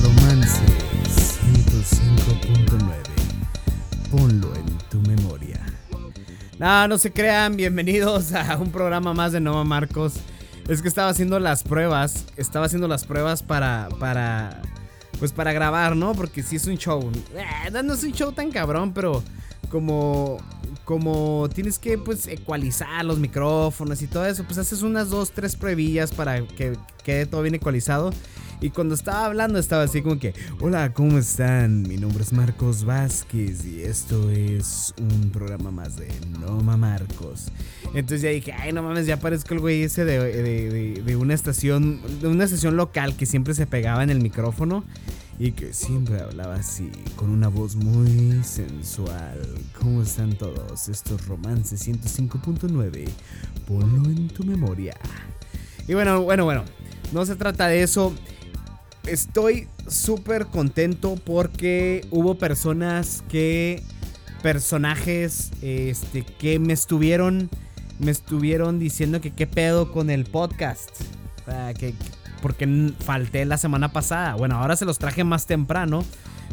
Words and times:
Romance 0.00 0.62
105.9. 1.42 2.78
Ponlo 4.12 4.54
en 4.54 4.78
tu 4.90 5.00
memoria. 5.00 5.60
No, 6.56 6.86
no 6.86 6.98
se 6.98 7.12
crean, 7.12 7.56
bienvenidos 7.56 8.32
a 8.32 8.56
un 8.58 8.70
programa 8.70 9.12
más 9.12 9.32
de 9.32 9.40
Nova 9.40 9.64
Marcos. 9.64 10.14
Es 10.68 10.82
que 10.82 10.88
estaba 10.88 11.08
haciendo 11.08 11.40
las 11.40 11.64
pruebas, 11.64 12.26
estaba 12.36 12.66
haciendo 12.66 12.86
las 12.86 13.04
pruebas 13.04 13.42
para, 13.42 13.88
para, 13.98 14.62
pues 15.18 15.32
para 15.32 15.52
grabar, 15.52 15.96
¿no? 15.96 16.12
Porque 16.12 16.44
si 16.44 16.54
es 16.56 16.66
un 16.68 16.78
show. 16.78 17.10
Eh, 17.34 17.72
no 17.82 17.94
es 17.94 18.04
un 18.04 18.12
show 18.12 18.30
tan 18.30 18.52
cabrón, 18.52 18.92
pero 18.92 19.24
como, 19.68 20.38
como 20.84 21.48
tienes 21.54 21.78
que 21.78 21.98
pues 21.98 22.26
ecualizar 22.26 23.04
los 23.04 23.18
micrófonos 23.18 24.02
y 24.02 24.06
todo 24.06 24.26
eso, 24.26 24.44
pues 24.44 24.58
haces 24.58 24.82
unas 24.82 25.10
dos, 25.10 25.30
tres 25.30 25.56
pruebillas 25.56 26.12
para 26.12 26.46
que 26.46 26.76
quede 27.04 27.26
todo 27.26 27.42
bien 27.42 27.54
ecualizado. 27.54 28.12
Y 28.60 28.70
cuando 28.70 28.94
estaba 28.94 29.26
hablando 29.26 29.58
estaba 29.58 29.82
así 29.82 30.02
como 30.02 30.20
que, 30.20 30.34
hola, 30.60 30.92
¿cómo 30.94 31.18
están? 31.18 31.82
Mi 31.82 31.96
nombre 31.96 32.22
es 32.22 32.32
Marcos 32.32 32.84
Vázquez 32.84 33.64
y 33.66 33.82
esto 33.82 34.30
es 34.30 34.94
un 34.98 35.30
programa 35.30 35.72
más 35.72 35.96
de 35.96 36.08
Noma 36.38 36.76
Marcos. 36.76 37.48
Entonces 37.86 38.22
ya 38.22 38.30
dije, 38.30 38.52
ay, 38.52 38.72
no 38.72 38.84
mames, 38.84 39.06
ya 39.06 39.18
parezco 39.18 39.54
el 39.54 39.60
güey 39.60 39.82
ese 39.82 40.04
de, 40.04 40.20
de, 40.20 41.02
de 41.02 41.16
una 41.16 41.34
estación, 41.34 42.00
de 42.20 42.28
una 42.28 42.44
estación 42.44 42.76
local 42.76 43.16
que 43.16 43.26
siempre 43.26 43.54
se 43.54 43.66
pegaba 43.66 44.04
en 44.04 44.10
el 44.10 44.20
micrófono 44.20 44.84
y 45.42 45.50
que 45.50 45.72
siempre 45.72 46.20
hablaba 46.20 46.54
así, 46.54 46.88
con 47.16 47.28
una 47.28 47.48
voz 47.48 47.74
muy 47.74 48.44
sensual. 48.44 49.40
¿Cómo 49.76 50.00
están 50.02 50.38
todos? 50.38 50.88
Estos 50.88 51.26
romances 51.26 51.84
105.9. 51.88 53.08
Ponlo 53.66 54.08
en 54.08 54.28
tu 54.28 54.44
memoria. 54.44 54.94
Y 55.88 55.94
bueno, 55.94 56.22
bueno, 56.22 56.44
bueno, 56.44 56.62
no 57.10 57.26
se 57.26 57.34
trata 57.34 57.66
de 57.66 57.82
eso. 57.82 58.14
Estoy 59.04 59.66
súper 59.88 60.46
contento 60.46 61.16
porque 61.16 62.06
hubo 62.12 62.38
personas 62.38 63.24
que, 63.28 63.82
personajes, 64.44 65.50
este, 65.60 66.22
que 66.22 66.60
me 66.60 66.72
estuvieron, 66.72 67.50
me 67.98 68.12
estuvieron 68.12 68.78
diciendo 68.78 69.20
que 69.20 69.32
qué 69.32 69.48
pedo 69.48 69.90
con 69.90 70.08
el 70.08 70.22
podcast. 70.22 70.90
O 71.48 71.74
que 71.76 71.94
porque 72.42 72.92
falté 72.98 73.46
la 73.46 73.56
semana 73.56 73.92
pasada. 73.92 74.34
Bueno, 74.34 74.56
ahora 74.56 74.76
se 74.76 74.84
los 74.84 74.98
traje 74.98 75.24
más 75.24 75.46
temprano. 75.46 76.04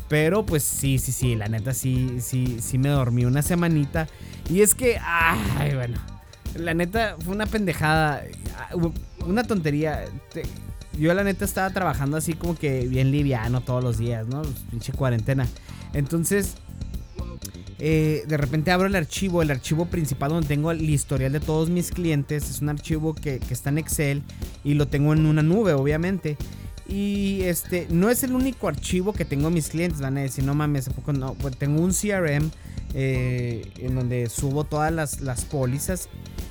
Pero 0.08 0.44
pues 0.44 0.64
sí, 0.64 0.98
sí, 0.98 1.12
sí, 1.12 1.36
la 1.36 1.48
neta 1.48 1.74
sí, 1.74 2.18
sí, 2.20 2.58
sí 2.62 2.78
me 2.80 2.90
dormí 2.90 3.26
una 3.26 3.44
semanita. 3.44 4.08
Y 4.50 4.62
es 4.62 4.74
que, 4.74 4.98
ay, 5.04 5.76
bueno, 5.76 6.00
la 6.56 6.74
neta 6.74 7.16
fue 7.24 7.36
una 7.36 7.46
pendejada, 7.46 8.24
una 9.26 9.44
tontería. 9.44 10.06
Yo 10.98 11.14
la 11.14 11.24
neta 11.24 11.46
estaba 11.46 11.70
trabajando 11.70 12.18
así 12.18 12.34
como 12.34 12.56
que 12.56 12.88
bien 12.88 13.12
liviano 13.12 13.62
todos 13.62 13.84
los 13.84 14.00
días, 14.00 14.28
¿no? 14.28 14.42
Pinche 14.72 14.94
cuarentena. 14.94 15.48
Entonces, 15.94 16.56
eh, 17.82 18.24
de 18.28 18.36
repente 18.36 18.72
abro 18.72 18.88
el 18.88 18.96
archivo, 18.96 19.42
el 19.42 19.52
archivo 19.52 19.86
principal 19.86 20.32
donde 20.32 20.48
tengo 20.48 20.72
el 20.72 20.90
historial 20.90 21.32
de 21.32 21.40
todos 21.40 21.70
mis 21.70 21.92
clientes. 21.92 22.50
Es 22.50 22.62
un 22.62 22.70
archivo 22.70 23.16
que, 23.16 23.40
está 23.50 23.70
en 23.70 23.78
Excel 23.78 24.22
y 24.64 24.74
lo 24.74 24.88
tengo 24.88 25.14
en 25.14 25.26
una 25.26 25.42
nube, 25.42 25.74
obviamente. 25.74 26.38
Y 26.88 27.42
este, 27.44 27.88
no 27.90 28.10
es 28.10 28.24
el 28.24 28.34
único 28.34 28.68
archivo 28.68 29.14
que 29.14 29.24
tengo 29.24 29.50
mis 29.50 29.70
clientes. 29.70 30.02
Van 30.02 30.18
a 30.18 30.22
decir, 30.22 30.44
no 30.44 30.56
mames, 30.56 30.90
poco 30.90 31.14
no? 31.14 31.36
Pues 31.36 31.58
tengo 31.58 31.82
un 31.82 31.94
CRM 31.94 32.52
eh, 32.94 33.72
en 33.78 33.96
donde 33.96 34.28
subo 34.28 34.66
todas 34.66 34.92
las, 35.22 35.46
pólizas 35.46 36.10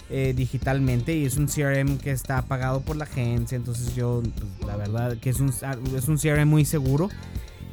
eh, 0.09 0.33
digitalmente 0.35 1.15
y 1.15 1.27
es 1.27 1.37
un 1.37 1.49
CRM 1.49 1.99
que 1.99 2.13
está 2.13 2.41
pagado 2.43 2.81
por 2.81 2.97
la 2.97 3.05
agencia. 3.05 3.57
Entonces 3.57 3.95
yo, 3.95 4.23
pues, 4.23 4.67
la 4.67 4.77
verdad 4.77 5.19
que 5.19 5.29
es 5.29 5.41
un, 5.41 5.53
es 5.95 6.09
un 6.09 6.17
CRM 6.17 6.49
muy 6.49 6.65
seguro. 6.65 7.11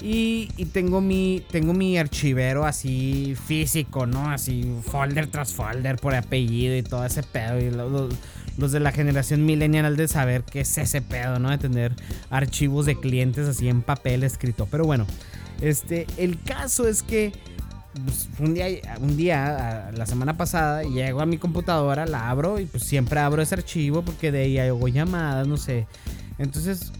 Y, 0.01 0.47
tengo 0.73 1.01
mi 1.01 1.43
tengo 1.49 1.73
mi 1.73 1.97
archivero 1.97 2.65
así 2.65 3.35
físico, 3.47 4.05
¿no? 4.05 4.29
Así 4.29 4.75
folder 4.83 5.27
tras 5.27 5.53
folder 5.53 5.97
por 5.97 6.13
apellido 6.13 6.75
y 6.75 6.83
todo 6.83 7.05
ese 7.05 7.23
pedo. 7.23 7.59
Y 7.59 7.71
los, 7.71 8.71
de 8.71 8.79
la 8.79 8.91
generación 8.91 9.45
millennial 9.45 9.97
de 9.97 10.07
saber 10.07 10.43
qué 10.43 10.61
es 10.61 10.77
ese 10.77 11.01
pedo, 11.01 11.39
¿no? 11.39 11.49
De 11.49 11.57
tener 11.57 11.93
archivos 12.29 12.85
de 12.85 12.99
clientes 12.99 13.47
así 13.47 13.67
en 13.67 13.81
papel 13.81 14.23
escrito. 14.23 14.67
Pero 14.69 14.85
bueno, 14.85 15.05
este, 15.61 16.07
el 16.17 16.41
caso 16.41 16.87
es 16.87 17.01
que 17.01 17.33
pues, 18.03 18.29
un 18.39 18.53
día, 18.53 18.67
un 18.99 19.15
día, 19.15 19.91
la 19.93 20.05
semana 20.05 20.35
pasada, 20.35 20.83
llego 20.83 21.21
a 21.21 21.25
mi 21.25 21.37
computadora, 21.37 22.05
la 22.05 22.29
abro 22.29 22.59
y 22.59 22.65
pues 22.65 22.83
siempre 22.83 23.19
abro 23.19 23.41
ese 23.41 23.55
archivo 23.55 24.01
porque 24.01 24.31
de 24.31 24.43
ahí 24.43 24.57
hago 24.59 24.87
llamadas, 24.87 25.47
no 25.47 25.57
sé. 25.57 25.87
Entonces 26.37 26.91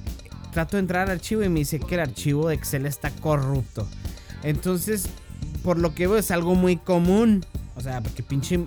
trato 0.56 0.78
de 0.78 0.80
entrar 0.80 1.10
al 1.10 1.18
archivo 1.18 1.44
y 1.44 1.50
me 1.50 1.60
dice 1.60 1.82
que 1.82 1.96
el 1.96 2.02
archivo 2.02 2.48
de 2.48 2.56
Excel 2.56 2.86
está 2.86 3.12
corrupto. 3.12 3.86
Entonces, 4.42 5.10
por 5.64 5.78
lo 5.78 5.94
que 5.94 6.08
veo 6.08 6.18
es 6.18 6.32
algo 6.32 6.56
muy 6.56 6.78
común. 6.78 7.46
O 7.76 7.82
sea, 7.82 8.00
porque 8.00 8.24
pinche, 8.24 8.62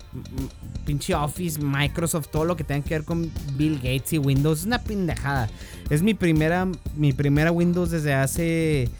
pinche 0.84 1.14
Office, 1.14 1.58
Microsoft, 1.58 2.28
todo 2.30 2.44
lo 2.44 2.56
que 2.56 2.64
tenga 2.64 2.84
que 2.84 2.94
ver 2.96 3.04
con 3.04 3.32
Bill 3.56 3.76
Gates 3.76 4.12
y 4.12 4.18
Windows 4.18 4.60
es 4.60 4.66
una 4.66 4.82
pendejada. 4.82 5.48
Es 5.88 6.02
mi 6.02 6.12
primera, 6.12 6.68
mi 6.94 7.14
primera 7.14 7.50
Windows 7.52 7.90
desde 7.90 8.12
hace, 8.12 8.90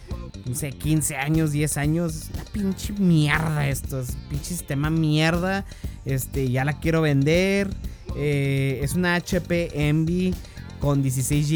no 0.46 0.54
sé, 0.54 0.70
15 0.70 1.14
años, 1.16 1.52
10 1.52 1.76
años. 1.76 2.30
Una 2.32 2.44
pinche 2.44 2.94
mierda 2.94 3.68
esto. 3.68 4.00
Es 4.00 4.16
pinche 4.30 4.46
sistema 4.46 4.88
mierda. 4.88 5.66
Este, 6.06 6.50
ya 6.50 6.64
la 6.64 6.80
quiero 6.80 7.02
vender. 7.02 7.68
Eh, 8.16 8.80
es 8.82 8.94
una 8.94 9.14
HP 9.16 9.88
Envy 9.88 10.34
con 10.80 11.02
16 11.02 11.48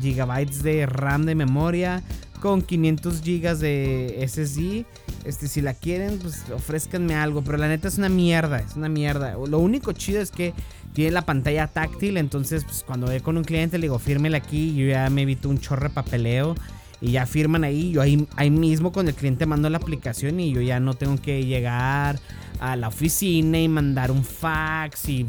gigabytes 0.00 0.62
de 0.62 0.86
RAM 0.86 1.26
de 1.26 1.34
memoria, 1.34 2.02
con 2.40 2.62
500 2.62 3.22
gigas 3.22 3.60
de 3.60 4.24
SSD. 4.26 4.84
Este, 5.24 5.48
si 5.48 5.60
la 5.60 5.74
quieren, 5.74 6.18
pues 6.18 6.44
ofrézcanme 6.54 7.14
algo. 7.14 7.42
Pero 7.42 7.58
la 7.58 7.68
neta 7.68 7.88
es 7.88 7.98
una 7.98 8.08
mierda, 8.08 8.60
es 8.60 8.76
una 8.76 8.88
mierda. 8.88 9.34
Lo 9.34 9.58
único 9.58 9.92
chido 9.92 10.20
es 10.20 10.30
que 10.30 10.54
tiene 10.92 11.10
la 11.10 11.22
pantalla 11.22 11.66
táctil. 11.66 12.16
Entonces, 12.16 12.64
pues 12.64 12.84
cuando 12.86 13.06
voy 13.06 13.20
con 13.20 13.36
un 13.36 13.44
cliente, 13.44 13.78
le 13.78 13.86
digo, 13.86 13.98
fírmele 13.98 14.36
aquí. 14.36 14.74
Yo 14.74 14.86
ya 14.86 15.10
me 15.10 15.22
evito 15.22 15.48
un 15.48 15.58
chorre 15.58 15.90
papeleo. 15.90 16.54
Y 17.00 17.12
ya 17.12 17.26
firman 17.26 17.64
ahí. 17.64 17.90
Yo 17.90 18.00
ahí, 18.00 18.26
ahí 18.36 18.50
mismo 18.50 18.92
con 18.92 19.08
el 19.08 19.14
cliente 19.14 19.46
mando 19.46 19.68
la 19.68 19.78
aplicación. 19.78 20.38
Y 20.38 20.52
yo 20.52 20.60
ya 20.60 20.78
no 20.78 20.94
tengo 20.94 21.16
que 21.20 21.44
llegar 21.44 22.20
a 22.60 22.76
la 22.76 22.88
oficina 22.88 23.58
y 23.58 23.68
mandar 23.68 24.10
un 24.10 24.24
fax. 24.24 25.08
Y. 25.08 25.26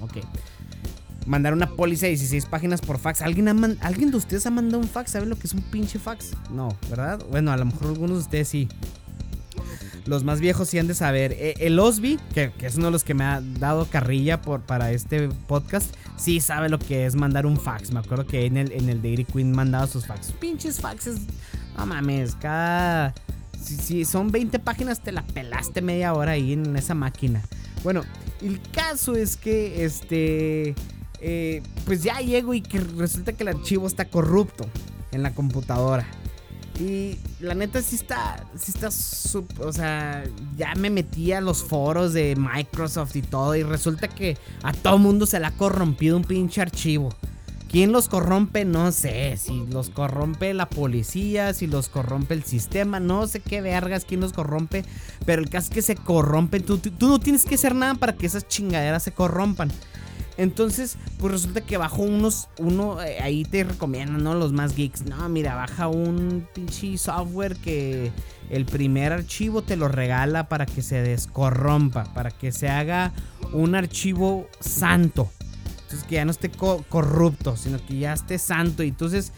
Ok 0.00 0.18
mandar 1.26 1.52
una 1.52 1.68
póliza 1.68 2.06
de 2.06 2.10
16 2.10 2.46
páginas 2.46 2.80
por 2.80 2.98
fax. 2.98 3.22
¿Alguien, 3.22 3.48
¿Alguien 3.80 4.10
de 4.10 4.16
ustedes 4.16 4.46
ha 4.46 4.50
mandado 4.50 4.78
un 4.78 4.88
fax? 4.88 5.10
¿Saben 5.12 5.28
lo 5.28 5.38
que 5.38 5.46
es 5.46 5.54
un 5.54 5.62
pinche 5.62 5.98
fax? 5.98 6.32
No, 6.50 6.76
¿verdad? 6.88 7.22
Bueno, 7.30 7.52
a 7.52 7.56
lo 7.56 7.66
mejor 7.66 7.88
algunos 7.88 8.18
de 8.18 8.22
ustedes 8.22 8.48
sí. 8.48 8.68
Los 10.06 10.22
más 10.22 10.40
viejos 10.40 10.68
sí 10.68 10.78
han 10.78 10.86
de 10.86 10.94
saber. 10.94 11.32
Eh, 11.32 11.54
el 11.58 11.78
Osby, 11.80 12.18
que, 12.32 12.52
es 12.60 12.76
uno 12.76 12.86
de 12.86 12.92
los 12.92 13.02
que 13.02 13.14
me 13.14 13.24
ha 13.24 13.40
dado 13.40 13.86
carrilla 13.86 14.40
por, 14.40 14.60
para 14.60 14.92
este 14.92 15.28
podcast, 15.28 15.92
sí 16.16 16.40
sabe 16.40 16.68
lo 16.68 16.78
que 16.78 17.06
es 17.06 17.16
mandar 17.16 17.44
un 17.44 17.58
fax. 17.58 17.90
Me 17.90 17.98
acuerdo 17.98 18.24
que 18.24 18.46
en 18.46 18.56
el, 18.56 18.70
en 18.70 18.88
el 18.88 19.02
Dairy 19.02 19.24
Queen 19.24 19.50
mandaba 19.50 19.88
sus 19.88 20.06
fax. 20.06 20.32
Pinches 20.32 20.80
faxes. 20.80 21.18
No 21.76 21.86
mames, 21.86 22.36
cada. 22.36 23.14
Si 23.60 24.04
son 24.04 24.30
20 24.30 24.60
páginas, 24.60 25.00
te 25.00 25.10
la 25.10 25.22
pelaste 25.22 25.82
media 25.82 26.14
hora 26.14 26.32
ahí 26.32 26.52
en 26.52 26.76
esa 26.76 26.94
máquina. 26.94 27.42
Bueno, 27.82 28.02
el 28.40 28.60
caso 28.70 29.16
es 29.16 29.36
que 29.36 29.84
este 29.84 30.76
eh, 31.20 31.62
pues 31.84 32.02
ya 32.02 32.20
llego 32.20 32.54
y 32.54 32.60
que 32.60 32.80
resulta 32.80 33.32
que 33.32 33.42
el 33.42 33.48
archivo 33.48 33.86
está 33.86 34.06
corrupto 34.06 34.66
en 35.12 35.22
la 35.22 35.34
computadora. 35.34 36.06
Y 36.78 37.16
la 37.40 37.54
neta 37.54 37.80
sí 37.80 37.96
está, 37.96 38.44
sí 38.54 38.72
está, 38.74 38.88
o 39.60 39.72
sea, 39.72 40.24
ya 40.58 40.74
me 40.74 40.90
metí 40.90 41.32
a 41.32 41.40
los 41.40 41.62
foros 41.62 42.12
de 42.12 42.36
Microsoft 42.36 43.16
y 43.16 43.22
todo 43.22 43.56
y 43.56 43.62
resulta 43.62 44.08
que 44.08 44.36
a 44.62 44.74
todo 44.74 44.98
mundo 44.98 45.24
se 45.24 45.40
le 45.40 45.46
ha 45.46 45.52
corrompido 45.52 46.18
un 46.18 46.24
pinche 46.24 46.60
archivo. 46.60 47.14
¿Quién 47.70 47.92
los 47.92 48.08
corrompe? 48.08 48.64
No 48.64 48.92
sé. 48.92 49.36
Si 49.36 49.66
los 49.66 49.90
corrompe 49.90 50.54
la 50.54 50.68
policía, 50.68 51.52
si 51.52 51.66
los 51.66 51.88
corrompe 51.88 52.34
el 52.34 52.44
sistema, 52.44 53.00
no 53.00 53.26
sé 53.26 53.40
qué 53.40 53.60
vergas, 53.60 54.04
quién 54.04 54.20
los 54.20 54.32
corrompe. 54.32 54.84
Pero 55.24 55.42
el 55.42 55.50
caso 55.50 55.68
es 55.68 55.74
que 55.74 55.82
se 55.82 55.96
corrompen. 55.96 56.62
Tú, 56.62 56.78
tú 56.78 57.08
no 57.08 57.18
tienes 57.18 57.44
que 57.44 57.56
hacer 57.56 57.74
nada 57.74 57.94
para 57.94 58.16
que 58.16 58.26
esas 58.26 58.46
chingaderas 58.46 59.02
se 59.02 59.12
corrompan. 59.12 59.72
Entonces, 60.38 60.96
pues 61.18 61.32
resulta 61.32 61.62
que 61.62 61.78
bajo 61.78 62.02
unos, 62.02 62.48
uno, 62.58 63.02
eh, 63.02 63.18
ahí 63.20 63.44
te 63.44 63.64
recomiendan, 63.64 64.22
¿no? 64.22 64.34
Los 64.34 64.52
más 64.52 64.76
geeks. 64.76 65.06
No, 65.06 65.28
mira, 65.28 65.54
baja 65.54 65.88
un 65.88 66.46
pinche 66.54 66.98
software 66.98 67.56
que 67.56 68.12
el 68.50 68.66
primer 68.66 69.12
archivo 69.12 69.62
te 69.62 69.76
lo 69.76 69.88
regala 69.88 70.48
para 70.48 70.66
que 70.66 70.82
se 70.82 71.00
descorrompa, 71.00 72.04
para 72.12 72.30
que 72.30 72.52
se 72.52 72.68
haga 72.68 73.12
un 73.52 73.74
archivo 73.74 74.46
santo. 74.60 75.30
Entonces, 75.82 76.04
que 76.04 76.16
ya 76.16 76.24
no 76.24 76.32
esté 76.32 76.50
corrupto, 76.50 77.56
sino 77.56 77.84
que 77.86 77.98
ya 77.98 78.12
esté 78.12 78.38
santo. 78.38 78.82
Y 78.82 78.88
entonces, 78.88 79.32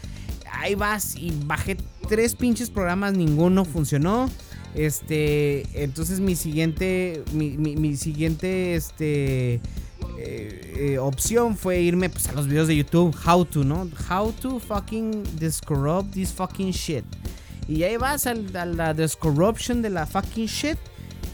ahí 0.51 0.75
vas 0.75 1.15
y 1.15 1.31
bajé 1.45 1.77
tres 2.09 2.35
pinches 2.35 2.69
programas, 2.69 3.13
ninguno 3.13 3.63
funcionó. 3.63 4.29
Este, 4.75 5.65
entonces 5.73 6.19
mi 6.19 6.35
siguiente, 6.35 7.23
mi, 7.33 7.57
mi, 7.57 7.75
mi 7.75 7.95
siguiente, 7.95 8.75
este 8.75 9.61
eh, 10.17 10.97
opción 10.97 11.57
fue 11.57 11.81
irme 11.81 12.09
pues, 12.09 12.29
a 12.29 12.31
los 12.31 12.47
videos 12.47 12.67
de 12.67 12.77
YouTube, 12.77 13.13
how 13.25 13.43
to, 13.43 13.63
¿no? 13.65 13.89
How 14.09 14.31
to 14.31 14.59
fucking 14.59 15.23
discorrupt 15.37 16.11
this 16.13 16.31
fucking 16.31 16.71
shit. 16.71 17.03
Y 17.67 17.83
ahí 17.83 17.97
vas 17.97 18.25
a, 18.25 18.33
la 18.33 18.93
discorruption 18.93 19.81
de 19.81 19.89
la 19.89 20.05
fucking 20.05 20.47
shit. 20.47 20.77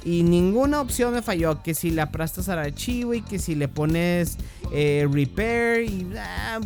Y 0.04 0.24
ninguna 0.24 0.82
opción 0.82 1.14
me 1.14 1.22
falló. 1.22 1.62
Que 1.64 1.74
si 1.74 1.92
le 1.92 2.02
aplastas 2.02 2.50
al 2.50 2.60
archivo 2.60 3.14
y 3.14 3.22
que 3.22 3.40
si 3.40 3.56
le 3.56 3.68
pones 3.68 4.38
eh, 4.72 5.08
repair 5.12 5.90
y 5.90 6.08
ah, 6.18 6.60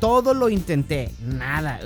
todo 0.00 0.34
lo 0.34 0.48
intenté. 0.48 1.10
Nada. 1.20 1.80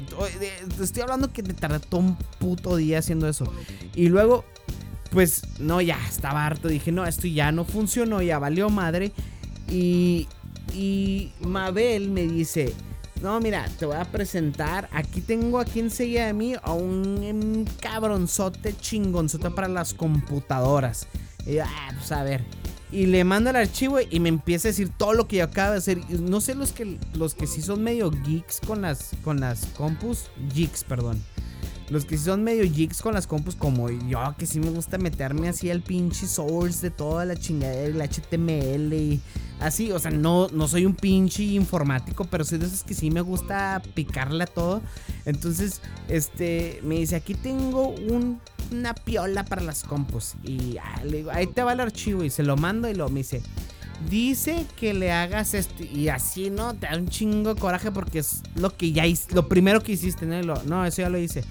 Estoy 0.81 1.03
hablando 1.03 1.33
que 1.33 1.43
me 1.43 1.55
tardó 1.55 1.99
un 1.99 2.17
puto 2.39 2.77
día 2.77 2.99
haciendo 2.99 3.29
eso. 3.29 3.53
Y 3.95 4.09
luego, 4.09 4.45
pues 5.11 5.43
no, 5.59 5.81
ya 5.81 5.99
estaba 6.07 6.47
harto. 6.47 6.69
Dije, 6.69 6.93
no, 6.93 7.07
esto 7.07 7.27
ya 7.27 7.51
no 7.51 7.65
funcionó, 7.65 8.23
ya 8.23 8.39
valió 8.39 8.71
madre. 8.71 9.13
Y, 9.71 10.29
y 10.75 11.33
Mabel 11.41 12.11
me 12.11 12.23
dice, 12.23 12.75
no, 13.23 13.41
mira, 13.41 13.69
te 13.79 13.87
voy 13.87 13.97
a 13.97 14.05
presentar. 14.05 14.89
Aquí 14.93 15.21
tengo 15.21 15.59
aquí 15.59 15.81
enseguida 15.81 16.27
de 16.27 16.33
mí 16.33 16.55
a 16.63 16.73
un, 16.73 17.67
cabronzote 17.81 18.77
chingonzote 18.77 19.51
para 19.51 19.69
las 19.69 19.93
computadoras. 19.95 21.07
Y 21.47 21.55
yo, 21.55 21.65
ah, 21.67 21.91
pues 21.97 22.13
a 22.13 22.23
ver. 22.23 22.45
Y 22.91 23.07
le 23.07 23.25
mando 23.25 23.51
el 23.51 23.57
archivo 23.57 23.99
y 24.01 24.21
me 24.21 24.29
empieza 24.29 24.69
a 24.69 24.71
decir 24.71 24.91
todo 24.97 25.13
lo 25.13 25.29
que 25.29 25.37
yo 25.37 25.45
acabo 25.45 25.73
de 25.73 25.79
hacer. 25.79 25.99
No 26.21 26.41
sé 26.41 26.55
los 26.55 26.73
que, 26.73 26.99
los 27.15 27.35
que 27.35 27.47
sí 27.47 27.61
son 27.61 27.83
medio 27.83 28.11
geeks 28.11 28.61
con 28.67 28.83
las, 28.83 29.11
con 29.23 29.41
las 29.41 29.67
compus. 29.77 30.27
Geeks, 30.55 30.85
perdón. 30.85 31.23
Los 31.91 32.05
que 32.05 32.19
sí 32.19 32.25
son 32.25 32.45
medio 32.45 32.71
geeks 32.71 33.01
con 33.01 33.15
las 33.15 33.27
compus, 33.27 33.55
como 33.55 33.89
yo, 33.91 34.35
que 34.37 34.47
sí 34.47 34.61
me 34.61 34.69
gusta 34.69 34.99
meterme 34.99 35.49
así 35.49 35.71
al 35.71 35.81
pinche 35.81 36.27
source 36.27 36.83
de 36.83 36.91
toda 36.91 37.25
la 37.25 37.35
chingadera, 37.35 37.87
el 37.87 38.03
HTML 38.03 38.93
y 38.93 39.21
así. 39.61 39.91
O 39.93 39.99
sea, 39.99 40.11
no, 40.11 40.49
no 40.49 40.69
soy 40.69 40.85
un 40.85 40.95
pinche 40.95 41.43
informático, 41.45 42.25
pero 42.25 42.45
soy 42.45 42.59
de 42.59 42.67
esos 42.67 42.85
que 42.85 42.93
sí 42.93 43.11
me 43.11 43.23
gusta 43.23 43.81
picarle 43.95 44.45
a 44.45 44.47
todo. 44.47 44.83
Entonces, 45.25 45.81
este, 46.09 46.81
me 46.83 46.97
dice: 46.97 47.17
aquí 47.17 47.33
tengo 47.33 47.95
una 48.71 48.95
piola 48.95 49.47
para 49.47 49.63
las 49.63 49.83
compus. 49.83 50.35
Y 50.45 50.77
ah, 50.77 51.03
le 51.05 51.25
ahí 51.31 51.47
te 51.47 51.63
va 51.63 51.73
el 51.73 51.81
archivo. 51.81 52.23
Y 52.23 52.29
se 52.29 52.43
lo 52.43 52.59
mando 52.59 52.89
y 52.91 52.95
lo 52.95 53.09
me 53.09 53.21
dice. 53.21 53.41
Dice 54.11 54.65
que 54.79 54.95
le 54.95 55.11
hagas 55.11 55.55
esto 55.55 55.83
y 55.83 56.09
así, 56.09 56.51
¿no? 56.51 56.75
Te 56.75 56.87
da 56.87 56.97
un 56.97 57.09
chingo 57.09 57.55
de 57.55 57.61
coraje 57.61 57.91
porque 57.91 58.21
es 58.21 58.43
lo 58.55 58.77
que 58.77 58.93
ya 58.93 59.03
lo 59.33 59.49
primero 59.49 59.83
que 59.83 59.91
hiciste, 59.91 60.25
¿no? 60.25 60.41
no, 60.67 60.85
eso 60.87 61.03
ya 61.03 61.09
lo 61.09 61.19
hice 61.19 61.43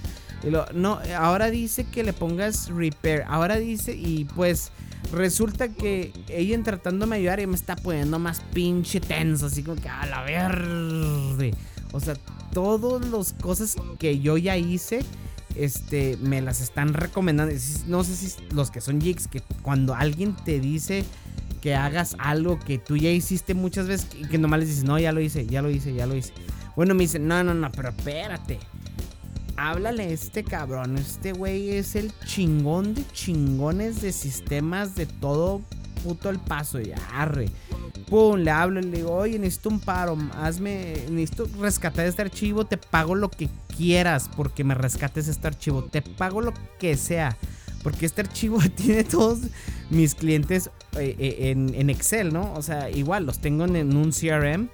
no, 0.73 0.99
ahora 1.17 1.49
dice 1.49 1.85
que 1.85 2.03
le 2.03 2.13
pongas 2.13 2.69
repair. 2.69 3.23
Ahora 3.27 3.57
dice, 3.57 3.95
y 3.95 4.25
pues 4.25 4.71
resulta 5.11 5.69
que 5.69 6.13
ella 6.29 6.61
tratándome 6.63 7.15
de 7.15 7.21
ayudar 7.21 7.39
y 7.39 7.47
me 7.47 7.55
está 7.55 7.75
poniendo 7.75 8.19
más 8.19 8.41
pinche 8.53 8.99
tenso, 8.99 9.47
así 9.47 9.63
como 9.63 9.81
que 9.81 9.89
a 9.89 10.05
la 10.05 10.21
verde. 10.23 11.53
O 11.91 11.99
sea, 11.99 12.15
todas 12.51 13.09
las 13.09 13.33
cosas 13.33 13.75
que 13.99 14.19
yo 14.19 14.37
ya 14.37 14.57
hice, 14.57 14.99
este, 15.55 16.17
me 16.17 16.41
las 16.41 16.61
están 16.61 16.93
recomendando. 16.93 17.53
No 17.87 18.03
sé 18.03 18.15
si 18.15 18.33
los 18.53 18.71
que 18.71 18.81
son 18.81 19.01
jigs, 19.01 19.27
que 19.27 19.41
cuando 19.61 19.95
alguien 19.95 20.35
te 20.35 20.59
dice 20.59 21.03
que 21.61 21.75
hagas 21.75 22.15
algo 22.19 22.59
que 22.59 22.77
tú 22.77 22.97
ya 22.97 23.09
hiciste 23.09 23.53
muchas 23.53 23.87
veces 23.87 24.09
y 24.19 24.27
que 24.27 24.37
nomás 24.37 24.59
les 24.59 24.69
dices, 24.69 24.83
no, 24.83 24.99
ya 24.99 25.11
lo 25.11 25.21
hice, 25.21 25.47
ya 25.47 25.61
lo 25.61 25.69
hice, 25.69 25.93
ya 25.93 26.05
lo 26.05 26.15
hice. 26.15 26.33
Bueno, 26.75 26.93
me 26.93 27.03
dicen, 27.03 27.27
no, 27.27 27.43
no, 27.43 27.55
no, 27.55 27.71
pero 27.71 27.89
espérate 27.89 28.59
háblale 29.57 30.13
este 30.13 30.43
cabrón. 30.43 30.97
Este 30.97 31.33
güey 31.33 31.71
es 31.71 31.95
el 31.95 32.13
chingón 32.25 32.93
de 32.93 33.05
chingones 33.11 34.01
de 34.01 34.11
sistemas 34.11 34.95
de 34.95 35.05
todo 35.05 35.61
puto 36.03 36.29
el 36.29 36.39
paso. 36.39 36.79
Y 36.79 36.93
arre. 37.13 37.49
Pum, 38.09 38.39
le 38.39 38.51
hablo 38.51 38.79
y 38.79 38.83
le 38.83 38.97
digo, 38.97 39.13
oye, 39.13 39.37
necesito 39.37 39.69
un 39.69 39.79
paro. 39.79 40.17
Hazme, 40.35 40.95
necesito 41.09 41.49
rescatar 41.59 42.05
este 42.05 42.21
archivo. 42.21 42.65
Te 42.65 42.77
pago 42.77 43.15
lo 43.15 43.29
que 43.29 43.49
quieras 43.75 44.29
porque 44.35 44.63
me 44.63 44.75
rescates 44.75 45.27
este 45.27 45.47
archivo. 45.47 45.83
Te 45.83 46.01
pago 46.01 46.41
lo 46.41 46.53
que 46.79 46.95
sea. 46.95 47.35
Porque 47.83 48.05
este 48.05 48.21
archivo 48.21 48.59
tiene 48.75 49.03
todos 49.03 49.39
mis 49.89 50.15
clientes 50.15 50.69
eh, 50.97 51.15
eh, 51.19 51.51
en, 51.51 51.89
Excel, 51.89 52.31
¿no? 52.31 52.53
O 52.53 52.61
sea, 52.61 52.89
igual 52.89 53.25
los 53.25 53.39
tengo 53.39 53.65
en, 53.65 53.97
un 53.97 54.11
CRM. 54.11 54.69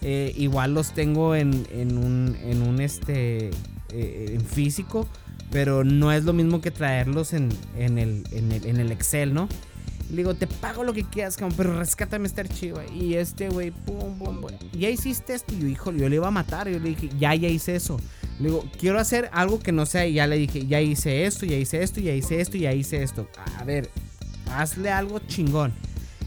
Eh, 0.00 0.32
igual 0.36 0.74
los 0.74 0.92
tengo 0.92 1.34
en, 1.34 1.66
en 1.72 1.98
un, 1.98 2.36
en 2.44 2.62
un 2.62 2.80
este 2.80 3.50
eh, 3.92 4.32
en 4.34 4.40
físico, 4.40 5.06
pero 5.50 5.84
no 5.84 6.12
es 6.12 6.24
lo 6.24 6.32
mismo 6.32 6.60
que 6.60 6.70
traerlos 6.70 7.32
en, 7.32 7.48
en, 7.76 7.98
el, 7.98 8.24
en, 8.32 8.80
el, 8.80 8.92
Excel, 8.92 9.32
¿no? 9.32 9.48
Le 10.10 10.18
digo, 10.18 10.34
te 10.34 10.46
pago 10.46 10.84
lo 10.84 10.92
que 10.92 11.04
quieras, 11.04 11.36
pero 11.56 11.78
rescátame 11.78 12.26
este 12.26 12.40
archivo. 12.40 12.80
Y 12.94 13.14
este 13.14 13.48
güey, 13.50 13.70
pum, 13.70 14.18
pum, 14.18 14.40
pum. 14.40 14.50
Ya 14.72 14.88
hiciste 14.88 15.34
esto. 15.34 15.54
Y 15.54 15.60
yo, 15.60 15.66
hijo, 15.68 15.92
yo 15.92 16.08
le 16.08 16.16
iba 16.16 16.28
a 16.28 16.30
matar. 16.30 16.68
Yo 16.68 16.78
le 16.78 16.90
dije, 16.90 17.10
ya, 17.18 17.34
ya 17.34 17.48
hice 17.48 17.76
eso. 17.76 18.00
Le 18.38 18.46
digo, 18.46 18.64
quiero 18.78 18.98
hacer 18.98 19.28
algo 19.32 19.58
que 19.60 19.70
no 19.70 19.84
sea. 19.84 20.06
Y 20.06 20.14
ya 20.14 20.26
le 20.26 20.36
dije, 20.36 20.66
ya 20.66 20.80
hice 20.80 21.26
esto, 21.26 21.44
ya 21.44 21.56
hice 21.56 21.82
esto, 21.82 22.00
ya 22.00 22.14
hice 22.14 22.40
esto, 22.40 22.56
ya 22.56 22.72
hice 22.72 23.02
esto. 23.02 23.28
A 23.58 23.64
ver, 23.64 23.90
hazle 24.50 24.90
algo 24.90 25.18
chingón. 25.18 25.74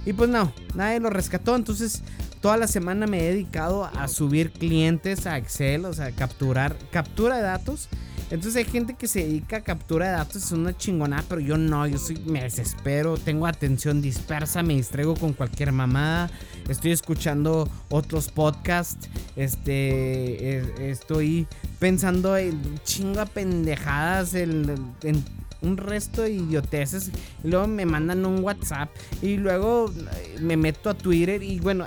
Y 0.06 0.14
pues 0.14 0.30
no, 0.30 0.54
nadie 0.76 1.00
lo 1.00 1.10
rescató. 1.10 1.56
Entonces 1.56 2.04
toda 2.42 2.58
la 2.58 2.68
semana 2.68 3.08
me 3.08 3.20
he 3.20 3.32
dedicado 3.32 3.86
a 3.86 4.08
subir 4.08 4.52
clientes 4.52 5.28
a 5.28 5.38
Excel, 5.38 5.86
o 5.86 5.94
sea, 5.94 6.12
capturar, 6.12 6.76
captura 6.92 7.38
de 7.38 7.44
datos. 7.44 7.88
Entonces 8.32 8.56
hay 8.56 8.72
gente 8.72 8.94
que 8.94 9.08
se 9.08 9.26
dedica 9.26 9.58
a 9.58 9.62
captura 9.62 10.08
de 10.08 10.14
datos, 10.14 10.38
es 10.38 10.52
una 10.54 10.76
chingonada, 10.76 11.24
pero 11.28 11.42
yo 11.42 11.58
no, 11.58 11.86
yo 11.86 11.98
soy, 11.98 12.18
me 12.26 12.42
desespero, 12.42 13.18
tengo 13.18 13.46
atención 13.46 14.02
dispersa, 14.02 14.64
me 14.64 14.74
distraigo 14.74 15.16
con 15.16 15.34
cualquier 15.34 15.74
mamada, 15.74 16.32
estoy 16.70 16.92
escuchando 16.92 17.70
otros 17.90 18.30
podcasts, 18.30 19.10
este, 19.36 20.90
estoy 20.90 21.46
pensando 21.78 22.38
en 22.38 22.80
chinga 22.86 23.26
pendejadas 23.26 24.34
en, 24.34 24.94
en 25.04 25.26
un 25.62 25.78
resto 25.78 26.24
de 26.24 26.32
idioteces. 26.32 27.12
Y 27.44 27.50
luego 27.50 27.68
me 27.68 27.86
mandan 27.86 28.26
un 28.26 28.44
WhatsApp. 28.44 28.90
Y 29.22 29.38
luego 29.38 29.92
eh, 30.16 30.38
me 30.42 30.58
meto 30.58 30.90
a 30.90 30.94
Twitter. 30.94 31.42
Y 31.44 31.60
bueno, 31.60 31.86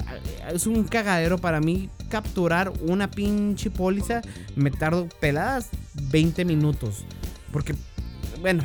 es 0.53 0.67
un 0.67 0.85
cagadero 0.85 1.39
para 1.39 1.61
mí 1.61 1.91
capturar 2.09 2.73
una 2.83 3.11
pinche 3.11 3.71
póliza. 3.71 4.23
Me 4.57 4.71
tardo 4.71 5.09
peladas 5.21 5.71
20 6.11 6.45
minutos. 6.45 7.05
Porque, 7.53 7.75
bueno, 8.41 8.63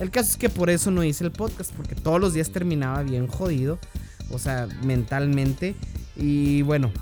el 0.00 0.10
caso 0.10 0.30
es 0.30 0.36
que 0.36 0.48
por 0.48 0.70
eso 0.70 0.90
no 0.90 1.04
hice 1.04 1.24
el 1.24 1.32
podcast. 1.32 1.72
Porque 1.72 1.94
todos 1.94 2.20
los 2.20 2.32
días 2.32 2.50
terminaba 2.50 3.02
bien 3.02 3.26
jodido. 3.26 3.78
O 4.30 4.38
sea, 4.38 4.68
mentalmente. 4.82 5.74
Y 6.16 6.62
bueno, 6.62 6.92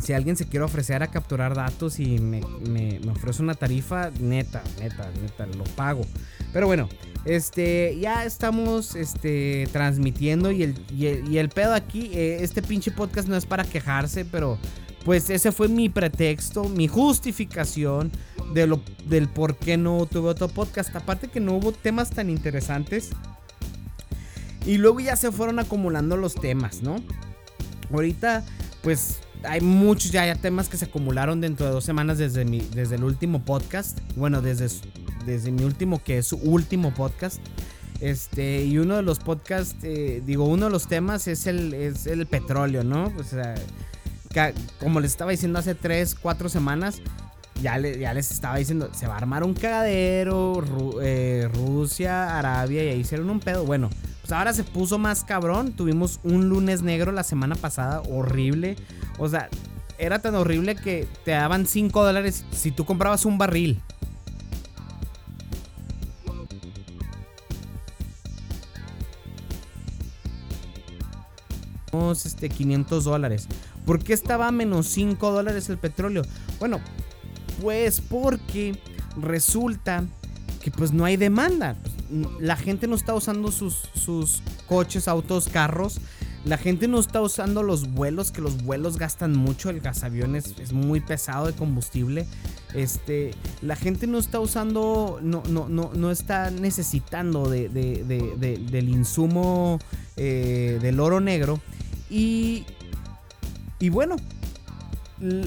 si 0.00 0.12
alguien 0.12 0.36
se 0.36 0.46
quiere 0.46 0.64
ofrecer 0.64 1.02
a 1.02 1.08
capturar 1.08 1.54
datos 1.54 2.00
y 2.00 2.18
me, 2.18 2.40
ofrece 3.10 3.42
una 3.42 3.54
tarifa, 3.54 4.10
neta, 4.20 4.62
neta, 4.80 5.10
neta, 5.22 5.46
lo 5.46 5.64
pago. 5.64 6.02
Pero 6.52 6.66
bueno, 6.66 6.88
este, 7.24 7.98
ya 8.00 8.24
estamos 8.24 8.96
este, 8.96 9.68
transmitiendo 9.72 10.50
y 10.50 10.62
el, 10.62 10.74
y 10.90 11.36
el, 11.36 11.48
pedo 11.48 11.74
aquí, 11.74 12.10
eh, 12.12 12.38
este 12.40 12.62
pinche 12.62 12.90
podcast 12.90 13.28
no 13.28 13.36
es 13.36 13.46
para 13.46 13.64
quejarse, 13.64 14.24
pero 14.24 14.58
pues 15.04 15.30
ese 15.30 15.52
fue 15.52 15.68
mi 15.68 15.88
pretexto, 15.88 16.64
mi 16.64 16.86
justificación 16.86 18.12
de 18.52 18.66
lo, 18.66 18.82
del 19.06 19.28
por 19.28 19.56
qué 19.56 19.76
no 19.76 20.06
tuve 20.06 20.28
otro 20.28 20.48
podcast. 20.48 20.94
Aparte 20.94 21.28
que 21.28 21.40
no 21.40 21.54
hubo 21.54 21.72
temas 21.72 22.10
tan 22.10 22.28
interesantes. 22.28 23.10
Y 24.66 24.76
luego 24.76 25.00
ya 25.00 25.16
se 25.16 25.32
fueron 25.32 25.58
acumulando 25.58 26.18
los 26.18 26.34
temas, 26.34 26.82
¿no? 26.82 26.96
Ahorita, 27.90 28.44
pues 28.82 29.20
hay 29.44 29.60
muchos 29.60 30.10
ya, 30.10 30.34
temas 30.36 30.68
que 30.68 30.76
se 30.76 30.86
acumularon 30.86 31.40
dentro 31.40 31.66
de 31.66 31.72
dos 31.72 31.84
semanas 31.84 32.18
desde, 32.18 32.44
mi, 32.44 32.60
desde 32.60 32.96
el 32.96 33.04
último 33.04 33.44
podcast. 33.44 33.98
Bueno, 34.16 34.42
desde, 34.42 34.68
desde 35.24 35.50
mi 35.50 35.64
último, 35.64 36.02
que 36.02 36.18
es 36.18 36.26
su 36.26 36.36
último 36.36 36.92
podcast. 36.94 37.40
Este, 38.00 38.64
y 38.64 38.78
uno 38.78 38.96
de 38.96 39.02
los 39.02 39.18
podcasts, 39.18 39.76
eh, 39.82 40.22
digo, 40.24 40.46
uno 40.46 40.66
de 40.66 40.70
los 40.70 40.86
temas 40.88 41.28
es 41.28 41.46
el, 41.46 41.74
es 41.74 42.06
el 42.06 42.26
petróleo, 42.26 42.82
¿no? 42.82 43.12
O 43.18 43.24
sea, 43.24 43.54
como 44.78 45.00
les 45.00 45.12
estaba 45.12 45.32
diciendo 45.32 45.58
hace 45.58 45.74
tres, 45.74 46.14
cuatro 46.14 46.48
semanas, 46.48 47.02
ya, 47.62 47.78
ya 47.78 48.14
les 48.14 48.30
estaba 48.30 48.56
diciendo, 48.56 48.90
se 48.92 49.06
va 49.06 49.14
a 49.14 49.18
armar 49.18 49.44
un 49.44 49.54
cagadero, 49.54 50.62
eh, 51.02 51.48
Rusia, 51.52 52.38
Arabia, 52.38 52.84
y 52.84 52.88
ahí 52.88 53.00
hicieron 53.00 53.28
un 53.28 53.40
pedo. 53.40 53.66
Bueno, 53.66 53.90
pues 54.30 54.38
ahora 54.38 54.52
se 54.52 54.62
puso 54.62 54.96
más 54.96 55.24
cabrón. 55.24 55.72
Tuvimos 55.72 56.20
un 56.22 56.48
lunes 56.48 56.82
negro 56.82 57.10
la 57.10 57.24
semana 57.24 57.56
pasada, 57.56 58.00
horrible. 58.08 58.76
O 59.18 59.28
sea, 59.28 59.48
era 59.98 60.20
tan 60.20 60.36
horrible 60.36 60.76
que 60.76 61.08
te 61.24 61.32
daban 61.32 61.66
5 61.66 62.04
dólares 62.04 62.44
si 62.52 62.70
tú 62.70 62.84
comprabas 62.84 63.24
un 63.24 63.38
barril. 63.38 63.82
Este, 72.12 72.48
500 72.48 73.02
dólares. 73.02 73.48
¿Por 73.84 73.98
qué 73.98 74.12
estaba 74.12 74.52
menos 74.52 74.86
5 74.86 75.32
dólares 75.32 75.68
el 75.70 75.78
petróleo? 75.78 76.22
Bueno, 76.60 76.78
pues 77.60 78.00
porque 78.00 78.78
resulta 79.20 80.04
que 80.62 80.70
pues 80.70 80.92
no 80.92 81.04
hay 81.04 81.16
demanda. 81.16 81.74
La 82.40 82.56
gente 82.56 82.86
no 82.86 82.96
está 82.96 83.14
usando 83.14 83.52
sus, 83.52 83.88
sus 83.94 84.42
coches, 84.66 85.08
autos, 85.08 85.48
carros. 85.48 86.00
la 86.44 86.56
gente 86.56 86.88
no 86.88 86.98
está 86.98 87.20
usando 87.20 87.62
los 87.62 87.92
vuelos, 87.92 88.32
que 88.32 88.40
los 88.40 88.62
vuelos 88.64 88.98
gastan 88.98 89.36
mucho, 89.36 89.70
el 89.70 89.80
gasavión 89.80 90.34
es, 90.36 90.58
es 90.58 90.72
muy 90.72 91.00
pesado 91.00 91.46
de 91.46 91.52
combustible. 91.52 92.26
Este, 92.74 93.32
la 93.62 93.76
gente 93.76 94.06
no 94.06 94.18
está 94.18 94.40
usando, 94.40 95.18
no, 95.22 95.42
no, 95.48 95.68
no, 95.68 95.90
no 95.92 96.10
está 96.10 96.50
necesitando 96.50 97.48
de, 97.48 97.68
del 97.68 98.88
insumo 98.88 99.78
eh, 100.16 100.78
del 100.80 101.00
oro 101.00 101.20
negro. 101.20 101.60
Y, 102.08 102.64
y 103.78 103.88
bueno, 103.88 104.16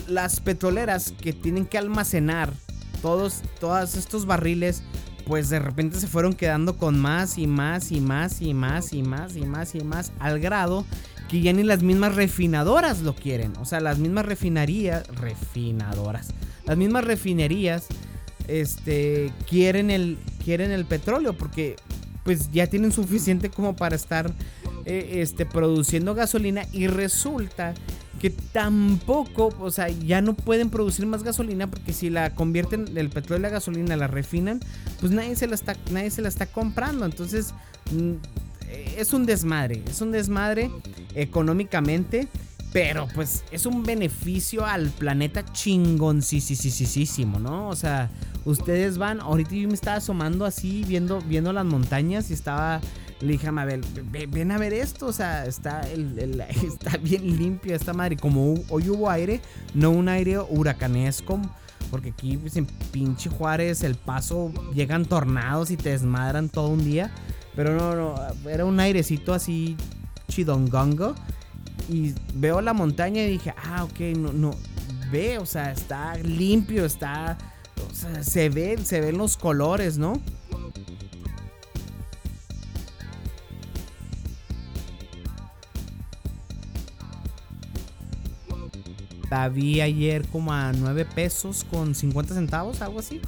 las 0.08 0.40
petroleras 0.40 1.14
que 1.20 1.34
tienen 1.34 1.66
que 1.66 1.78
almacenar 1.78 2.54
todos, 3.02 3.42
todos 3.60 3.96
estos 3.96 4.26
barriles, 4.26 4.84
pues 5.26 5.50
de 5.50 5.60
repente 5.60 6.00
se 6.00 6.08
fueron 6.08 6.34
quedando 6.34 6.78
con 6.78 7.00
más 7.00 7.38
y 7.38 7.48
más 7.48 7.92
y 7.92 8.02
más 8.02 8.42
y 8.42 8.54
más 8.54 8.94
y 8.94 9.04
más 9.04 9.36
y 9.36 9.46
más 9.46 9.76
y 9.76 9.84
más 9.84 10.12
al 10.20 10.40
grado 10.40 10.86
que 11.30 11.42
ya 11.42 11.54
ni 11.54 11.64
las 11.64 11.82
mismas 11.82 12.16
refinadoras 12.16 13.02
lo 13.02 13.16
quieren. 13.16 13.54
O 13.60 13.66
sea, 13.66 13.80
las 13.80 13.98
mismas 13.98 14.26
refinerías, 14.26 15.08
refinadoras, 15.08 16.34
las 16.66 16.78
mismas 16.78 17.06
refinerías, 17.06 17.88
este, 18.48 19.32
quieren 19.50 19.90
el, 19.90 20.18
quieren 20.44 20.72
el 20.72 20.86
petróleo 20.86 21.34
porque 21.34 21.76
pues 22.24 22.52
ya 22.52 22.68
tienen 22.68 22.92
suficiente 22.92 23.50
como 23.50 23.76
para 23.76 23.96
estar 23.96 24.32
eh, 24.86 25.22
este, 25.22 25.46
produciendo 25.46 26.14
gasolina 26.16 26.66
y 26.72 26.88
resulta 26.88 27.74
que 28.24 28.30
tampoco, 28.30 29.54
o 29.60 29.70
sea, 29.70 29.90
ya 29.90 30.22
no 30.22 30.34
pueden 30.34 30.70
producir 30.70 31.06
más 31.06 31.24
gasolina 31.24 31.68
porque 31.68 31.92
si 31.92 32.10
la 32.10 32.34
convierten 32.34 32.98
el 32.98 33.10
petróleo 33.10 33.48
a 33.48 33.52
gasolina, 33.52 33.98
la 33.98 34.08
refinan, 34.08 34.62
pues 35.02 35.12
nadie 35.12 35.36
se 35.36 35.46
la 35.46 35.56
está, 35.56 35.76
nadie 35.92 36.10
se 36.10 36.26
está 36.26 36.46
comprando. 36.46 37.04
Entonces, 37.04 37.54
mm, 37.92 38.14
es 38.96 39.12
un 39.12 39.26
desmadre, 39.26 39.84
es 39.90 40.00
un 40.00 40.14
desmadre 40.14 40.72
económicamente. 41.16 42.30
Pero 42.72 43.08
pues 43.14 43.44
es 43.52 43.68
un 43.68 43.84
beneficio 43.84 44.66
al 44.66 44.90
planeta 44.90 45.46
chingoncísimo, 45.52 47.40
¿no? 47.40 47.68
O 47.68 47.76
sea, 47.76 48.10
ustedes 48.46 48.98
van, 48.98 49.20
ahorita 49.20 49.54
yo 49.54 49.68
me 49.68 49.76
estaba 49.76 49.98
asomando 49.98 50.44
así, 50.44 50.84
viendo, 50.88 51.22
viendo 51.22 51.54
las 51.54 51.66
montañas 51.66 52.32
y 52.32 52.34
estaba 52.34 52.82
le 53.24 53.32
dije 53.34 53.48
a 53.48 53.52
Mabel, 53.54 53.82
ven 54.30 54.52
a 54.52 54.58
ver 54.58 54.74
esto, 54.74 55.08
o 55.08 55.14
sea, 55.14 55.46
está, 55.46 55.82
está 56.64 56.98
bien 56.98 57.38
limpio 57.38 57.76
esta 57.76 57.94
madre. 57.94 58.18
Como 58.18 58.56
hoy 58.70 58.90
hubo 58.90 59.10
aire, 59.10 59.40
no 59.74 59.92
un 59.92 60.10
aire 60.10 60.40
huracanesco, 60.40 61.40
porque 61.90 62.10
aquí 62.10 62.38
pues, 62.38 62.58
en 62.58 62.66
pinche 62.92 63.30
Juárez, 63.30 63.84
el 63.84 63.96
paso, 63.96 64.52
llegan 64.74 65.06
tornados 65.06 65.72
y 65.72 65.78
te 65.78 65.90
desmadran 65.90 66.50
todo 66.50 66.68
un 66.68 66.84
día. 66.84 67.12
Pero 67.56 67.76
no, 67.76 67.96
no, 67.96 68.50
era 68.50 68.66
un 68.66 68.80
airecito 68.80 69.34
así 69.34 69.78
chidongongo. 70.28 71.16
Y 71.90 72.14
veo 72.36 72.62
la 72.62 72.74
montaña 72.74 73.24
y 73.24 73.32
dije, 73.32 73.54
ah, 73.58 73.86
ok, 73.86 74.00
no, 74.18 74.34
no, 74.34 74.52
ve, 75.12 75.38
o 75.38 75.46
sea, 75.46 75.72
está 75.72 76.16
limpio, 76.16 76.86
está, 76.86 77.38
o 77.90 77.94
sea, 77.94 78.24
se 78.24 78.50
ve, 78.50 78.78
se 78.84 79.00
ven 79.02 79.18
los 79.18 79.38
colores, 79.38 79.98
¿no? 79.98 80.22
La 89.34 89.50
vi 89.50 89.82
ayer 89.82 90.28
como 90.28 90.54
a 90.54 90.72
9 90.74 91.06
pesos 91.06 91.66
con 91.72 91.96
50 91.96 92.36
centavos, 92.36 92.84
algo 92.84 93.00
así. 93.00 93.20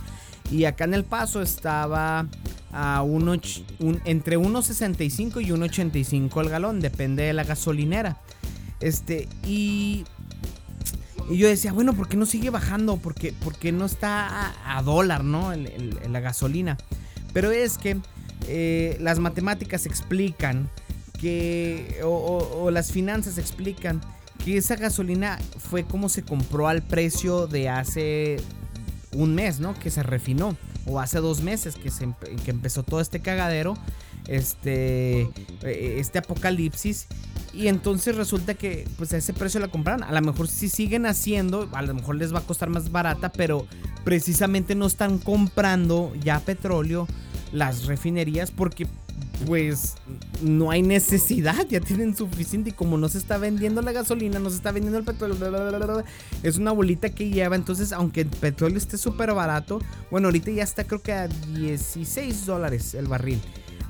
Y 0.51 0.65
acá 0.65 0.83
en 0.83 0.93
El 0.93 1.03
Paso 1.03 1.41
estaba 1.41 2.27
a 2.71 3.01
uno, 3.01 3.33
entre 4.05 4.38
1.65 4.38 5.41
y 5.41 5.50
1.85 5.50 6.41
el 6.41 6.50
galón, 6.50 6.79
depende 6.79 7.24
de 7.24 7.33
la 7.33 7.43
gasolinera. 7.43 8.21
Este, 8.81 9.27
y, 9.47 10.05
y 11.27 11.38
yo 11.38 11.47
decía, 11.47 11.74
bueno, 11.74 11.93
¿por 11.93 12.07
qué 12.07 12.17
no 12.17 12.27
sigue 12.27 12.51
bajando? 12.51 12.97
¿Por 12.97 13.15
qué, 13.15 13.71
no 13.71 13.85
está 13.85 14.53
a, 14.63 14.83
dólar, 14.83 15.24
no? 15.24 15.53
la 15.55 16.19
gasolina. 16.19 16.77
Pero 17.33 17.50
es 17.50 17.79
que 17.79 17.97
eh, 18.47 18.95
las 19.00 19.17
matemáticas 19.17 19.88
explican 19.88 20.69
que, 21.19 22.00
o 22.03 22.69
las 22.69 22.91
finanzas 22.91 23.39
explican 23.39 24.01
que 24.45 24.57
esa 24.57 24.75
gasolina 24.75 25.39
fue 25.57 25.83
como 25.83 26.07
se 26.07 26.21
compró 26.21 26.67
al 26.67 26.83
precio 26.83 27.47
de 27.47 27.67
hace 27.67 28.37
un 29.11 29.33
mes, 29.33 29.59
¿no? 29.59 29.73
Que 29.73 29.89
se 29.89 30.03
refinó. 30.03 30.55
O 30.85 30.99
hace 30.99 31.17
dos 31.19 31.41
meses 31.41 31.73
que, 31.75 31.89
se, 31.89 32.07
que 32.43 32.51
empezó 32.51 32.83
todo 32.83 33.01
este 33.01 33.21
cagadero. 33.21 33.73
Este, 34.27 35.21
eh, 35.63 35.95
este 35.97 36.19
apocalipsis. 36.19 37.07
Y 37.55 37.69
entonces 37.69 38.15
resulta 38.15 38.53
que 38.53 38.87
pues 38.97 39.13
a 39.13 39.17
ese 39.17 39.33
precio 39.33 39.59
la 39.59 39.67
compraron. 39.67 40.03
A 40.03 40.11
lo 40.11 40.21
mejor 40.21 40.47
si 40.47 40.69
siguen 40.69 41.07
haciendo, 41.07 41.67
a 41.71 41.81
lo 41.81 41.95
mejor 41.95 42.15
les 42.15 42.31
va 42.31 42.39
a 42.39 42.43
costar 42.43 42.69
más 42.69 42.91
barata, 42.91 43.31
pero 43.31 43.65
precisamente 44.03 44.75
no 44.75 44.85
están 44.85 45.17
comprando 45.17 46.13
ya 46.23 46.39
petróleo 46.39 47.07
las 47.51 47.85
refinerías 47.85 48.51
porque 48.51 48.87
pues 49.45 49.95
no 50.41 50.72
hay 50.72 50.81
necesidad, 50.81 51.67
ya 51.67 51.79
tienen 51.79 52.15
suficiente. 52.15 52.69
Y 52.72 52.74
como 52.74 52.98
no 52.98 53.10
se 53.10 53.17
está 53.17 53.38
vendiendo 53.38 53.81
la 53.81 53.91
gasolina, 53.91 54.39
no 54.39 54.50
se 54.50 54.57
está 54.57 54.72
vendiendo 54.72 54.98
el 54.98 55.05
petróleo, 55.05 56.03
es 56.43 56.57
una 56.57 56.72
bolita 56.72 57.10
que 57.10 57.29
lleva, 57.29 57.55
entonces 57.55 57.91
aunque 57.91 58.22
el 58.22 58.27
petróleo 58.27 58.77
esté 58.77 58.98
súper 58.98 59.34
barato, 59.34 59.79
bueno, 60.12 60.27
ahorita 60.27 60.51
ya 60.51 60.63
está 60.63 60.86
creo 60.86 61.01
que 61.01 61.13
a 61.13 61.27
16 61.27 62.45
dólares 62.45 62.93
el 62.93 63.07
barril, 63.07 63.41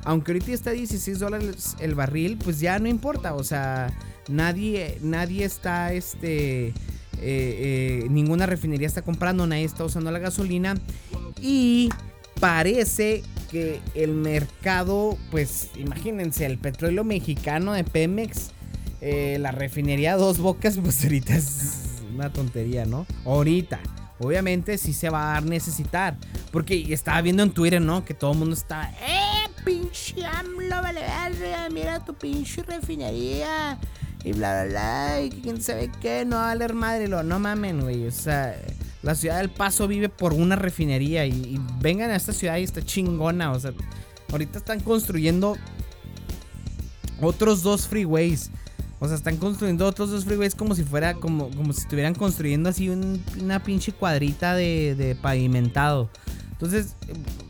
aunque 0.03 0.32
ahorita 0.32 0.51
está 0.51 0.70
a 0.72 0.74
16 0.74 1.20
dólares 1.20 1.75
el 1.79 1.96
barril, 1.96 2.38
pues 2.44 2.60
ya 2.60 2.79
no 2.79 2.88
importa, 2.88 3.36
o 3.36 3.44
sea, 3.44 3.96
nadie, 4.27 4.98
nadie 5.01 5.46
está, 5.46 5.94
este, 5.94 6.67
eh, 6.67 6.74
eh, 7.22 8.08
ninguna 8.10 8.46
refinería 8.46 8.88
está 8.88 9.01
comprando, 9.01 9.48
nadie 9.48 9.63
está 9.63 9.84
usando 9.84 10.12
la 10.12 10.20
gasolina. 10.20 10.75
Y 11.41 11.89
parece 12.45 13.23
que 13.49 13.81
el 13.95 14.11
mercado, 14.11 15.17
pues 15.31 15.71
imagínense, 15.77 16.45
el 16.45 16.59
petróleo 16.59 17.03
mexicano 17.03 17.73
de 17.73 17.83
Pemex, 17.83 18.51
eh, 19.01 19.37
la 19.39 19.51
refinería 19.51 20.15
Dos 20.15 20.37
Bocas, 20.37 20.77
pues 20.83 21.03
ahorita 21.03 21.35
es 21.35 22.03
una 22.13 22.31
tontería, 22.31 22.85
¿no? 22.85 23.07
Ahorita. 23.25 23.79
Obviamente 24.19 24.77
sí 24.77 24.93
se 24.93 25.09
va 25.09 25.35
a 25.35 25.41
necesitar. 25.41 26.17
Porque 26.51 26.93
estaba 26.93 27.19
viendo 27.21 27.41
en 27.41 27.49
Twitter, 27.49 27.81
¿no? 27.81 28.05
Que 28.05 28.13
todo 28.13 28.33
el 28.33 28.37
mundo 28.37 28.53
está. 28.53 28.91
¡Eh, 28.91 29.49
pinche 29.65 30.23
AMLO, 30.23 30.83
vale 30.83 31.01
Mira 31.71 32.05
tu 32.05 32.13
pinche 32.13 32.61
refinería. 32.61 33.79
Y 34.23 34.33
bla, 34.33 34.65
bla, 34.65 34.69
bla. 34.69 35.21
Y 35.21 35.29
quién 35.31 35.63
sabe 35.63 35.89
qué. 35.99 36.25
No 36.25 36.35
va 36.35 36.51
a 36.51 36.53
valer 36.53 36.75
madre. 36.75 37.07
Lo, 37.07 37.23
no 37.23 37.39
mamen, 37.39 37.81
güey. 37.81 38.07
O 38.07 38.11
sea, 38.11 38.55
la 39.05 39.13
ciudad 39.13 39.38
del 39.38 39.51
Paso 39.51 39.88
vive 39.88 40.09
por 40.09 40.33
una 40.33 40.55
refinería 40.55 41.27
y, 41.27 41.62
vengan 41.79 42.09
a 42.09 42.15
esta 42.15 42.33
ciudad 42.33 42.57
y 42.57 42.63
está 42.63 42.81
chingona. 42.81 43.51
O 43.51 43.59
sea, 43.59 43.71
ahorita 44.31 44.57
están 44.57 44.79
construyendo 44.79 45.55
otros 47.21 47.62
dos 47.62 47.88
freeways. 47.88 48.50
O 49.00 49.07
sea, 49.07 49.15
están 49.15 49.38
construyendo 49.38 49.85
otros 49.85 50.09
dos 50.09 50.25
freeways 50.25 50.55
como 50.55 50.74
si 50.74 50.83
fuera, 50.83 51.13
como, 51.13 51.51
como 51.51 51.71
si 51.71 51.81
estuvieran 51.81 52.15
construyendo 52.15 52.67
así 52.67 52.89
una 52.89 53.62
pinche 53.62 53.91
cuadrita 53.91 54.55
de, 54.55 55.15
pavimentado. 55.21 56.09
Entonces, 56.53 56.95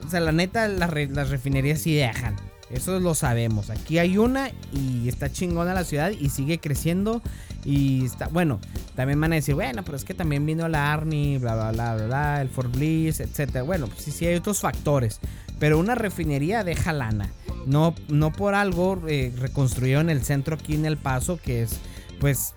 o 0.06 0.10
sea, 0.10 0.20
la 0.20 0.34
neta, 0.34 0.68
las, 0.68 0.92
las 1.10 1.30
refinerías 1.30 1.80
sí 1.80 1.96
dejan. 1.96 2.36
Eso 2.70 3.00
lo 3.00 3.16
sabemos. 3.16 3.70
Aquí 3.70 3.98
hay 4.00 4.18
una 4.18 4.50
y 4.74 5.08
está 5.08 5.32
chingona 5.32 5.74
la 5.74 5.86
ciudad 5.86 6.12
y 6.12 6.32
sigue 6.32 6.60
creciendo. 6.60 7.22
Y 7.64 8.04
está, 8.04 8.28
bueno, 8.28 8.60
también 8.96 9.20
van 9.20 9.34
a 9.34 9.36
decir, 9.36 9.56
bueno, 9.56 9.84
pero 9.84 9.98
es 9.98 10.06
que 10.06 10.14
también 10.14 10.46
vino 10.46 10.68
la 10.68 10.94
Arni, 10.94 11.38
bla, 11.38 11.56
bla, 11.56 11.72
bla, 11.72 11.96
bla, 11.96 12.06
bla 12.06 12.42
el 12.42 12.50
Fort 12.50 12.74
Bliss, 12.74 13.20
etc. 13.20 13.62
Bueno, 13.66 13.88
pues 13.88 14.04
sí, 14.04 14.12
sí 14.12 14.26
hay 14.26 14.36
otros 14.36 14.60
factores. 14.60 15.20
Pero 15.60 15.80
una 15.80 15.96
refinería 15.96 16.64
deja 16.64 16.94
lana. 16.94 17.32
No, 17.66 17.96
no 18.08 18.32
por 18.32 18.56
algo 18.56 19.02
eh, 19.08 19.34
reconstruyeron 19.38 20.10
el 20.10 20.22
centro 20.24 20.56
aquí 20.56 20.76
en 20.76 20.86
El 20.86 20.98
Paso, 20.98 21.38
que 21.38 21.64
es 21.64 21.80
pues 22.20 22.54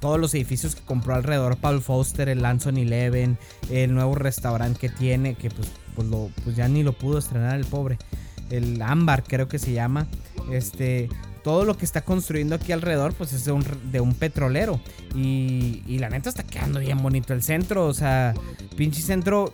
todos 0.00 0.20
los 0.20 0.34
edificios 0.34 0.74
que 0.74 0.82
compró 0.82 1.14
alrededor 1.14 1.56
Paul 1.56 1.80
Foster, 1.80 2.28
el 2.28 2.42
Lanson 2.42 2.76
Eleven, 2.76 3.38
el 3.70 3.94
nuevo 3.94 4.14
restaurante 4.14 4.78
que 4.78 4.88
tiene, 4.88 5.34
que 5.34 5.50
pues, 5.50 5.68
pues, 5.94 6.08
lo, 6.08 6.30
pues 6.44 6.56
ya 6.56 6.68
ni 6.68 6.82
lo 6.82 6.92
pudo 6.92 7.18
estrenar 7.18 7.58
el 7.58 7.64
pobre. 7.64 7.98
El 8.50 8.80
Ámbar 8.80 9.24
creo 9.24 9.48
que 9.48 9.58
se 9.58 9.72
llama. 9.72 10.06
Este, 10.50 11.08
todo 11.42 11.64
lo 11.64 11.76
que 11.76 11.84
está 11.84 12.02
construyendo 12.02 12.54
aquí 12.54 12.72
alrededor, 12.72 13.14
pues 13.14 13.32
es 13.32 13.44
de 13.44 13.52
un, 13.52 13.64
de 13.90 14.00
un 14.00 14.14
petrolero. 14.14 14.80
Y, 15.14 15.82
y, 15.86 15.98
la 15.98 16.10
neta 16.10 16.28
está 16.28 16.42
quedando 16.42 16.80
bien 16.80 17.02
bonito 17.02 17.32
el 17.32 17.42
centro. 17.42 17.86
O 17.86 17.94
sea, 17.94 18.34
pinche 18.76 19.02
centro, 19.02 19.52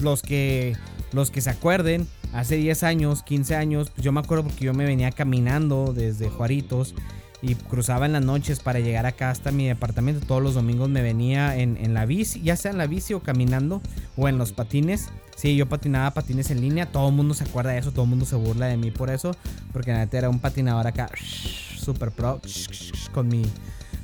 los 0.00 0.22
que, 0.22 0.76
los 1.12 1.30
que 1.30 1.40
se 1.40 1.50
acuerden, 1.50 2.08
hace 2.32 2.56
10 2.56 2.82
años, 2.82 3.22
15 3.22 3.56
años, 3.56 3.90
pues 3.90 4.04
yo 4.04 4.12
me 4.12 4.20
acuerdo 4.20 4.44
porque 4.44 4.64
yo 4.64 4.74
me 4.74 4.84
venía 4.84 5.10
caminando 5.12 5.92
desde 5.94 6.28
Juaritos 6.28 6.94
y 7.40 7.54
cruzaba 7.54 8.06
en 8.06 8.12
las 8.12 8.24
noches 8.24 8.60
para 8.60 8.80
llegar 8.80 9.06
acá 9.06 9.30
hasta 9.30 9.52
mi 9.52 9.66
departamento. 9.66 10.26
Todos 10.26 10.42
los 10.42 10.54
domingos 10.54 10.88
me 10.88 11.02
venía 11.02 11.56
en, 11.56 11.76
en, 11.76 11.94
la 11.94 12.04
bici, 12.04 12.42
ya 12.42 12.56
sea 12.56 12.72
en 12.72 12.78
la 12.78 12.86
bici 12.86 13.14
o 13.14 13.20
caminando 13.20 13.80
o 14.16 14.28
en 14.28 14.38
los 14.38 14.52
patines. 14.52 15.08
Sí, 15.36 15.54
yo 15.54 15.68
patinaba 15.68 16.10
patines 16.10 16.50
en 16.50 16.60
línea. 16.60 16.86
Todo 16.86 17.08
el 17.08 17.14
mundo 17.14 17.34
se 17.34 17.44
acuerda 17.44 17.70
de 17.70 17.78
eso, 17.78 17.92
todo 17.92 18.04
el 18.04 18.10
mundo 18.10 18.26
se 18.26 18.34
burla 18.34 18.66
de 18.66 18.76
mí 18.76 18.90
por 18.90 19.08
eso. 19.08 19.36
Porque 19.72 19.92
neta 19.92 20.18
era 20.18 20.28
un 20.28 20.40
patinador 20.40 20.86
acá 20.86 21.10
super 21.78 22.10
pro, 22.10 22.40
con 23.14 23.28
mi 23.28 23.44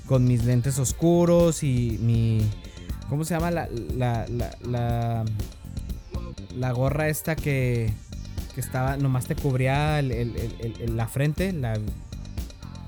con 0.07 0.27
mis 0.27 0.45
lentes 0.45 0.79
oscuros 0.79 1.63
y 1.63 1.99
mi 2.01 2.43
¿cómo 3.09 3.25
se 3.25 3.35
llama 3.35 3.51
la 3.51 3.69
la, 3.97 4.27
la, 4.29 5.25
la, 6.55 6.73
gorra 6.73 7.09
esta 7.09 7.35
que 7.37 7.91
que 8.55 8.61
estaba 8.61 8.99
nomás 8.99 9.27
te 9.27 9.35
cubría 9.35 10.03
la 10.03 11.09
frente, 11.09 11.53
la 11.53 11.79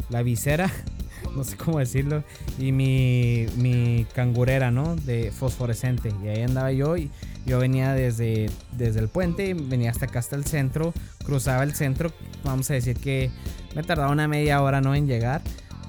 la 0.08 0.22
visera, 0.22 0.70
no 1.36 1.44
sé 1.44 1.56
cómo 1.56 1.78
decirlo, 1.78 2.22
y 2.58 2.72
mi, 2.72 3.46
mi 3.56 4.06
cangurera, 4.14 4.70
¿no? 4.70 4.96
De 4.96 5.30
fosforescente. 5.30 6.12
Y 6.25 6.28
ahí 6.28 6.42
andaba 6.42 6.72
yo 6.72 6.96
y 6.96 7.10
yo 7.44 7.58
venía 7.58 7.92
desde, 7.92 8.50
desde 8.72 9.00
el 9.00 9.08
puente, 9.08 9.54
venía 9.54 9.90
hasta 9.90 10.06
acá, 10.06 10.18
hasta 10.18 10.36
el 10.36 10.44
centro, 10.44 10.92
cruzaba 11.25 11.62
el 11.62 11.75
centro, 11.75 12.12
vamos 12.44 12.70
a 12.70 12.75
decir 12.75 12.96
que 12.96 13.30
me 13.75 13.82
tardaba 13.82 14.10
una 14.10 14.28
media 14.28 14.62
hora, 14.62 14.80
¿no? 14.80 14.94
En 14.94 15.06
llegar. 15.06 15.42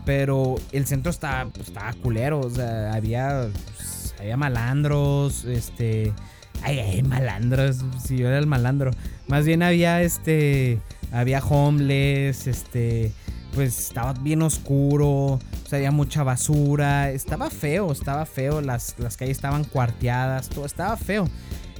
Pero 0.06 0.56
el 0.72 0.86
centro 0.86 1.10
estaba, 1.10 1.50
pues, 1.50 1.68
estaba 1.68 1.92
culero, 1.94 2.40
o 2.40 2.50
sea, 2.50 2.94
había, 2.94 3.50
pues, 3.76 4.16
había 4.20 4.38
malandros, 4.38 5.44
este... 5.46 6.14
Ay, 6.64 6.80
ay, 6.80 7.04
malandros, 7.04 7.84
si 8.04 8.18
yo 8.18 8.28
era 8.30 8.40
el 8.40 8.48
malandro. 8.48 8.92
Más 9.28 9.46
bien 9.46 9.62
había, 9.62 10.02
este, 10.02 10.80
había 11.12 11.40
homeless, 11.40 12.48
este 12.48 13.12
pues 13.54 13.78
estaba 13.88 14.14
bien 14.14 14.42
oscuro, 14.42 15.08
o 15.08 15.40
sea, 15.68 15.78
había 15.78 15.92
mucha 15.92 16.24
basura, 16.24 17.12
estaba 17.12 17.50
feo, 17.50 17.92
estaba 17.92 18.26
feo, 18.26 18.62
las, 18.62 18.96
las 19.00 19.18
calles 19.18 19.38
estaban 19.38 19.64
cuarteadas, 19.64 20.50
todo 20.50 20.66
estaba 20.66 20.96
feo. 20.98 21.28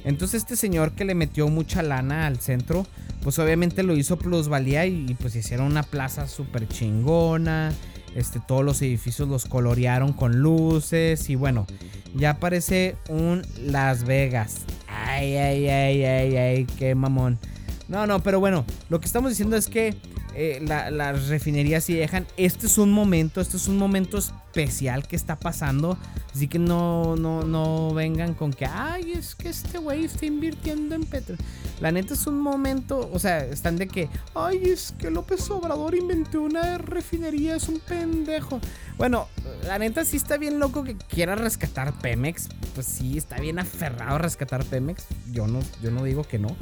Entonces 0.04 0.42
este 0.42 0.56
señor 0.56 0.92
que 0.92 1.04
le 1.04 1.14
metió 1.14 1.48
mucha 1.48 1.82
lana 1.82 2.26
al 2.26 2.38
centro, 2.38 2.86
pues 3.22 3.38
obviamente 3.38 3.82
lo 3.82 3.96
hizo 3.96 4.18
plusvalía 4.18 4.86
y, 4.86 5.14
pues 5.20 5.34
hicieron 5.36 5.66
una 5.66 5.82
plaza 5.82 6.26
súper 6.28 6.68
chingona. 6.68 7.72
Este, 8.14 8.40
todos 8.40 8.64
los 8.64 8.80
edificios 8.80 9.28
los 9.28 9.44
colorearon 9.44 10.12
con 10.12 10.40
luces 10.40 11.28
y 11.28 11.34
bueno, 11.34 11.66
ya 12.14 12.40
parece 12.40 12.96
un 13.08 13.42
Las 13.60 14.04
Vegas. 14.04 14.62
Ay, 14.88 15.36
ay, 15.36 15.68
ay, 15.68 16.04
ay, 16.04 16.36
ay, 16.36 16.64
qué 16.78 16.94
mamón. 16.94 17.38
No, 17.86 18.06
no, 18.06 18.22
pero 18.22 18.40
bueno, 18.40 18.64
lo 18.88 19.00
que 19.00 19.06
estamos 19.06 19.30
diciendo 19.30 19.56
es 19.56 19.68
que 19.68 19.94
eh, 20.40 20.60
las 20.62 21.26
refinerías 21.26 21.82
sí 21.82 21.94
dejan. 21.94 22.24
Este 22.36 22.66
es 22.66 22.78
un 22.78 22.92
momento, 22.92 23.40
este 23.40 23.56
es 23.56 23.66
un 23.66 23.76
momento 23.76 24.18
especial 24.18 25.08
que 25.08 25.16
está 25.16 25.34
pasando. 25.34 25.98
Así 26.32 26.46
que 26.46 26.60
no, 26.60 27.16
no, 27.16 27.42
no 27.42 27.92
vengan 27.92 28.34
con 28.34 28.52
que, 28.52 28.64
ay, 28.64 29.14
es 29.14 29.34
que 29.34 29.48
este 29.48 29.78
güey 29.78 30.04
está 30.04 30.26
invirtiendo 30.26 30.94
en 30.94 31.02
petróleo. 31.02 31.44
La 31.80 31.90
neta 31.90 32.14
es 32.14 32.24
un 32.28 32.40
momento, 32.40 33.10
o 33.12 33.18
sea, 33.18 33.44
están 33.46 33.74
de 33.74 33.88
que, 33.88 34.08
ay, 34.36 34.62
es 34.62 34.94
que 34.96 35.10
López 35.10 35.50
Obrador 35.50 35.96
inventó 35.96 36.42
una 36.42 36.78
refinería, 36.78 37.56
es 37.56 37.68
un 37.68 37.80
pendejo. 37.80 38.60
Bueno, 38.96 39.26
la 39.66 39.80
neta 39.80 40.04
sí 40.04 40.18
está 40.18 40.36
bien 40.36 40.60
loco 40.60 40.84
que 40.84 40.94
quiera 40.96 41.34
rescatar 41.34 41.92
Pemex. 41.98 42.48
Pues 42.76 42.86
sí, 42.86 43.18
está 43.18 43.40
bien 43.40 43.58
aferrado 43.58 44.14
a 44.14 44.18
rescatar 44.18 44.64
Pemex. 44.64 45.04
Yo 45.32 45.48
no, 45.48 45.58
yo 45.82 45.90
no 45.90 46.04
digo 46.04 46.22
que 46.22 46.38
no. 46.38 46.54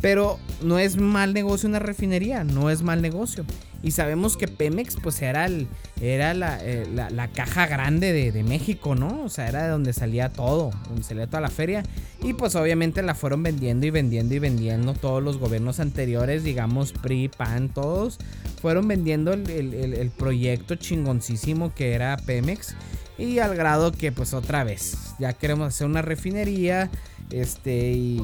Pero 0.00 0.38
no 0.62 0.78
es 0.78 0.96
mal 0.96 1.32
negocio 1.32 1.68
una 1.68 1.78
refinería, 1.78 2.44
no 2.44 2.70
es 2.70 2.82
mal 2.82 3.00
negocio. 3.00 3.44
Y 3.82 3.92
sabemos 3.92 4.36
que 4.36 4.48
Pemex 4.48 4.96
pues 5.02 5.22
era, 5.22 5.46
el, 5.46 5.68
era 6.00 6.34
la, 6.34 6.58
eh, 6.60 6.86
caja 7.34 7.66
grande 7.66 8.12
de, 8.12 8.42
México, 8.42 8.94
¿no? 8.94 9.24
O 9.24 9.28
sea, 9.28 9.48
era 9.48 9.64
de 9.64 9.68
donde 9.70 9.92
salía 9.92 10.32
todo, 10.32 10.70
donde 10.88 11.02
salía 11.02 11.26
toda 11.26 11.40
la 11.40 11.50
feria. 11.50 11.82
Y 12.22 12.32
pues 12.32 12.56
obviamente 12.56 13.02
la 13.02 13.14
fueron 13.14 13.42
vendiendo 13.42 13.86
y 13.86 13.90
vendiendo 13.90 14.34
y 14.34 14.38
vendiendo 14.38 14.94
todos 14.94 15.22
los 15.22 15.38
gobiernos 15.38 15.78
anteriores, 15.78 16.42
digamos 16.42 16.92
PRI, 16.92 17.28
PAN, 17.28 17.68
todos. 17.68 18.18
Fueron 18.60 18.88
vendiendo 18.88 19.32
el, 19.32 19.48
el 19.48 20.10
proyecto 20.10 20.74
chingoncísimo 20.74 21.72
que 21.74 21.92
era 21.92 22.16
Pemex. 22.16 22.74
Y 23.18 23.38
al 23.38 23.54
grado 23.56 23.92
que 23.92 24.12
pues 24.12 24.34
otra 24.34 24.64
vez, 24.64 25.14
ya 25.18 25.32
queremos 25.32 25.68
hacer 25.68 25.86
una 25.86 26.02
refinería. 26.02 26.90
Este, 27.30 27.92
y 27.92 28.22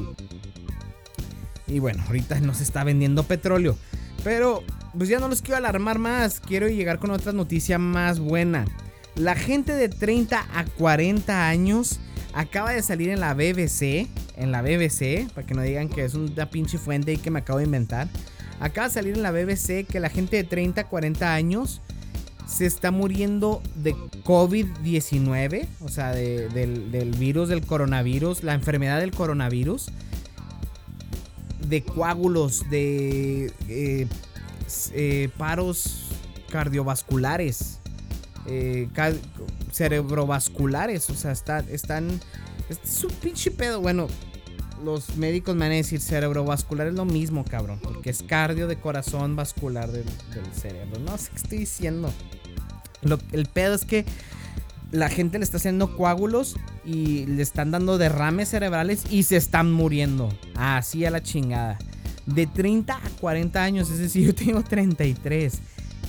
y 1.73 1.79
bueno, 1.79 2.03
ahorita 2.05 2.39
nos 2.39 2.61
está 2.61 2.83
vendiendo 2.83 3.23
petróleo. 3.23 3.75
Pero 4.23 4.63
pues 4.95 5.09
ya 5.09 5.19
no 5.19 5.27
los 5.27 5.41
quiero 5.41 5.57
alarmar 5.57 5.97
más. 5.97 6.39
Quiero 6.39 6.67
llegar 6.67 6.99
con 6.99 7.09
otra 7.09 7.33
noticia 7.33 7.79
más 7.79 8.19
buena. 8.19 8.65
La 9.15 9.35
gente 9.35 9.73
de 9.73 9.89
30 9.89 10.45
a 10.53 10.65
40 10.65 11.49
años 11.49 11.99
acaba 12.33 12.71
de 12.71 12.83
salir 12.83 13.09
en 13.09 13.19
la 13.19 13.33
BBC. 13.33 14.07
En 14.37 14.51
la 14.51 14.61
BBC, 14.61 15.31
para 15.33 15.47
que 15.47 15.55
no 15.55 15.63
digan 15.63 15.89
que 15.89 16.05
es 16.05 16.13
una 16.13 16.49
pinche 16.49 16.77
fuente 16.77 17.13
y 17.13 17.17
que 17.17 17.31
me 17.31 17.39
acabo 17.39 17.57
de 17.57 17.65
inventar. 17.65 18.07
Acaba 18.59 18.87
de 18.87 18.93
salir 18.93 19.15
en 19.15 19.23
la 19.23 19.31
BBC 19.31 19.87
que 19.87 19.99
la 19.99 20.09
gente 20.09 20.37
de 20.37 20.43
30 20.43 20.81
a 20.81 20.87
40 20.87 21.33
años 21.33 21.81
se 22.45 22.67
está 22.67 22.91
muriendo 22.91 23.63
de 23.75 23.95
COVID-19, 23.95 25.67
o 25.81 25.89
sea, 25.89 26.11
del, 26.11 26.91
del 26.91 27.11
virus 27.11 27.49
del 27.49 27.65
coronavirus, 27.65 28.43
la 28.43 28.53
enfermedad 28.53 28.99
del 28.99 29.11
coronavirus 29.11 29.91
de 31.67 31.83
coágulos, 31.83 32.69
de 32.69 33.51
eh, 33.67 34.07
eh, 34.93 35.29
paros 35.37 36.07
cardiovasculares, 36.49 37.79
eh, 38.45 38.87
cerebrovasculares, 39.71 41.09
o 41.09 41.15
sea, 41.15 41.31
están, 41.31 41.67
están, 41.69 42.19
es 42.69 43.03
un 43.03 43.11
pinche 43.15 43.51
pedo, 43.51 43.81
bueno, 43.81 44.07
los 44.83 45.15
médicos 45.15 45.55
me 45.55 45.61
van 45.61 45.71
a 45.71 45.75
decir 45.75 46.01
cerebrovascular 46.01 46.87
es 46.87 46.93
lo 46.93 47.05
mismo, 47.05 47.45
cabrón, 47.45 47.79
porque 47.81 48.09
es 48.09 48.21
cardio 48.21 48.67
de 48.67 48.75
corazón 48.75 49.35
vascular 49.35 49.91
del, 49.91 50.05
cerebro, 50.53 50.99
no 50.99 51.17
sé 51.17 51.29
qué 51.31 51.35
estoy 51.37 51.57
diciendo. 51.59 52.13
el 53.31 53.45
pedo 53.47 53.75
es 53.75 53.85
que 53.85 54.05
la 54.93 55.09
gente 55.09 55.39
le 55.39 55.43
está 55.43 55.57
haciendo 55.57 55.97
coágulos 55.97 56.55
y 56.85 57.25
le 57.25 57.41
están 57.41 57.71
dando 57.71 57.97
derrames 57.97 58.49
cerebrales 58.49 59.03
y 59.09 59.23
se 59.23 59.37
están 59.37 59.71
muriendo. 59.71 60.29
Así 60.55 61.03
a 61.03 61.09
la 61.09 61.23
chingada. 61.23 61.79
De 62.27 62.45
30 62.45 62.95
a 62.95 63.09
40 63.19 63.61
años, 63.61 63.89
es 63.89 63.97
decir, 63.97 64.27
yo 64.27 64.35
tengo 64.35 64.61
33. 64.61 65.59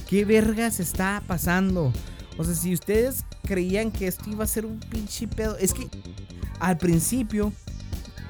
¿Qué 0.07 0.27
vergas 0.27 0.81
está 0.81 1.23
pasando? 1.27 1.95
O 2.37 2.45
sea, 2.45 2.55
si 2.55 2.75
ustedes 2.75 3.25
creían 3.43 3.91
que 3.91 4.07
esto 4.07 4.29
iba 4.31 4.45
a 4.45 4.47
ser 4.47 4.67
un 4.67 4.79
pinche 4.79 5.27
pedo, 5.29 5.57
es 5.57 5.73
que 5.73 5.89
al 6.61 6.77
principio, 6.77 7.55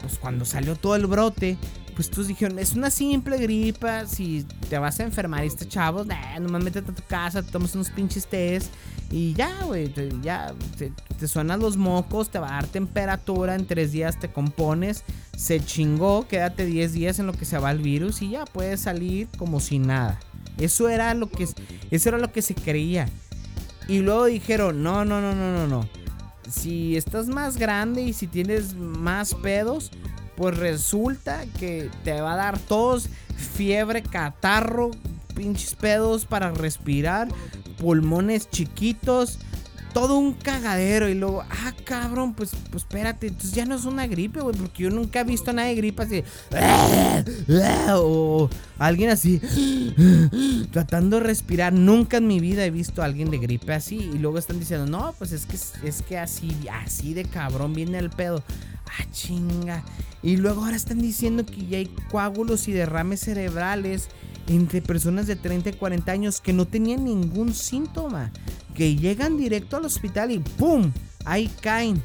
pues 0.02 0.18
cuando 0.18 0.44
salió 0.44 0.76
todo 0.76 0.94
el 0.94 1.06
brote, 1.06 1.58
pues 1.96 2.10
todos 2.10 2.28
dijeron, 2.28 2.60
es 2.60 2.74
una 2.74 2.90
simple 2.90 3.38
gripa, 3.38 4.06
si 4.06 4.46
te 4.70 4.78
vas 4.78 5.00
a 5.00 5.02
enfermar, 5.02 5.42
y 5.42 5.48
este 5.48 5.66
chavo, 5.66 6.04
nah, 6.04 6.38
nomás 6.38 6.62
métete 6.62 6.92
a 6.92 6.94
tu 6.94 7.02
casa, 7.08 7.42
tomas 7.42 7.74
unos 7.74 7.90
pinches 7.90 8.26
test 8.26 8.72
y 9.14 9.32
ya, 9.32 9.62
güey, 9.62 9.94
ya 10.22 10.52
te, 10.76 11.28
suenan 11.28 11.60
los 11.60 11.76
mocos, 11.76 12.30
te 12.30 12.40
va 12.40 12.48
a 12.48 12.52
dar 12.54 12.66
temperatura, 12.66 13.54
en 13.54 13.64
tres 13.64 13.92
días 13.92 14.18
te 14.18 14.28
compones, 14.28 15.04
se 15.36 15.64
chingó, 15.64 16.26
quédate 16.26 16.66
10 16.66 16.92
días 16.92 17.18
en 17.20 17.28
lo 17.28 17.32
que 17.32 17.44
se 17.44 17.56
va 17.58 17.70
el 17.70 17.78
virus 17.78 18.22
y 18.22 18.30
ya 18.30 18.44
puedes 18.44 18.80
salir 18.80 19.28
como 19.38 19.60
si 19.60 19.78
nada. 19.78 20.18
Eso 20.58 20.88
era 20.88 21.14
lo 21.14 21.30
que, 21.30 21.46
eso 21.92 22.08
era 22.08 22.18
lo 22.18 22.32
que 22.32 22.42
se 22.42 22.56
creía. 22.56 23.08
Y 23.86 24.00
luego 24.00 24.24
dijeron, 24.24 24.82
no, 24.82 25.04
no, 25.04 25.20
no, 25.20 25.32
no, 25.32 25.52
no, 25.52 25.68
no. 25.68 25.88
Si 26.50 26.96
estás 26.96 27.28
más 27.28 27.56
grande 27.56 28.02
y 28.02 28.14
si 28.14 28.26
tienes 28.26 28.74
más 28.74 29.32
pedos, 29.36 29.92
pues 30.36 30.56
resulta 30.56 31.44
que 31.60 31.88
te 32.02 32.20
va 32.20 32.32
a 32.32 32.36
dar 32.36 32.58
tos, 32.58 33.08
fiebre, 33.36 34.02
catarro, 34.02 34.90
pinches 35.36 35.76
pedos 35.76 36.24
para 36.26 36.50
respirar, 36.50 37.28
pulmones 37.84 38.48
chiquitos, 38.48 39.38
todo 39.92 40.16
un 40.16 40.32
cagadero. 40.32 41.06
Y 41.10 41.14
luego, 41.14 41.42
ah, 41.42 41.74
cabrón, 41.84 42.32
pues, 42.32 42.52
pues 42.70 42.84
espérate, 42.84 43.26
entonces 43.26 43.52
ya 43.52 43.66
no 43.66 43.74
es 43.74 43.84
una 43.84 44.06
gripe, 44.06 44.40
güey, 44.40 44.56
porque 44.56 44.84
yo 44.84 44.90
nunca 44.90 45.20
he 45.20 45.24
visto 45.24 45.50
a 45.50 45.52
nadie 45.52 45.70
de 45.70 45.76
gripe 45.76 46.02
así, 46.02 46.24
o 47.94 48.48
alguien 48.78 49.10
así, 49.10 49.38
tratando 50.72 51.18
de 51.18 51.24
respirar. 51.24 51.74
Nunca 51.74 52.16
en 52.16 52.26
mi 52.26 52.40
vida 52.40 52.64
he 52.64 52.70
visto 52.70 53.02
a 53.02 53.04
alguien 53.04 53.30
de 53.30 53.36
gripe 53.36 53.74
así. 53.74 53.96
Y 53.96 54.18
luego 54.18 54.38
están 54.38 54.58
diciendo, 54.58 54.86
no, 54.86 55.14
pues 55.18 55.32
es 55.32 55.44
que, 55.44 55.56
es 55.86 56.00
que 56.00 56.16
así, 56.16 56.56
así 56.72 57.12
de 57.12 57.26
cabrón 57.26 57.74
viene 57.74 57.98
el 57.98 58.08
pedo. 58.08 58.42
Ah, 58.86 59.04
chinga. 59.12 59.84
Y 60.22 60.38
luego 60.38 60.64
ahora 60.64 60.76
están 60.76 61.02
diciendo 61.02 61.44
que 61.44 61.66
ya 61.66 61.76
hay 61.76 61.90
coágulos 62.10 62.66
y 62.66 62.72
derrames 62.72 63.20
cerebrales 63.20 64.08
entre 64.48 64.82
personas 64.82 65.26
de 65.26 65.36
30 65.36 65.70
y 65.70 65.72
40 65.74 66.12
años 66.12 66.40
que 66.40 66.52
no 66.52 66.66
tenían 66.66 67.04
ningún 67.04 67.54
síntoma, 67.54 68.30
que 68.74 68.96
llegan 68.96 69.36
directo 69.36 69.76
al 69.76 69.84
hospital 69.84 70.30
y 70.30 70.38
¡pum! 70.38 70.92
Ahí 71.24 71.50
caen. 71.60 72.02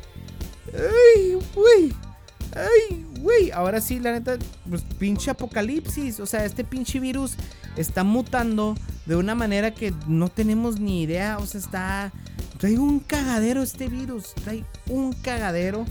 ¡Ay, 0.73 1.38
güey! 1.54 1.93
¡Ay, 2.56 3.06
güey! 3.19 3.52
Ahora 3.52 3.82
sí, 3.82 3.99
la 3.99 4.13
neta, 4.13 4.38
pues 4.69 4.84
pinche 4.97 5.32
apocalipsis. 5.32 6.19
O 6.19 6.25
sea, 6.25 6.45
este 6.45 6.63
pinche 6.63 6.99
virus 6.99 7.36
está 7.75 8.04
mutando 8.04 8.75
de 9.06 9.15
una 9.15 9.36
manera 9.36 9.73
que 9.73 9.93
no 10.08 10.30
tenemos 10.30 10.80
ni 10.80 11.02
idea. 11.02 11.38
O 11.39 11.45
sea, 11.45 11.60
está. 11.60 12.12
Trae 12.58 12.78
un 12.78 12.99
cagadero 12.99 13.62
este 13.62 13.88
virus. 13.88 14.34
Trae 14.43 14.63
un 14.88 15.13
cagadero. 15.13 15.86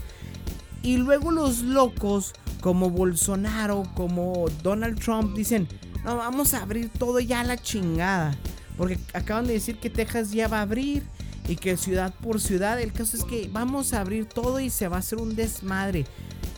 Y 0.81 0.97
luego 0.97 1.31
los 1.31 1.61
locos 1.61 2.33
como 2.61 2.89
Bolsonaro, 2.89 3.83
como 3.95 4.45
Donald 4.63 4.99
Trump, 4.99 5.35
dicen, 5.35 5.67
no, 6.03 6.17
vamos 6.17 6.53
a 6.53 6.61
abrir 6.61 6.89
todo 6.89 7.19
ya 7.19 7.41
a 7.41 7.43
la 7.43 7.57
chingada. 7.57 8.35
Porque 8.77 8.97
acaban 9.13 9.45
de 9.47 9.53
decir 9.53 9.77
que 9.79 9.89
Texas 9.89 10.31
ya 10.31 10.47
va 10.47 10.59
a 10.59 10.61
abrir 10.61 11.03
y 11.47 11.55
que 11.55 11.75
ciudad 11.77 12.13
por 12.13 12.39
ciudad. 12.39 12.79
El 12.79 12.93
caso 12.93 13.17
es 13.17 13.23
que 13.23 13.49
vamos 13.51 13.93
a 13.93 14.01
abrir 14.01 14.25
todo 14.25 14.59
y 14.59 14.69
se 14.69 14.87
va 14.87 14.97
a 14.97 14.99
hacer 14.99 15.19
un 15.19 15.35
desmadre. 15.35 16.05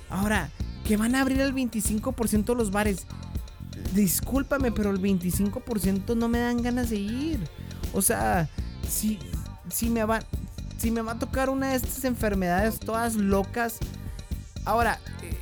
Ahora, 0.10 0.52
que 0.86 0.98
van 0.98 1.16
a 1.16 1.22
abrir 1.22 1.40
el 1.42 1.54
25% 1.54 2.46
de 2.46 2.56
los 2.56 2.72
bares. 2.72 3.06
Discúlpame, 3.96 4.72
pero 4.72 4.92
el 4.92 5.02
25% 5.02 6.16
no 6.16 6.28
me 6.28 6.40
dan 6.40 6.62
ganas 6.62 6.90
de 6.90 6.98
ir. 6.98 7.40
O 7.94 8.02
sea, 8.02 8.50
si, 8.88 9.18
si, 9.70 9.90
me 9.90 10.04
va, 10.04 10.20
si 10.78 10.92
me 10.92 11.02
va 11.02 11.14
a 11.14 11.20
tocar 11.20 11.50
una 11.50 11.70
de 11.70 11.76
estas 11.76 12.04
enfermedades 12.04 12.80
todas 12.80 13.16
locas. 13.16 13.78
Ahora, 14.66 15.00
eh, 15.24 15.41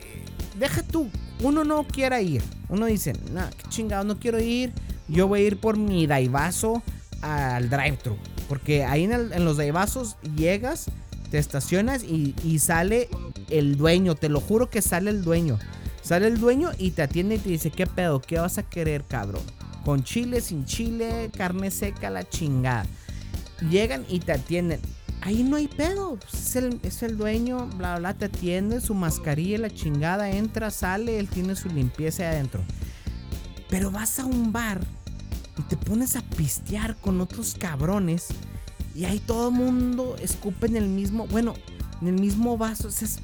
deja 0.60 0.84
tú. 0.84 1.10
Uno 1.42 1.64
no 1.64 1.84
quiera 1.86 2.22
ir. 2.22 2.44
Uno 2.68 2.86
dice, 2.86 3.14
no, 3.32 3.50
qué 3.50 3.70
chingado, 3.70 4.04
no 4.04 4.20
quiero 4.20 4.40
ir. 4.40 4.74
Yo 5.08 5.28
voy 5.28 5.42
a 5.42 5.44
ir 5.44 5.60
por 5.60 5.78
mi 5.78 6.06
daivazo 6.06 6.84
al 7.22 7.70
drive-thru. 7.70 8.18
Porque 8.48 8.84
ahí 8.84 9.06
en, 9.06 9.46
los 9.46 9.58
daivazos 9.58 10.18
llegas, 10.36 10.92
te 11.32 11.38
estacionas 11.38 12.04
y, 12.04 12.36
y 12.44 12.60
sale 12.60 13.10
el 13.50 13.78
dueño. 13.78 14.16
Te 14.16 14.30
lo 14.30 14.42
juro 14.42 14.70
que 14.70 14.82
sale 14.82 15.10
el 15.10 15.24
dueño. 15.24 15.58
Sale 16.02 16.28
el 16.28 16.40
dueño 16.40 16.72
y 16.78 16.92
te 16.92 17.04
atiende 17.04 17.36
y 17.36 17.40
te 17.40 17.50
dice, 17.50 17.72
¿qué 17.72 17.86
pedo? 17.86 18.22
¿Qué 18.22 18.40
vas 18.40 18.58
a 18.58 18.64
querer, 18.64 19.04
cabrón? 19.04 19.44
Con 19.86 20.04
chile, 20.04 20.42
sin 20.42 20.66
chile, 20.66 21.30
carne 21.36 21.72
seca, 21.72 22.10
la 22.10 22.28
chingada. 22.28 22.86
Llegan 23.70 24.06
y 24.10 24.20
te 24.20 24.34
atienden. 24.34 24.80
Ahí 25.22 25.44
no 25.44 25.58
hay 25.58 25.68
pedo. 25.68 26.18
Es 26.32 26.56
el, 26.56 26.80
es 26.84 27.04
el 27.04 27.18
dueño, 27.18 27.68
bla, 27.78 27.98
bla, 27.98 28.14
te 28.14 28.26
atiende, 28.26 28.82
su 28.82 28.94
mascarilla, 28.94 29.58
la 29.58 29.70
chingada, 29.70 30.32
entra, 30.32 30.72
sale, 30.72 31.20
él 31.20 31.28
tiene 31.28 31.56
su 31.56 31.70
limpieza 31.70 32.24
adentro. 32.24 32.62
Pero 33.70 33.92
vas 33.92 34.20
a 34.20 34.26
un 34.26 34.52
bar 34.52 34.80
y 35.58 35.62
te 35.64 35.78
pones 35.78 36.16
a 36.16 36.22
pistear 36.22 36.96
con 36.96 37.22
otros 37.22 37.56
cabrones 37.60 38.28
y 38.96 39.06
ahí 39.06 39.20
todo 39.20 39.48
el 39.50 39.56
mundo 39.56 40.16
escupe 40.22 40.68
en 40.68 40.76
el 40.76 40.88
mismo, 40.88 41.28
bueno, 41.28 41.54
en 42.02 42.08
el 42.10 42.20
mismo 42.20 42.58
vaso. 42.58 42.90
Es, 42.90 43.20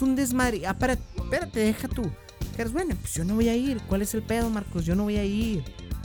un 0.00 0.16
desmadre. 0.16 0.66
Ah, 0.66 0.70
espérate, 0.70 1.02
espérate, 1.16 1.60
deja 1.60 1.88
tú. 1.88 2.10
bueno, 2.72 2.94
pues 2.98 3.14
yo 3.14 3.24
no 3.24 3.34
voy 3.34 3.48
a 3.48 3.54
ir. 3.54 3.78
¿Cuál 3.88 4.00
es 4.00 4.14
el 4.14 4.22
pedo, 4.22 4.48
Marcos? 4.48 4.86
Yo 4.86 4.94
no 4.94 5.04
voy 5.04 5.16
a 5.16 5.24
ir. 5.24 5.64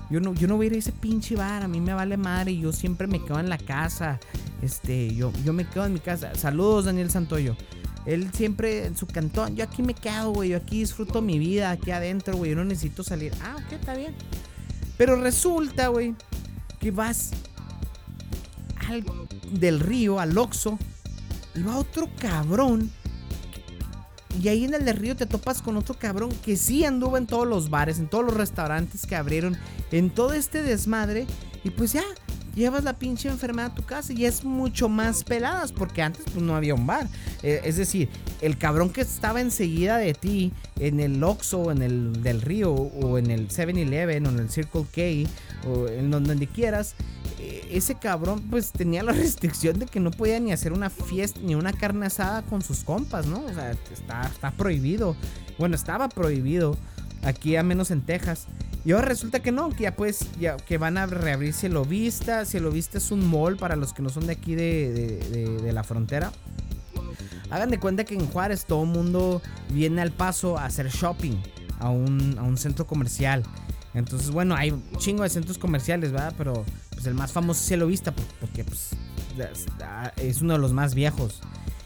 Yo 0.10 0.20
no, 0.20 0.34
yo 0.34 0.48
no 0.48 0.58
voy 0.58 0.66
a 0.66 0.68
ir 0.68 0.76
a 0.76 0.78
ese 0.80 0.92
pinche 0.92 1.36
bar. 1.36 1.64
A 1.64 1.70
mí 1.70 1.80
me 1.80 1.94
vale 1.94 2.18
madre. 2.18 2.58
Yo 2.58 2.74
siempre 2.74 3.08
me 3.08 3.24
quedo 3.24 3.40
en 3.40 3.48
la 3.48 3.58
casa. 3.58 4.20
Este, 4.62 5.14
yo, 5.14 5.32
yo 5.44 5.54
me 5.54 5.68
quedo 5.68 5.86
en 5.86 5.94
mi 5.94 6.00
casa. 6.00 6.34
Saludos, 6.36 6.86
Daniel 6.86 7.10
Santoyo. 7.12 7.56
Él 8.06 8.32
siempre 8.34 8.86
en 8.86 8.96
su 8.96 9.06
cantón. 9.06 9.56
Yo 9.56 9.66
aquí 9.66 9.84
me 9.84 9.94
quedo, 9.94 10.32
güey. 10.32 10.50
Yo 10.50 10.58
aquí 10.58 10.80
disfruto 10.80 11.22
mi 11.22 11.38
vida, 11.38 11.72
aquí 11.72 11.92
adentro, 11.92 12.38
güey. 12.38 12.52
Yo 12.52 12.58
no 12.58 12.66
necesito 12.66 13.04
salir. 13.04 13.34
Ah, 13.44 13.58
ok, 13.58 13.74
está 13.74 13.96
bien. 13.96 14.16
Pero 14.98 15.16
resulta, 15.22 15.90
güey, 15.90 16.16
que 16.80 16.92
vas 16.92 17.32
al 18.88 19.04
del 19.52 19.80
río, 19.80 20.20
al 20.20 20.38
Oxo, 20.38 20.80
y 21.54 21.62
va 21.62 21.78
otro 21.78 22.10
cabrón. 22.20 22.92
Y 24.42 24.48
ahí 24.50 24.66
en 24.66 24.74
el 24.74 24.86
del 24.86 24.98
río 24.98 25.16
te 25.16 25.26
topas 25.26 25.62
con 25.62 25.78
otro 25.78 25.96
cabrón 25.96 26.30
que 26.44 26.58
sí 26.58 26.86
anduvo 26.86 27.18
en 27.18 27.26
todos 27.26 27.48
los 27.48 27.70
bares, 27.70 28.00
en 28.00 28.08
todos 28.08 28.26
los 28.26 28.36
restaurantes 28.36 29.06
que 29.06 29.16
abrieron, 29.16 29.58
en 29.92 30.10
todo 30.10 30.34
este 30.34 30.62
desmadre. 30.62 31.28
Y 31.64 31.72
pues 31.72 31.94
ya, 31.94 32.04
llevas 32.58 32.84
la 32.84 32.98
pinche 32.98 33.30
enfermedad 33.30 33.72
a 33.72 33.76
tu 33.76 33.84
casa 33.84 34.12
y 34.14 34.26
es 34.26 34.44
mucho 34.44 34.90
más 34.90 35.24
peladas 35.24 35.72
porque 35.72 36.02
antes 36.02 36.26
pues 36.26 36.44
no 36.44 36.56
había 36.56 36.74
un 36.74 36.88
bar. 36.88 37.08
Eh, 37.44 37.62
es 37.64 37.78
decir, 37.78 38.10
el 38.42 38.58
cabrón 38.58 38.90
que 38.90 39.02
estaba 39.02 39.40
enseguida 39.40 39.98
de 39.98 40.14
ti 40.14 40.52
en 40.80 41.00
el 41.00 41.24
Oxxo, 41.24 41.72
en 41.72 41.84
el 41.84 42.24
del 42.24 42.42
Río 42.42 42.74
o 42.74 43.18
en 43.18 43.32
el 43.32 43.48
7-Eleven 43.48 44.26
o 44.26 44.30
en 44.30 44.40
el 44.40 44.50
Circle 44.50 44.86
K 44.92 45.30
o 45.70 45.88
en 45.88 46.10
donde 46.10 46.48
quieras, 46.48 46.96
eh, 47.40 47.68
ese 47.72 47.96
cabrón 47.96 48.42
pues 48.50 48.72
tenía 48.72 49.04
la 49.04 49.12
restricción 49.14 49.78
de 49.80 49.86
que 49.86 50.00
no 50.00 50.12
podía 50.12 50.40
ni 50.40 50.52
hacer 50.52 50.74
una 50.74 50.90
fiesta 50.90 51.40
ni 51.44 51.56
una 51.56 51.74
carne 51.74 52.08
asada 52.08 52.42
con 52.42 52.64
sus 52.64 52.84
compas, 52.84 53.28
¿no? 53.28 53.46
O 53.46 53.54
sea, 53.54 53.72
está, 53.72 54.28
está 54.28 54.52
prohibido. 54.52 55.16
Bueno, 55.60 55.76
estaba 55.76 56.10
prohibido 56.10 56.76
aquí 57.24 57.56
a 57.56 57.64
menos 57.64 57.92
en 57.92 58.02
Texas. 58.02 58.48
Y 58.88 58.94
ahora 58.94 59.10
resulta 59.10 59.42
que 59.42 59.52
no, 59.52 59.68
que 59.68 59.84
ya 59.84 59.98
pues, 59.98 60.30
ya 60.40 60.56
que 60.56 60.78
van 60.78 60.98
a 60.98 61.06
reabrir 61.08 61.54
Cielo 61.54 61.84
Vista. 61.84 62.46
Cielo 62.46 62.72
Vista 62.72 63.00
es 63.00 63.12
un 63.12 63.30
mall 63.30 63.58
para 63.58 63.76
los 63.76 63.92
que 63.92 64.02
no 64.02 64.08
son 64.08 64.28
de 64.28 64.32
aquí 64.32 64.56
de, 64.56 65.70
la 65.74 65.84
frontera. 65.84 66.32
Hagan 67.50 67.70
de 67.70 67.82
cuenta 67.82 68.06
que 68.06 68.16
en 68.16 68.26
Juárez 68.28 68.64
todo 68.64 68.84
el 68.84 68.90
mundo 68.90 69.42
viene 69.74 70.02
al 70.02 70.14
paso 70.14 70.58
a 70.58 70.64
hacer 70.64 70.88
shopping 70.88 71.36
a 71.80 71.90
un, 71.90 72.38
a 72.40 72.44
un 72.44 72.56
centro 72.56 72.88
comercial. 72.88 73.44
Entonces, 73.94 74.32
bueno, 74.32 74.56
hay 74.56 74.72
un 74.72 74.82
chingo 75.00 75.24
de 75.24 75.30
centros 75.32 75.58
comerciales, 75.58 76.14
¿verdad? 76.14 76.34
Pero 76.38 76.64
pues, 76.92 77.06
el 77.08 77.14
más 77.14 77.34
famoso 77.34 77.60
es 77.60 77.68
Cielo 77.68 77.88
Vista 77.88 78.16
porque 78.40 78.64
pues, 78.64 78.92
es 80.16 80.42
uno 80.42 80.54
de 80.54 80.60
los 80.60 80.72
más 80.72 80.96
viejos. 80.96 81.42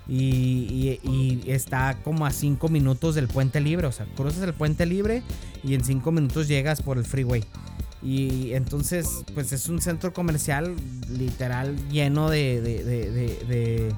Y, 0.07 1.41
está 1.45 1.97
como 2.03 2.25
a 2.25 2.31
5 2.31 2.67
minutos 2.69 3.15
del 3.15 3.27
puente 3.27 3.61
libre. 3.61 3.87
O 3.87 3.91
sea, 3.91 4.05
cruzas 4.15 4.43
el 4.43 4.53
puente 4.53 4.85
libre 4.85 5.23
y 5.63 5.73
en 5.73 5.83
5 5.83 6.11
minutos 6.11 6.47
llegas 6.47 6.81
por 6.81 6.97
el 6.97 7.05
freeway. 7.05 7.43
Y 8.03 8.53
entonces, 8.53 9.23
pues 9.33 9.51
es 9.51 9.69
un 9.69 9.79
centro 9.79 10.11
comercial 10.11 10.75
literal 11.09 11.75
lleno 11.89 12.29
de, 12.29 12.61
de, 12.61 13.93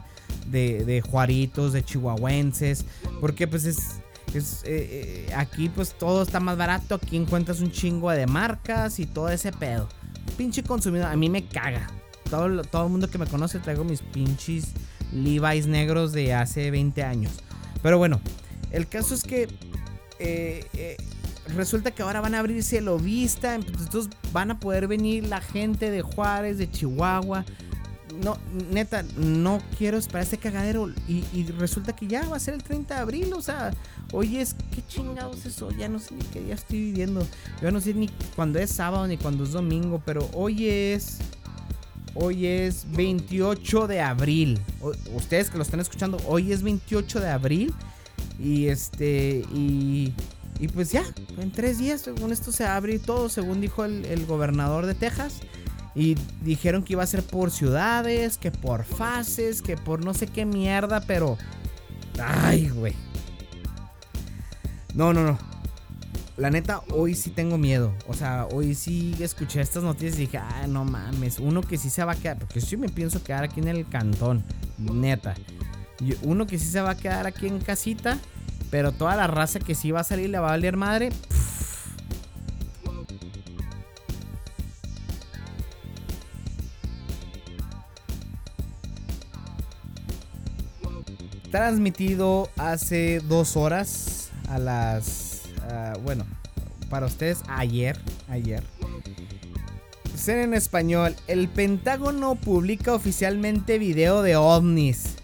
de, 0.50 0.86
de 0.86 1.02
juaritos, 1.02 1.74
de 1.74 1.84
chihuahuenses. 1.84 2.86
Porque 3.22 3.48
pues 3.48 3.64
es, 3.66 4.02
es 4.34 4.64
eh, 4.66 5.28
eh, 5.28 5.34
aquí 5.36 5.70
pues 5.70 5.94
todo 5.94 6.22
está 6.24 6.40
más 6.40 6.58
barato. 6.58 6.96
Aquí 6.96 7.16
encuentras 7.16 7.62
un 7.62 7.72
chingo 7.72 8.12
de 8.12 8.28
marcas 8.28 9.00
y 9.00 9.06
todo 9.06 9.30
ese 9.30 9.52
pedo. 9.52 9.88
Pinche 10.38 10.64
consumidor, 10.64 11.08
a 11.08 11.16
mí 11.16 11.30
me 11.30 11.46
caga. 11.46 11.88
Todo, 12.30 12.64
todo 12.64 12.86
el 12.86 12.92
mundo 12.92 13.10
que 13.10 13.18
me 13.18 13.28
conoce 13.28 13.60
traigo 13.60 13.84
mis 13.84 14.02
pinches 14.02 14.74
Levi's 15.14 15.68
negros 15.68 16.12
de 16.12 16.34
hace 16.34 16.72
20 16.72 17.04
años. 17.04 17.34
Pero 17.82 17.98
bueno, 17.98 18.20
el 18.72 18.88
caso 18.88 19.14
es 19.14 19.24
que 19.24 19.48
eh, 20.20 20.66
eh, 20.74 20.98
resulta 21.56 21.92
que 21.92 22.02
ahora 22.02 22.22
van 22.22 22.36
a 22.36 22.40
abrir 22.40 22.64
cielo 22.64 22.98
vista. 22.98 23.56
Entonces 23.56 24.10
van 24.32 24.52
a 24.52 24.60
poder 24.60 24.88
venir 24.88 25.28
la 25.28 25.42
gente 25.42 25.92
de 25.92 26.02
Juárez, 26.02 26.58
de 26.58 26.70
Chihuahua. 26.70 27.46
No, 28.24 28.38
neta, 28.72 29.04
no 29.18 29.60
quiero 29.78 29.98
esperar 29.98 30.24
este 30.24 30.38
cagadero. 30.38 30.90
Y, 31.08 31.44
resulta 31.58 31.96
que 31.96 32.08
ya 32.08 32.28
va 32.30 32.38
a 32.38 32.40
ser 32.40 32.54
el 32.54 32.64
30 32.64 32.96
de 32.96 33.02
abril. 33.02 33.34
O 33.34 33.42
sea, 33.42 33.72
hoy 34.12 34.38
es, 34.38 34.56
¿qué 34.74 34.84
chingados 34.88 35.40
es 35.40 35.58
eso? 35.58 35.72
Ya 35.72 35.90
no 35.90 36.00
sé 36.00 36.14
ni 36.14 36.24
qué 36.26 36.42
día 36.42 36.56
estoy 36.56 36.80
viviendo. 36.80 37.28
Yo 37.62 37.72
no 37.72 37.82
sé 37.82 37.94
ni 37.94 38.10
cuándo 38.36 38.60
es 38.60 38.70
sábado 38.70 39.08
ni 39.08 39.18
cuándo 39.18 39.44
es 39.44 39.52
domingo. 39.52 40.02
Pero 40.06 40.30
hoy 40.34 40.68
es 40.70 41.18
Hoy 42.16 42.46
es 42.46 42.86
28 42.92 43.88
de 43.88 44.02
abril. 44.02 44.60
ustedes 45.14 45.50
que 45.50 45.58
lo 45.58 45.64
están 45.64 45.80
escuchando, 45.80 46.18
hoy 46.28 46.52
es 46.52 46.62
28 46.62 47.20
de 47.20 47.30
abril. 47.30 47.74
Y 48.40 48.68
este, 48.68 49.44
y, 49.54 50.14
y 50.60 50.68
pues 50.68 50.92
ya, 50.92 51.04
en 51.38 51.52
tres 51.52 51.80
días, 51.80 52.02
según 52.02 52.32
esto 52.32 52.52
se 52.52 52.66
abre 52.66 53.00
todo, 53.00 53.30
según 53.30 53.62
dijo 53.62 53.84
el, 53.86 54.26
gobernador 54.26 54.86
de 54.86 54.96
Texas. 54.96 55.40
Y 55.96 56.16
dijeron 56.42 56.84
que 56.84 56.94
iba 56.94 57.04
a 57.04 57.08
ser 57.08 57.24
por 57.24 57.52
ciudades, 57.52 58.38
que 58.38 58.52
por 58.52 58.84
fases, 58.84 59.62
que 59.62 59.78
por 59.78 60.04
no 60.04 60.14
sé 60.14 60.28
qué 60.28 60.46
mierda, 60.46 61.02
pero... 61.02 61.38
Ay, 62.20 62.70
güey. 62.70 62.94
No, 64.94 65.14
no, 65.14 65.24
no 65.24 65.53
la 66.36 66.50
neta, 66.50 66.82
hoy 66.92 67.16
sí 67.16 67.30
tengo 67.30 67.58
miedo. 67.58 67.94
O 68.08 68.14
sea, 68.14 68.48
hoy 68.52 68.76
sí 68.76 69.16
escuché 69.20 69.62
estas 69.62 69.84
noticias 69.84 70.16
y 70.16 70.22
dije, 70.22 70.38
ah, 70.38 70.66
no 70.68 70.84
mames, 70.84 71.40
uno 71.40 71.62
que 71.62 71.78
sí 71.78 71.90
se 71.90 72.04
va 72.04 72.14
a 72.14 72.16
quedar, 72.16 72.40
porque 72.40 72.62
sí 72.62 72.78
me 72.78 72.90
pienso 72.90 73.24
quedar 73.24 73.44
aquí 73.44 73.60
en 73.60 73.68
el 73.68 73.88
cantón, 73.88 74.44
neta. 74.78 75.36
uno 76.24 76.48
que 76.48 76.58
sí 76.58 76.66
se 76.66 76.82
va 76.82 76.92
a 76.92 76.98
quedar 76.98 77.28
aquí 77.28 77.48
en 77.48 77.60
casita, 77.60 78.18
pero 78.72 78.92
toda 78.92 79.16
la 79.16 79.28
raza 79.28 79.60
que 79.60 79.76
sí 79.76 79.92
va 79.92 80.02
a 80.02 80.04
salir 80.04 80.30
le 80.30 80.40
va 80.40 80.48
a 80.48 80.52
valer 80.52 80.78
madre. 80.78 81.10
Transmitido 91.52 92.50
hace 92.58 93.20
dos 93.20 93.56
horas 93.56 94.32
a 94.50 94.58
las 94.58 95.23
Ah, 95.70 95.94
bueno, 96.04 96.26
para 96.90 97.06
ustedes 97.06 97.40
ayer, 97.48 97.98
ayer. 98.30 98.64
Ser 100.16 100.40
en 100.40 100.54
español, 100.54 101.16
el 101.28 101.48
Pentágono 101.50 102.36
publica 102.36 102.94
oficialmente 102.94 103.80
video 103.80 104.22
de 104.22 104.36
ovnis. 104.36 105.16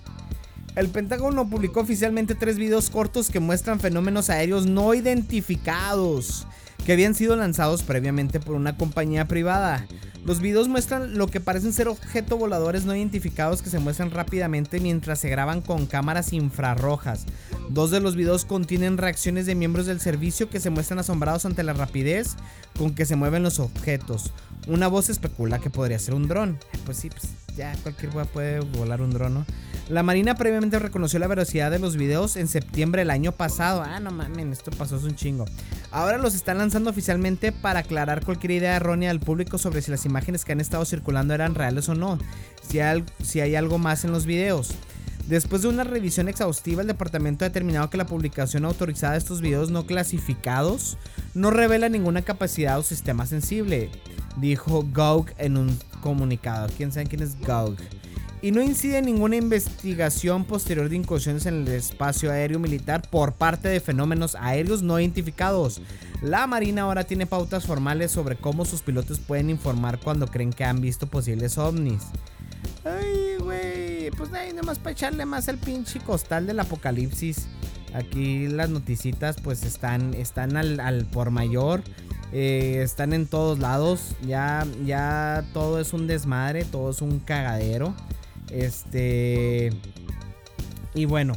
El 0.75 0.89
Pentágono 0.89 1.49
publicó 1.49 1.81
oficialmente 1.81 2.35
tres 2.35 2.57
videos 2.57 2.89
cortos 2.89 3.29
que 3.29 3.39
muestran 3.39 3.79
fenómenos 3.79 4.29
aéreos 4.29 4.65
no 4.65 4.93
identificados 4.93 6.47
que 6.89 6.93
habían 6.93 7.13
sido 7.13 7.35
lanzados 7.35 7.83
previamente 7.83 8.39
por 8.39 8.55
una 8.55 8.75
compañía 8.75 9.27
privada. 9.27 9.85
Los 10.25 10.39
videos 10.39 10.67
muestran 10.67 11.19
lo 11.19 11.27
que 11.27 11.39
parecen 11.39 11.71
ser 11.71 11.87
objetos 11.87 12.39
voladores 12.39 12.83
no 12.83 12.95
identificados 12.95 13.61
que 13.61 13.69
se 13.69 13.77
muestran 13.77 14.09
rápidamente 14.09 14.79
mientras 14.79 15.19
se 15.19 15.29
graban 15.29 15.61
con 15.61 15.85
cámaras 15.85 16.33
infrarrojas. 16.33 17.27
Dos 17.69 17.91
de 17.91 17.99
los 17.99 18.15
videos 18.15 18.43
contienen 18.43 18.97
reacciones 18.97 19.45
de 19.45 19.53
miembros 19.53 19.85
del 19.85 19.99
servicio 19.99 20.49
que 20.49 20.59
se 20.59 20.71
muestran 20.71 20.97
asombrados 20.97 21.45
ante 21.45 21.61
la 21.61 21.73
rapidez 21.73 22.37
con 22.75 22.95
que 22.95 23.05
se 23.05 23.15
mueven 23.15 23.43
los 23.43 23.59
objetos. 23.59 24.33
Una 24.67 24.87
voz 24.87 25.09
especula 25.09 25.59
que 25.59 25.69
podría 25.69 25.99
ser 25.99 26.13
un 26.13 26.27
dron. 26.27 26.59
Pues 26.85 26.97
sí, 26.97 27.09
pues 27.09 27.23
ya 27.55 27.75
cualquier 27.83 28.15
weá 28.15 28.25
puede 28.25 28.59
volar 28.59 29.01
un 29.01 29.09
dron, 29.11 29.33
¿no? 29.33 29.45
La 29.89 30.03
Marina 30.03 30.35
previamente 30.35 30.77
reconoció 30.77 31.17
la 31.17 31.27
veracidad 31.27 31.71
de 31.71 31.79
los 31.79 31.97
videos 31.97 32.35
en 32.35 32.47
septiembre 32.47 33.01
del 33.01 33.09
año 33.09 33.31
pasado. 33.31 33.81
Ah, 33.81 33.99
no 33.99 34.11
mames, 34.11 34.59
esto 34.59 34.69
pasó 34.69 34.97
es 34.97 35.03
un 35.03 35.15
chingo. 35.15 35.45
Ahora 35.89 36.19
los 36.19 36.35
están 36.35 36.59
lanzando 36.59 36.91
oficialmente 36.91 37.51
para 37.51 37.79
aclarar 37.79 38.23
cualquier 38.23 38.51
idea 38.51 38.75
errónea 38.75 39.09
al 39.09 39.19
público 39.19 39.57
sobre 39.57 39.81
si 39.81 39.89
las 39.89 40.05
imágenes 40.05 40.45
que 40.45 40.51
han 40.51 40.61
estado 40.61 40.85
circulando 40.85 41.33
eran 41.33 41.55
reales 41.55 41.89
o 41.89 41.95
no. 41.95 42.19
Si 42.61 43.39
hay 43.41 43.55
algo 43.55 43.79
más 43.79 44.05
en 44.05 44.11
los 44.11 44.27
videos. 44.27 44.75
Después 45.27 45.61
de 45.61 45.67
una 45.67 45.83
revisión 45.83 46.27
exhaustiva, 46.27 46.81
el 46.81 46.87
departamento 46.87 47.45
ha 47.45 47.49
determinado 47.49 47.89
que 47.89 47.97
la 47.97 48.07
publicación 48.07 48.65
autorizada 48.65 49.13
de 49.13 49.19
estos 49.19 49.41
videos 49.41 49.69
no 49.69 49.85
clasificados 49.85 50.97
no 51.35 51.51
revela 51.51 51.87
ninguna 51.87 52.23
capacidad 52.23 52.79
o 52.79 52.83
sistema 52.83 53.27
sensible, 53.27 53.91
dijo 54.39 54.85
Gaug 54.91 55.27
en 55.37 55.57
un 55.57 55.77
comunicado. 56.01 56.67
¿Quién 56.75 56.91
sabe 56.91 57.07
quién 57.07 57.21
es 57.21 57.39
Gaug? 57.39 57.77
y 58.41 58.51
no 58.51 58.61
incide 58.61 58.99
en 58.99 59.05
ninguna 59.05 59.35
investigación 59.35 60.45
posterior 60.45 60.87
de 60.87 60.95
incursiones 60.95 61.45
en 61.45 61.55
el 61.55 61.67
espacio 61.67 62.31
aéreo 62.31 62.59
militar 62.59 63.01
por 63.09 63.33
parte 63.33 63.67
de 63.67 63.79
fenómenos 63.79 64.35
aéreos 64.35 64.81
no 64.81 64.99
identificados. 64.99 65.81
La 66.21 66.47
Marina 66.47 66.83
ahora 66.83 67.03
tiene 67.03 67.25
pautas 67.25 67.65
formales 67.65 68.11
sobre 68.11 68.37
cómo 68.37 68.65
sus 68.65 68.81
pilotos 68.81 69.19
pueden 69.19 69.49
informar 69.49 69.99
cuando 69.99 70.27
creen 70.27 70.53
que 70.53 70.63
han 70.63 70.79
visto 70.79 71.07
posibles 71.07 71.57
ovnis. 71.57 72.03
Ay, 72.85 73.35
güey, 73.39 74.11
pues 74.11 74.31
ahí 74.33 74.53
nomás 74.53 74.79
para 74.79 74.91
echarle 74.91 75.25
más 75.25 75.47
el 75.47 75.57
pinche 75.57 75.99
costal 75.99 76.47
del 76.47 76.59
apocalipsis. 76.59 77.47
Aquí 77.93 78.47
las 78.47 78.69
noticitas 78.69 79.37
pues 79.41 79.63
están, 79.63 80.13
están 80.13 80.55
al, 80.55 81.05
por 81.05 81.31
mayor. 81.31 81.81
Eh, 82.31 82.81
están 82.83 83.13
en 83.13 83.27
todos 83.27 83.59
lados. 83.59 84.15
Ya, 84.25 84.65
ya 84.85 85.45
todo 85.53 85.79
es 85.79 85.93
un 85.93 86.07
desmadre, 86.07 86.65
todo 86.65 86.91
es 86.91 87.01
un 87.01 87.19
cagadero. 87.19 87.93
Este. 88.49 89.71
Y 90.93 91.05
bueno. 91.05 91.33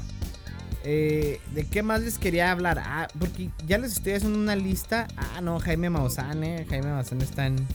Eh, 0.84 1.40
¿De 1.54 1.64
qué 1.64 1.82
más 1.82 2.02
les 2.02 2.18
quería 2.18 2.50
hablar? 2.50 2.82
Ah, 2.84 3.06
porque 3.18 3.50
ya 3.66 3.78
les 3.78 3.92
estoy 3.92 4.14
haciendo 4.14 4.38
una 4.38 4.56
lista. 4.56 5.06
Ah, 5.16 5.40
no, 5.40 5.60
Jaime 5.60 5.90
Maussan, 5.90 6.42
eh. 6.42 6.66
Jaime 6.68 6.90
Maussan 6.90 7.20
está 7.22 7.46
en 7.46 7.66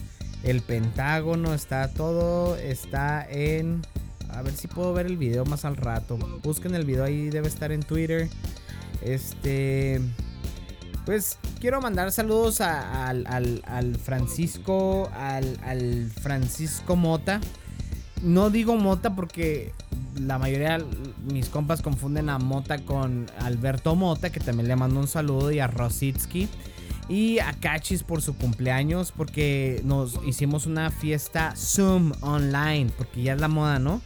el 0.42 0.60
Pentágono, 0.60 1.54
está 1.54 1.92
todo. 1.92 2.56
Está 2.56 3.26
en. 3.28 3.82
A 4.30 4.42
ver 4.42 4.52
si 4.52 4.68
puedo 4.68 4.92
ver 4.92 5.06
el 5.06 5.16
video 5.16 5.46
más 5.46 5.64
al 5.64 5.76
rato. 5.76 6.18
Busquen 6.42 6.74
el 6.74 6.84
video 6.84 7.04
ahí, 7.04 7.30
debe 7.30 7.48
estar 7.48 7.72
en 7.72 7.82
Twitter. 7.82 8.28
Este. 9.02 10.02
Pues 11.08 11.38
quiero 11.58 11.80
mandar 11.80 12.12
saludos 12.12 12.60
al, 12.60 13.26
al, 13.26 13.96
Francisco. 13.96 15.10
Al, 15.14 15.58
al 15.64 16.10
Francisco 16.10 16.96
Mota. 16.96 17.40
No 18.22 18.50
digo 18.50 18.76
Mota 18.76 19.14
porque 19.14 19.72
la 20.20 20.38
mayoría 20.38 20.84
mis 21.32 21.48
compas 21.48 21.80
confunden 21.80 22.28
a 22.28 22.38
Mota 22.38 22.84
con 22.84 23.24
Alberto 23.38 23.94
Mota, 23.94 24.28
que 24.28 24.38
también 24.38 24.68
le 24.68 24.76
mando 24.76 25.00
un 25.00 25.08
saludo, 25.08 25.50
y 25.50 25.60
a 25.60 25.66
Rositsky. 25.66 26.46
Y 27.08 27.38
a 27.38 27.54
Cachis 27.54 28.02
por 28.02 28.20
su 28.20 28.36
cumpleaños, 28.36 29.10
porque 29.10 29.80
nos 29.86 30.20
hicimos 30.26 30.66
una 30.66 30.90
fiesta 30.90 31.54
Zoom 31.56 32.12
online, 32.20 32.92
porque 32.98 33.22
ya 33.22 33.32
es 33.32 33.40
la 33.40 33.48
moda, 33.48 33.78
¿no? 33.78 34.02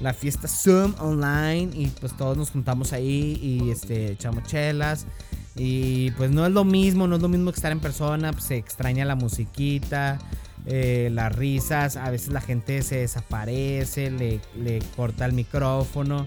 La 0.00 0.14
fiesta 0.14 0.46
Zoom 0.46 0.94
online, 1.00 1.70
y 1.74 1.88
pues 1.88 2.16
todos 2.16 2.36
nos 2.36 2.52
juntamos 2.52 2.92
ahí 2.92 3.40
y 3.42 3.70
este, 3.70 4.12
echamos 4.12 4.44
chelas. 4.44 5.08
Y 5.56 6.10
pues 6.12 6.30
no 6.30 6.44
es 6.46 6.52
lo 6.52 6.64
mismo, 6.64 7.06
no 7.06 7.16
es 7.16 7.22
lo 7.22 7.28
mismo 7.28 7.52
que 7.52 7.56
estar 7.56 7.72
en 7.72 7.80
persona, 7.80 8.32
pues 8.32 8.44
se 8.44 8.56
extraña 8.56 9.04
la 9.04 9.14
musiquita. 9.14 10.18
Eh, 10.66 11.10
las 11.12 11.34
risas, 11.34 11.96
a 11.96 12.10
veces 12.10 12.30
la 12.30 12.40
gente 12.40 12.80
se 12.82 12.96
desaparece, 12.96 14.10
le, 14.10 14.80
corta 14.96 15.26
el 15.26 15.32
micrófono. 15.32 16.26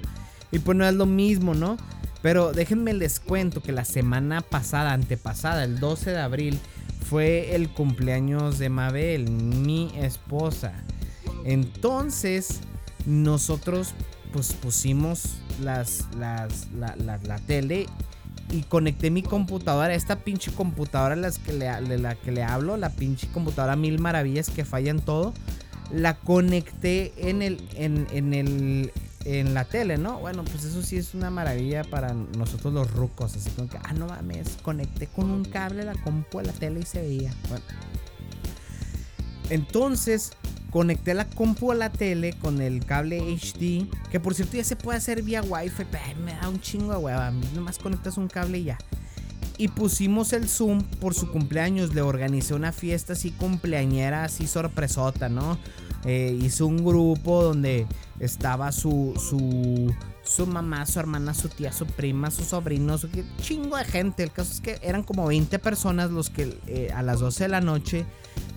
Y 0.51 0.59
pues 0.59 0.77
no 0.77 0.87
es 0.87 0.93
lo 0.93 1.05
mismo, 1.05 1.53
¿no? 1.55 1.77
Pero 2.21 2.53
déjenme 2.53 2.93
les 2.93 3.19
cuento 3.19 3.61
que 3.61 3.71
la 3.71 3.83
semana 3.83 4.41
pasada, 4.41 4.93
antepasada, 4.93 5.63
el 5.63 5.79
12 5.79 6.11
de 6.11 6.19
abril, 6.19 6.59
fue 7.09 7.55
el 7.55 7.69
cumpleaños 7.69 8.59
de 8.59 8.69
Mabel, 8.69 9.29
mi 9.29 9.91
esposa. 9.95 10.73
Entonces, 11.43 12.59
nosotros 13.05 13.93
pues 14.33 14.53
pusimos 14.53 15.37
las, 15.63 16.07
las, 16.17 16.67
la, 16.73 16.95
la 16.95 17.39
tele 17.39 17.87
y 18.51 18.61
conecté 18.63 19.11
mi 19.11 19.23
computadora, 19.23 19.93
esta 19.93 20.19
pinche 20.19 20.51
computadora 20.51 21.15
las 21.15 21.39
que 21.39 21.53
le, 21.53 21.65
de 21.65 21.97
la 21.97 22.15
que 22.15 22.31
le 22.31 22.43
hablo, 22.43 22.77
la 22.77 22.89
pinche 22.89 23.27
computadora 23.27 23.75
mil 23.75 23.99
maravillas 23.99 24.49
que 24.49 24.63
fallan 24.63 24.99
todo, 24.99 25.33
la 25.91 26.15
conecté 26.17 27.13
en 27.29 27.41
el, 27.41 27.61
en, 27.75 28.07
en 28.11 28.33
el, 28.33 28.91
en 29.25 29.53
la 29.53 29.65
tele, 29.65 29.97
¿no? 29.97 30.19
Bueno, 30.19 30.43
pues 30.45 30.63
eso 30.63 30.81
sí 30.81 30.97
es 30.97 31.13
una 31.13 31.29
maravilla 31.29 31.83
para 31.83 32.13
nosotros 32.13 32.73
los 32.73 32.91
rucos, 32.91 33.35
así 33.35 33.49
como 33.51 33.69
que, 33.69 33.77
ah, 33.77 33.93
no 33.93 34.07
mames, 34.07 34.57
conecté 34.61 35.07
con 35.07 35.29
un 35.29 35.43
cable 35.43 35.83
la 35.83 35.95
compu 35.95 36.39
a 36.39 36.43
la 36.43 36.53
tele 36.53 36.79
y 36.81 36.85
se 36.85 37.01
veía. 37.01 37.33
Bueno. 37.49 37.65
Entonces, 39.49 40.31
Conecté 40.71 41.13
la 41.13 41.25
compu 41.25 41.71
a 41.71 41.75
la 41.75 41.91
tele 41.91 42.33
con 42.33 42.61
el 42.61 42.85
cable 42.85 43.19
HD. 43.19 43.87
Que 44.11 44.19
por 44.19 44.35
cierto 44.35 44.57
ya 44.57 44.63
se 44.63 44.75
puede 44.75 44.97
hacer 44.97 45.21
vía 45.21 45.41
wifi. 45.41 45.85
Pero 45.89 46.19
me 46.23 46.33
da 46.33 46.49
un 46.49 46.59
chingo 46.59 46.91
de 46.91 46.97
hueva. 46.97 47.31
Nomás 47.55 47.77
conectas 47.77 48.17
un 48.17 48.27
cable 48.27 48.59
y 48.59 48.63
ya. 48.65 48.77
Y 49.57 49.69
pusimos 49.69 50.33
el 50.33 50.47
Zoom 50.47 50.83
por 50.83 51.13
su 51.13 51.31
cumpleaños. 51.31 51.95
Le 51.95 52.01
organizé 52.01 52.53
una 52.53 52.71
fiesta 52.71 53.13
así 53.13 53.31
cumpleañera, 53.31 54.23
así 54.23 54.45
sorpresota, 54.45 55.29
¿no? 55.29 55.57
Eh, 56.05 56.37
hizo 56.41 56.67
un 56.67 56.85
grupo 56.85 57.43
donde 57.43 57.87
estaba 58.19 58.71
su, 58.71 59.13
su, 59.17 59.93
su 60.27 60.45
mamá, 60.45 60.85
su 60.85 60.99
hermana, 60.99 61.33
su 61.33 61.49
tía, 61.49 61.71
su 61.71 61.85
prima, 61.85 62.31
su 62.31 62.43
sobrino, 62.43 62.97
su 62.97 63.09
chingo 63.41 63.77
de 63.77 63.85
gente. 63.85 64.23
El 64.23 64.31
caso 64.31 64.51
es 64.51 64.61
que 64.61 64.79
eran 64.81 65.03
como 65.03 65.27
20 65.27 65.59
personas 65.59 66.11
los 66.11 66.29
que 66.29 66.59
eh, 66.67 66.89
a 66.93 67.01
las 67.01 67.19
12 67.19 67.45
de 67.45 67.47
la 67.49 67.61
noche 67.61 68.05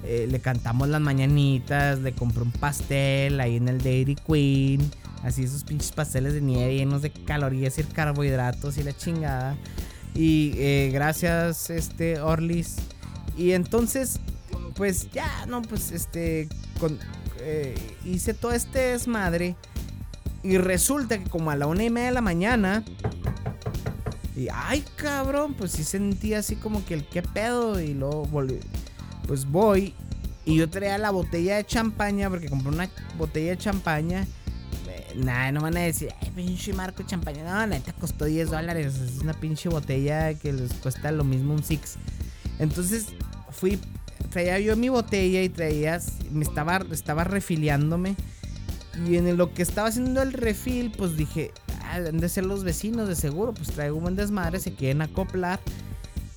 eh, 0.04 0.26
le 0.28 0.40
cantamos 0.40 0.88
las 0.88 1.00
mañanitas, 1.00 1.98
le 1.98 2.12
compré 2.12 2.42
un 2.42 2.52
pastel 2.52 3.40
ahí 3.40 3.56
en 3.56 3.68
el 3.68 3.78
Dairy 3.82 4.16
Queen. 4.16 4.90
Así 5.22 5.44
esos 5.44 5.64
pinches 5.64 5.92
pasteles 5.92 6.32
de 6.32 6.40
nieve 6.40 6.74
llenos 6.74 7.02
de 7.02 7.10
calorías 7.10 7.78
y 7.78 7.84
carbohidratos 7.84 8.78
y 8.78 8.82
la 8.82 8.96
chingada. 8.96 9.56
Y 10.14 10.54
eh, 10.56 10.90
gracias, 10.92 11.70
este, 11.70 12.20
Orlis. 12.20 12.76
Y 13.36 13.52
entonces, 13.52 14.20
pues 14.74 15.10
ya, 15.12 15.46
no, 15.46 15.62
pues 15.62 15.92
este, 15.92 16.48
eh, 17.40 17.74
hice 18.04 18.34
todo 18.34 18.52
este 18.52 18.78
desmadre. 18.78 19.56
Y 20.42 20.56
resulta 20.58 21.18
que 21.18 21.28
como 21.28 21.50
a 21.50 21.56
la 21.56 21.66
una 21.66 21.84
y 21.84 21.90
media 21.90 22.08
de 22.08 22.14
la 22.14 22.20
mañana. 22.20 22.84
Y 24.36 24.48
ay, 24.52 24.84
cabrón, 24.96 25.54
pues 25.54 25.72
sí 25.72 25.84
sentí 25.84 26.34
así 26.34 26.56
como 26.56 26.84
que 26.84 26.94
el 26.94 27.06
qué 27.06 27.22
pedo. 27.22 27.80
Y 27.80 27.94
luego 27.94 28.24
volví 28.24 28.60
pues 29.30 29.48
voy 29.48 29.94
y 30.44 30.56
yo 30.56 30.68
traía 30.68 30.98
la 30.98 31.10
botella 31.12 31.54
de 31.54 31.64
champaña 31.64 32.28
porque 32.28 32.48
compré 32.48 32.70
una 32.70 32.90
botella 33.16 33.50
de 33.50 33.58
champaña. 33.58 34.26
Eh, 34.88 35.12
nada, 35.14 35.52
no 35.52 35.60
van 35.60 35.76
a 35.76 35.80
decir, 35.82 36.12
ay, 36.20 36.32
pinche 36.34 36.72
marco 36.72 37.04
de 37.04 37.08
champaña. 37.08 37.44
No, 37.44 37.64
neta 37.68 37.92
costó 37.92 38.24
10 38.24 38.50
dólares. 38.50 38.96
Es 38.96 39.22
una 39.22 39.34
pinche 39.34 39.68
botella 39.68 40.34
que 40.34 40.52
les 40.52 40.72
cuesta 40.74 41.12
lo 41.12 41.22
mismo 41.22 41.54
un 41.54 41.62
six. 41.62 41.96
Entonces 42.58 43.06
fui, 43.50 43.78
traía 44.30 44.58
yo 44.58 44.76
mi 44.76 44.88
botella 44.88 45.42
y 45.42 45.48
traía, 45.48 46.00
me 46.32 46.42
estaba, 46.42 46.84
estaba 46.90 47.22
refiliándome. 47.22 48.16
Y 49.06 49.16
en 49.16 49.36
lo 49.36 49.54
que 49.54 49.62
estaba 49.62 49.88
haciendo 49.88 50.22
el 50.22 50.32
refil, 50.32 50.92
pues 50.96 51.16
dije, 51.16 51.52
ah, 51.84 52.00
de 52.00 52.28
ser 52.28 52.44
los 52.44 52.64
vecinos 52.64 53.08
de 53.08 53.16
seguro, 53.16 53.54
pues 53.54 53.70
traigo 53.70 53.96
un 53.96 54.02
buen 54.02 54.16
desmadre, 54.16 54.60
se 54.60 54.74
quieren 54.74 55.02
acoplar 55.02 55.60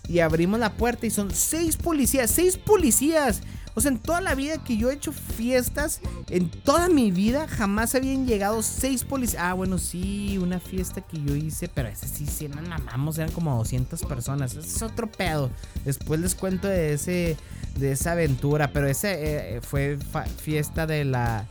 y 0.08 0.20
abrimos 0.20 0.60
la 0.60 0.74
puerta 0.74 1.06
y 1.06 1.10
son 1.10 1.32
seis 1.32 1.78
policías, 1.78 2.30
seis 2.30 2.58
policías. 2.58 3.42
O 3.76 3.82
sea, 3.82 3.92
en 3.92 3.98
toda 3.98 4.22
la 4.22 4.36
vida 4.36 4.64
que 4.64 4.78
yo 4.78 4.92
he 4.92 4.94
hecho 4.94 5.12
fiestas, 5.12 6.00
en 6.30 6.50
toda 6.50 6.90
mi 6.90 7.10
vida 7.10 7.48
jamás 7.48 7.96
habían 7.96 8.28
llegado 8.28 8.62
seis 8.62 9.04
policías. 9.04 9.42
Ah, 9.42 9.54
bueno, 9.54 9.80
sí, 9.80 10.38
una 10.38 10.60
fiesta 10.60 11.02
que 11.02 11.20
yo 11.22 11.36
hice, 11.36 11.68
pero 11.70 11.88
esa 11.88 12.08
sí, 12.08 12.28
sí, 12.28 12.48
no 12.48 12.62
mamamos, 12.62 13.18
eran 13.18 13.32
como 13.32 13.58
200 13.58 14.04
personas. 14.04 14.56
Ese 14.56 14.68
es 14.68 14.82
otro 14.84 15.12
pedo. 15.12 15.50
Después 15.86 16.20
les 16.20 16.36
cuento 16.36 16.68
de 16.68 16.94
ese 16.94 17.38
de 17.78 17.94
esa 17.94 18.12
aventura, 18.12 18.72
pero 18.72 18.88
ese 18.88 19.56
eh, 19.56 19.62
fue 19.62 19.98
fiesta 20.38 20.86
de 20.86 21.06
la 21.06 21.48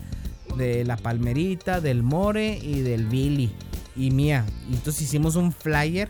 de 0.57 0.85
la 0.85 0.97
Palmerita, 0.97 1.81
del 1.81 2.03
More 2.03 2.59
y 2.59 2.81
del 2.81 3.07
Billy 3.07 3.51
y 3.97 4.11
mía. 4.11 4.45
Entonces 4.71 5.03
hicimos 5.03 5.37
un 5.37 5.53
flyer 5.53 6.09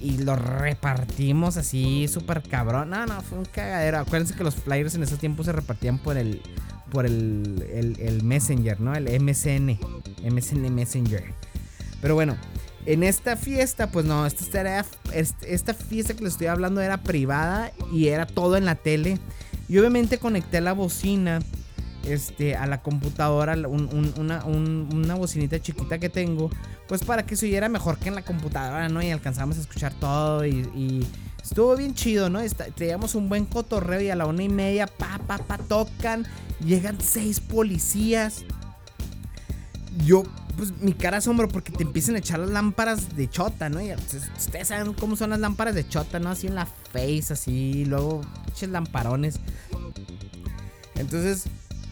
y 0.00 0.18
lo 0.18 0.36
repartimos 0.36 1.56
así 1.56 2.08
súper 2.08 2.42
cabrón. 2.42 2.90
No, 2.90 3.06
no, 3.06 3.20
fue 3.22 3.38
un 3.38 3.44
cagadero. 3.44 3.98
Acuérdense 3.98 4.34
que 4.34 4.44
los 4.44 4.54
flyers 4.54 4.94
en 4.94 5.02
ese 5.02 5.16
tiempo 5.16 5.44
se 5.44 5.52
repartían 5.52 5.98
por 5.98 6.16
el 6.16 6.40
por 6.90 7.04
el, 7.04 7.96
el, 7.98 8.22
Messenger, 8.22 8.80
¿no? 8.80 8.94
El 8.94 9.04
MSN, 9.20 9.78
MSN 10.24 10.74
Messenger. 10.74 11.22
Pero 12.00 12.14
bueno, 12.14 12.36
en 12.86 13.02
esta 13.02 13.36
fiesta, 13.36 13.90
pues 13.90 14.06
no, 14.06 14.24
esta, 14.24 14.84
esta 15.12 15.74
fiesta 15.74 16.14
que 16.14 16.24
les 16.24 16.32
estoy 16.32 16.46
hablando 16.46 16.80
era 16.80 17.02
privada 17.02 17.72
y 17.92 18.08
era 18.08 18.26
todo 18.26 18.56
en 18.56 18.64
la 18.64 18.74
tele. 18.74 19.18
Y 19.68 19.76
obviamente 19.76 20.18
conecté 20.18 20.62
la 20.62 20.72
bocina 20.72 21.40
este, 22.08 22.56
a 22.56 22.66
la 22.66 22.82
computadora, 22.82 23.56
una, 23.56 25.14
bocinita 25.14 25.60
chiquita 25.60 25.98
que 25.98 26.08
tengo, 26.08 26.50
pues 26.86 27.04
para 27.04 27.26
que 27.26 27.36
se 27.36 27.46
oyera 27.46 27.68
mejor 27.68 27.98
que 27.98 28.08
en 28.08 28.14
la 28.14 28.22
computadora, 28.22 28.88
¿no? 28.88 29.02
Y 29.02 29.10
alcanzamos 29.10 29.58
a 29.58 29.60
escuchar 29.60 29.92
todo 29.94 30.46
y, 30.46 31.06
estuvo 31.42 31.76
bien 31.76 31.94
chido, 31.94 32.28
¿no? 32.28 32.40
teníamos 32.76 33.14
un 33.14 33.28
buen 33.28 33.46
cotorreo 33.46 34.02
y 34.02 34.10
a 34.10 34.16
la 34.16 34.26
una 34.26 34.42
y 34.42 34.48
media, 34.48 34.86
pa, 34.86 35.18
pa, 35.26 35.38
pa, 35.38 35.56
tocan, 35.56 36.26
llegan 36.64 37.00
seis 37.00 37.40
policías. 37.40 38.44
Yo, 40.04 40.24
pues 40.56 40.72
mi 40.80 40.92
cara 40.92 41.18
asombro 41.18 41.48
porque 41.48 41.72
te 41.72 41.84
empiezan 41.84 42.16
a 42.16 42.18
echar 42.18 42.38
las 42.40 42.50
lámparas 42.50 43.16
de 43.16 43.30
chota, 43.30 43.70
¿no? 43.70 43.80
Y 43.80 43.88
pues, 43.88 44.28
ustedes 44.36 44.68
saben 44.68 44.92
cómo 44.92 45.16
son 45.16 45.30
las 45.30 45.40
lámparas 45.40 45.74
de 45.74 45.88
chota, 45.88 46.18
¿no? 46.18 46.30
Así 46.30 46.46
en 46.46 46.54
la 46.54 46.66
face, 46.66 47.32
así, 47.32 47.84
luego 47.86 48.20
eches 48.48 48.68
lamparones. 48.68 49.40
Entonces, 50.96 51.44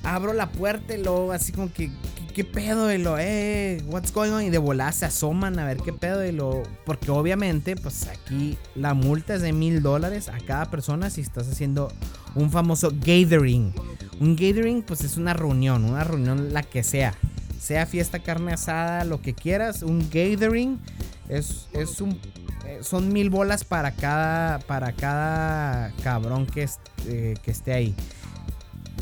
abro 0.06 0.32
la 0.32 0.50
puerta 0.50 0.94
y 0.94 1.02
luego 1.02 1.32
así 1.32 1.52
como 1.52 1.72
que, 1.72 1.90
¿qué, 2.32 2.44
pedo? 2.44 2.92
Y 2.92 2.98
lo, 2.98 3.18
eh, 3.18 3.82
what's 3.86 4.12
going 4.12 4.30
on? 4.30 4.42
Y 4.44 4.50
de 4.50 4.58
volada 4.58 4.92
se 4.92 5.04
asoman 5.04 5.58
a 5.58 5.66
ver 5.66 5.78
qué 5.78 5.92
pedo. 5.92 6.24
Y 6.24 6.32
lo, 6.32 6.62
porque 6.84 7.10
obviamente, 7.10 7.76
pues 7.76 8.06
aquí 8.06 8.56
la 8.74 8.94
multa 8.94 9.34
es 9.34 9.42
de 9.42 9.52
mil 9.52 9.82
dólares 9.82 10.28
a 10.28 10.38
cada 10.38 10.70
persona 10.70 11.10
si 11.10 11.20
estás 11.20 11.48
haciendo 11.48 11.92
un 12.34 12.50
famoso 12.50 12.92
gathering. 12.92 13.74
Un 14.20 14.36
gathering, 14.36 14.82
pues 14.82 15.02
es 15.02 15.16
una 15.16 15.34
reunión, 15.34 15.84
una 15.84 16.04
reunión 16.04 16.54
la 16.54 16.62
que 16.62 16.82
sea. 16.84 17.14
Sea 17.60 17.84
fiesta, 17.84 18.20
carne 18.20 18.52
asada, 18.52 19.04
lo 19.04 19.20
que 19.20 19.34
quieras. 19.34 19.82
Un 19.82 20.08
gathering 20.08 20.78
es, 21.28 21.66
es 21.72 22.00
un 22.00 22.18
eh, 22.64 22.78
son 22.82 23.12
mil 23.12 23.30
bolas 23.30 23.64
para 23.64 23.92
cada 23.92 24.58
para 24.60 24.92
cada 24.92 25.92
cabrón 26.02 26.46
que, 26.46 26.68
eh, 27.06 27.34
que 27.42 27.50
esté 27.50 27.72
ahí. 27.72 27.94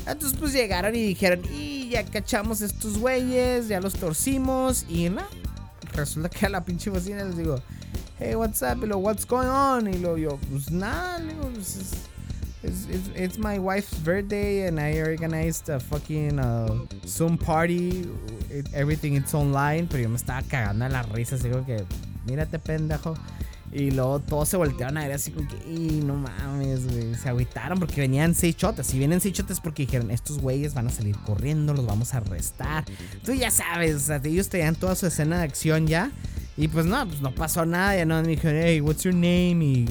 Entonces 0.06 0.38
pues 0.38 0.52
llegaron 0.52 0.94
y 0.94 1.02
dijeron, 1.02 1.42
y 1.52 1.88
ya 1.88 2.04
cachamos 2.04 2.60
estos 2.60 2.98
güeyes, 2.98 3.68
ya 3.68 3.80
los 3.80 3.94
torcimos 3.94 4.84
y 4.88 5.08
nada. 5.08 5.28
Resulta 5.92 6.28
que 6.28 6.46
a 6.46 6.48
la 6.48 6.64
pinche 6.64 6.90
bocina 6.90 7.24
les 7.24 7.36
digo, 7.36 7.60
hey, 8.18 8.34
what's 8.34 8.62
up? 8.62 8.82
Y 8.82 8.86
lo, 8.86 8.98
what's 8.98 9.24
going 9.24 9.48
on? 9.48 9.92
Y 9.92 9.98
lo 9.98 10.16
yo, 10.16 10.38
pues 10.50 10.70
nada, 10.70 11.22
pues, 11.52 12.08
it's, 12.62 12.86
it's, 12.88 13.08
it's, 13.14 13.38
my 13.38 13.58
wife's 13.58 13.94
birthday 13.98 14.66
and 14.66 14.80
I 14.80 15.00
organized 15.00 15.68
a 15.68 15.78
fucking 15.78 16.38
uh, 16.38 16.86
Zoom 17.06 17.38
party. 17.38 18.08
everything 18.72 19.16
it's 19.16 19.34
online. 19.34 19.86
Pero 19.86 20.02
yo 20.02 20.08
me 20.08 20.16
estaba 20.16 20.42
cagando 20.42 20.84
a 20.84 20.88
la 20.88 21.02
risa, 21.02 21.36
así 21.36 21.48
que, 21.66 21.84
mírate 22.26 22.58
pendejo. 22.58 23.16
Y 23.74 23.90
luego 23.90 24.20
todos 24.20 24.48
se 24.48 24.56
voltearon 24.56 24.96
a 24.98 25.00
ver 25.02 25.16
así 25.16 25.32
como 25.32 25.48
que, 25.48 25.56
y 25.68 26.00
no 26.04 26.14
mames, 26.14 26.86
güey. 26.86 27.12
Se 27.16 27.28
agüitaron 27.28 27.80
porque 27.80 28.00
venían 28.00 28.32
seis 28.36 28.56
chotas. 28.56 28.86
Si 28.86 28.98
vienen 28.98 29.20
seis 29.20 29.34
chotas 29.34 29.58
porque 29.58 29.84
dijeron, 29.84 30.12
estos 30.12 30.38
güeyes 30.38 30.74
van 30.74 30.86
a 30.86 30.90
salir 30.90 31.16
corriendo, 31.26 31.74
los 31.74 31.84
vamos 31.84 32.14
a 32.14 32.18
arrestar. 32.18 32.84
Tú 33.24 33.32
ya 33.32 33.50
sabes, 33.50 33.96
o 33.96 33.98
sea, 33.98 34.20
ellos 34.22 34.48
tenían 34.48 34.76
toda 34.76 34.94
su 34.94 35.08
escena 35.08 35.38
de 35.38 35.42
acción 35.42 35.88
ya. 35.88 36.12
Y 36.56 36.68
pues 36.68 36.86
no, 36.86 37.04
pues 37.04 37.20
no 37.20 37.34
pasó 37.34 37.66
nada. 37.66 37.96
Ya 37.96 38.04
no 38.04 38.22
me 38.22 38.28
dijeron, 38.28 38.62
hey, 38.62 38.80
what's 38.80 39.02
your 39.02 39.12
name? 39.12 39.58
Y 39.64 39.86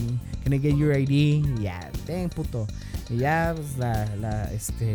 can 0.45 0.53
I 0.53 0.59
get 0.59 0.77
your 0.77 0.97
ID? 0.97 1.09
Y 1.09 1.63
ya, 1.63 1.91
ven, 2.07 2.29
puto. 2.29 2.65
Y 3.09 3.17
ya, 3.17 3.53
pues 3.53 3.77
la, 3.77 4.15
la, 4.15 4.53
este. 4.53 4.93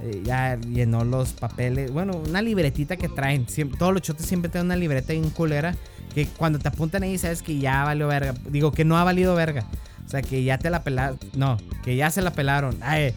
Eh, 0.00 0.22
ya 0.24 0.56
llenó 0.56 1.04
los 1.04 1.32
papeles. 1.32 1.90
Bueno, 1.90 2.22
una 2.28 2.40
libretita 2.42 2.96
que 2.96 3.08
traen. 3.08 3.44
todos 3.76 3.92
los 3.92 4.02
chotes 4.02 4.24
siempre 4.24 4.52
tienen 4.52 4.66
una 4.66 4.76
libreta 4.76 5.12
en 5.12 5.30
culera 5.30 5.74
que 6.14 6.26
cuando 6.26 6.58
te 6.58 6.68
apuntan 6.68 7.02
ahí 7.02 7.18
sabes 7.18 7.42
que 7.42 7.58
ya 7.58 7.84
valió 7.84 8.06
verga. 8.06 8.34
Digo, 8.48 8.72
que 8.72 8.84
no 8.84 8.96
ha 8.96 9.04
valido 9.04 9.34
verga. 9.34 9.66
O 10.06 10.08
sea, 10.08 10.22
que 10.22 10.44
ya 10.44 10.58
te 10.58 10.70
la 10.70 10.82
pelaron. 10.82 11.18
No, 11.34 11.58
que 11.82 11.96
ya 11.96 12.10
se 12.10 12.22
la 12.22 12.32
pelaron. 12.32 12.78
Ay, 12.82 13.14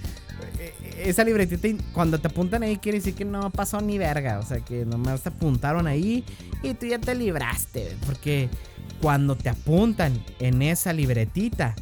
eh, 0.60 0.74
esa 1.04 1.24
libretita, 1.24 1.68
cuando 1.94 2.20
te 2.20 2.28
apuntan 2.28 2.64
ahí, 2.64 2.78
quiere 2.78 2.98
decir 2.98 3.14
que 3.14 3.26
no 3.26 3.52
pasó 3.52 3.82
ni 3.82 3.98
verga. 3.98 4.40
O 4.40 4.44
sea, 4.44 4.60
que 4.62 4.86
nomás 4.86 5.22
te 5.22 5.30
apuntaron 5.30 5.86
ahí 5.86 6.24
y 6.64 6.74
tú 6.74 6.88
ya 6.88 7.00
te 7.00 7.14
libraste. 7.14 7.96
Porque 8.06 8.50
cuando 9.02 9.36
te 9.36 9.50
apuntan 9.50 10.20
en 10.40 10.62
esa 10.62 10.92
libretita, 10.94 11.76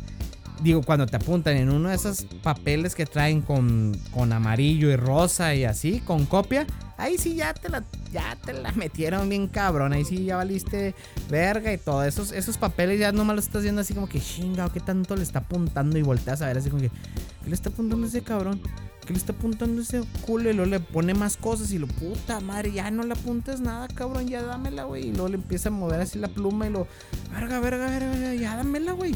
digo, 0.61 0.81
cuando 0.81 1.05
te 1.05 1.17
apuntan 1.17 1.57
en 1.57 1.69
uno 1.69 1.89
de 1.89 1.95
esos 1.95 2.25
papeles 2.43 2.95
que 2.95 3.05
traen 3.05 3.41
con, 3.41 3.97
con 4.11 4.31
amarillo 4.33 4.89
y 4.89 4.95
rosa 4.95 5.53
y 5.55 5.65
así, 5.65 5.99
con 5.99 6.25
copia, 6.25 6.65
ahí 6.97 7.17
sí 7.17 7.35
ya 7.35 7.53
te 7.53 7.69
la, 7.69 7.83
ya 8.11 8.37
te 8.43 8.53
la 8.53 8.71
metieron 8.71 9.29
bien 9.29 9.47
cabrón. 9.47 9.93
Ahí 9.93 10.05
sí 10.05 10.25
ya 10.25 10.37
valiste 10.37 10.95
verga 11.29 11.73
y 11.73 11.77
todo. 11.77 12.03
Esos, 12.03 12.31
esos 12.31 12.57
papeles 12.57 12.99
ya 12.99 13.11
nomás 13.11 13.35
los 13.35 13.45
estás 13.45 13.63
viendo 13.63 13.81
así 13.81 13.93
como 13.93 14.07
que 14.07 14.19
chinga, 14.19 14.71
¿qué 14.71 14.79
tanto 14.79 15.15
le 15.15 15.23
está 15.23 15.39
apuntando? 15.39 15.97
Y 15.97 16.01
volteas 16.01 16.41
a 16.41 16.47
ver 16.47 16.57
así 16.57 16.69
como 16.69 16.81
que, 16.81 16.89
¿qué 16.89 17.49
le 17.49 17.55
está 17.55 17.69
apuntando 17.69 18.07
ese 18.07 18.21
cabrón? 18.21 18.61
¿Qué 19.05 19.13
le 19.13 19.19
está 19.19 19.33
apuntando 19.33 19.81
ese 19.81 20.03
culo? 20.25 20.49
Y 20.49 20.53
luego 20.53 20.69
le 20.69 20.79
pone 20.79 21.13
más 21.13 21.37
cosas 21.37 21.71
y 21.71 21.77
lo, 21.77 21.85
puta 21.87 22.39
madre, 22.39 22.71
ya 22.71 22.89
no 22.89 23.03
le 23.03 23.13
apuntes 23.13 23.59
nada, 23.59 23.87
cabrón, 23.87 24.27
ya 24.27 24.41
dámela, 24.41 24.85
güey. 24.85 25.09
Y 25.09 25.11
luego 25.11 25.29
le 25.29 25.35
empieza 25.35 25.69
a 25.69 25.71
mover 25.71 26.01
así 26.01 26.17
la 26.17 26.27
pluma 26.27 26.65
y 26.65 26.71
lo, 26.71 26.87
verga, 27.31 27.59
verga, 27.59 27.87
verga, 27.87 28.33
ya 28.33 28.55
dámela, 28.55 28.93
güey. 28.93 29.13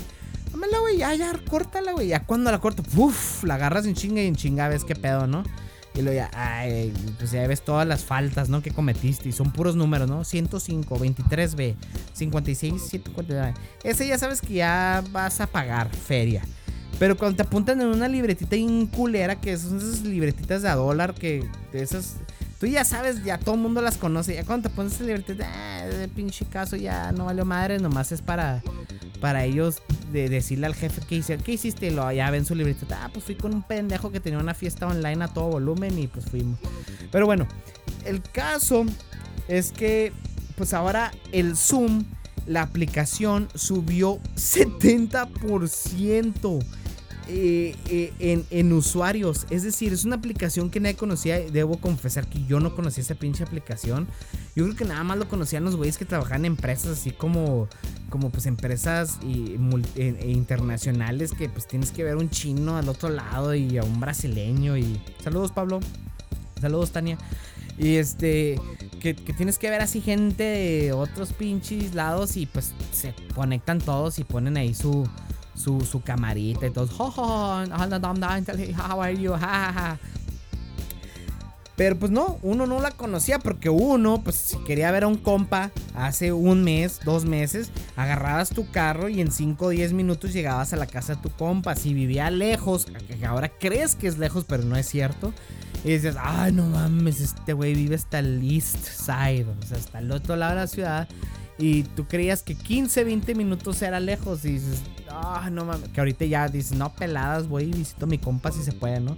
Dámela, 0.51 0.79
güey, 0.79 0.97
ya, 0.97 1.13
ya, 1.13 1.33
córtala, 1.49 1.91
güey. 1.93 2.07
Ya 2.07 2.25
cuando 2.25 2.51
la 2.51 2.59
corto, 2.59 2.83
uff, 2.95 3.43
la 3.43 3.55
agarras 3.55 3.85
en 3.85 3.93
chinga 3.93 4.21
y 4.21 4.27
en 4.27 4.35
chinga 4.35 4.67
ves 4.67 4.83
qué 4.83 4.95
pedo, 4.95 5.27
¿no? 5.27 5.43
Y 5.95 6.01
luego 6.01 6.15
ya, 6.15 6.29
ay, 6.33 6.93
pues 7.17 7.31
ya 7.31 7.45
ves 7.47 7.62
todas 7.62 7.88
las 7.88 8.05
faltas, 8.05 8.47
¿no? 8.47 8.62
Que 8.62 8.71
cometiste. 8.71 9.27
Y 9.29 9.31
son 9.31 9.51
puros 9.51 9.75
números, 9.75 10.07
¿no? 10.07 10.23
105, 10.23 10.97
23B, 10.97 11.75
56, 12.13 12.81
149. 12.81 13.53
Ese 13.83 14.07
ya 14.07 14.17
sabes 14.17 14.41
que 14.41 14.53
ya 14.53 15.03
vas 15.12 15.41
a 15.41 15.47
pagar 15.47 15.89
feria. 15.89 16.43
Pero 16.99 17.17
cuando 17.17 17.38
te 17.38 17.43
apuntan 17.43 17.81
en 17.81 17.88
una 17.88 18.07
libretita 18.07 18.55
inculera, 18.55 19.39
que 19.39 19.57
son 19.57 19.77
esas 19.77 20.01
libretitas 20.01 20.62
de 20.62 20.69
a 20.69 20.75
dólar, 20.75 21.15
que 21.15 21.49
esas. 21.73 22.17
Tú 22.59 22.67
ya 22.67 22.83
sabes, 22.83 23.23
ya 23.23 23.37
todo 23.37 23.55
el 23.55 23.61
mundo 23.61 23.81
las 23.81 23.97
conoce. 23.97 24.35
Ya 24.35 24.43
cuando 24.43 24.69
te 24.69 24.75
pones 24.75 24.93
esa 24.93 25.05
libretita, 25.05 25.47
ah, 25.47 25.85
de 25.85 26.07
pinche 26.07 26.45
caso, 26.45 26.75
ya 26.75 27.11
no 27.11 27.25
valió 27.25 27.45
madre, 27.45 27.79
nomás 27.79 28.11
es 28.11 28.21
para 28.21 28.61
para 29.19 29.45
ellos 29.45 29.81
de 30.11 30.29
decirle 30.29 30.65
al 30.65 30.75
jefe 30.75 31.01
que 31.01 31.15
hicieron, 31.15 31.43
¿qué 31.43 31.53
hiciste? 31.53 31.87
Y 31.87 31.91
lo, 31.91 32.11
ya 32.11 32.29
ven 32.31 32.45
su 32.45 32.55
librito, 32.55 32.85
ah, 32.91 33.09
pues 33.13 33.25
fui 33.25 33.35
con 33.35 33.53
un 33.53 33.63
pendejo 33.63 34.11
que 34.11 34.19
tenía 34.19 34.39
una 34.39 34.53
fiesta 34.53 34.87
online 34.87 35.23
a 35.23 35.27
todo 35.27 35.49
volumen 35.49 35.97
y 35.99 36.07
pues 36.07 36.25
fuimos. 36.25 36.59
Pero 37.11 37.25
bueno, 37.25 37.47
el 38.05 38.21
caso 38.21 38.85
es 39.47 39.71
que 39.71 40.11
pues 40.55 40.73
ahora 40.73 41.11
el 41.31 41.55
Zoom, 41.55 42.03
la 42.45 42.63
aplicación 42.63 43.47
subió 43.55 44.19
70%. 44.35 46.65
Eh, 47.31 47.75
eh, 47.89 48.43
en, 48.49 48.73
usuarios. 48.73 49.45
Es 49.51 49.61
decir, 49.61 49.93
es 49.93 50.03
una 50.03 50.15
aplicación 50.15 50.71
que 50.71 50.79
nadie 50.79 50.95
conocía. 50.95 51.39
Debo 51.39 51.77
confesar 51.77 52.27
que 52.27 52.43
yo 52.45 52.59
no 52.59 52.75
conocía 52.75 53.03
esa 53.03 53.13
pinche 53.13 53.43
aplicación. 53.43 54.07
Yo 54.55 54.63
creo 54.63 54.75
que 54.75 54.85
nada 54.85 55.03
más 55.03 55.17
lo 55.19 55.27
conocían 55.27 55.63
los 55.63 55.75
güeyes 55.75 55.99
que 55.99 56.05
trabajan 56.05 56.45
en 56.45 56.53
empresas 56.53 56.97
así 56.97 57.11
como, 57.11 57.67
como 58.09 58.31
pues 58.31 58.47
empresas 58.47 59.19
y, 59.21 59.57
e, 59.95 60.17
e 60.19 60.31
internacionales 60.31 61.31
que 61.31 61.49
pues 61.49 61.67
tienes 61.67 61.91
que 61.91 62.03
ver 62.03 62.15
un 62.15 62.31
chino 62.31 62.77
al 62.77 62.89
otro 62.89 63.09
lado 63.09 63.53
y 63.53 63.77
a 63.77 63.83
un 63.83 63.99
brasileño. 63.99 64.75
Y 64.75 64.99
saludos 65.23 65.51
Pablo. 65.51 65.81
Saludos 66.59 66.91
Tania. 66.91 67.19
Y 67.77 67.95
este, 67.95 68.59
que, 68.99 69.15
que, 69.15 69.33
tienes 69.33 69.59
que 69.59 69.69
ver 69.69 69.81
así 69.81 70.01
gente 70.01 70.43
de 70.43 70.93
otros 70.93 71.31
pinches 71.31 71.93
lados 71.93 72.37
y 72.37 72.47
pues 72.47 72.73
se 72.91 73.13
conectan 73.35 73.79
todos 73.79 74.19
y 74.19 74.23
ponen 74.23 74.57
ahí 74.57 74.73
su, 74.73 75.07
su, 75.59 75.81
su 75.81 76.01
camarita 76.01 76.67
y 76.67 76.71
todos, 76.71 76.91
how 76.97 79.01
are 79.01 79.17
you? 79.17 79.33
Pero 81.75 81.97
pues 81.97 82.11
no, 82.11 82.37
uno 82.41 82.67
no 82.67 82.81
la 82.81 82.91
conocía 82.91 83.39
porque 83.39 83.69
uno, 83.69 84.21
pues 84.21 84.57
quería 84.67 84.91
ver 84.91 85.05
a 85.05 85.07
un 85.07 85.15
compa 85.15 85.71
hace 85.95 86.33
un 86.33 86.65
mes, 86.65 86.99
dos 87.05 87.23
meses, 87.23 87.71
agarrabas 87.95 88.49
tu 88.49 88.69
carro 88.69 89.07
y 89.07 89.21
en 89.21 89.31
5 89.31 89.65
o 89.65 89.69
10 89.69 89.93
minutos 89.93 90.33
llegabas 90.33 90.73
a 90.73 90.75
la 90.75 90.87
casa 90.87 91.15
de 91.15 91.21
tu 91.21 91.29
compa. 91.29 91.77
Si 91.77 91.93
vivía 91.93 92.29
lejos, 92.31 92.87
ahora 93.25 93.47
crees 93.47 93.95
que 93.95 94.07
es 94.07 94.17
lejos, 94.17 94.43
pero 94.45 94.63
no 94.63 94.75
es 94.75 94.89
cierto. 94.89 95.33
Y 95.85 95.91
dices, 95.91 96.17
ay, 96.19 96.51
no 96.51 96.65
mames, 96.65 97.21
este 97.21 97.53
güey 97.53 97.75
vive 97.75 97.95
hasta 97.95 98.19
el 98.19 98.43
East 98.43 98.85
Side, 98.85 99.45
o 99.45 99.65
sea, 99.65 99.77
hasta 99.77 99.99
el 99.99 100.12
otro 100.12 100.35
lado 100.35 100.55
de 100.55 100.60
la 100.60 100.67
ciudad. 100.67 101.07
Y 101.60 101.83
tú 101.83 102.07
creías 102.07 102.41
que 102.41 102.55
15, 102.55 103.03
20 103.03 103.35
minutos 103.35 103.81
era 103.81 103.99
lejos. 103.99 104.45
Y 104.45 104.53
dices, 104.53 104.81
ah, 105.10 105.49
no 105.51 105.65
mames. 105.65 105.89
Que 105.89 105.99
ahorita 105.99 106.25
ya 106.25 106.47
dices, 106.47 106.77
no, 106.77 106.95
peladas, 106.95 107.47
voy 107.47 107.65
y 107.65 107.71
visito 107.71 108.05
a 108.05 108.07
mi 108.07 108.17
compa 108.17 108.51
si 108.51 108.63
se 108.63 108.71
puede, 108.71 109.01
¿no? 109.01 109.17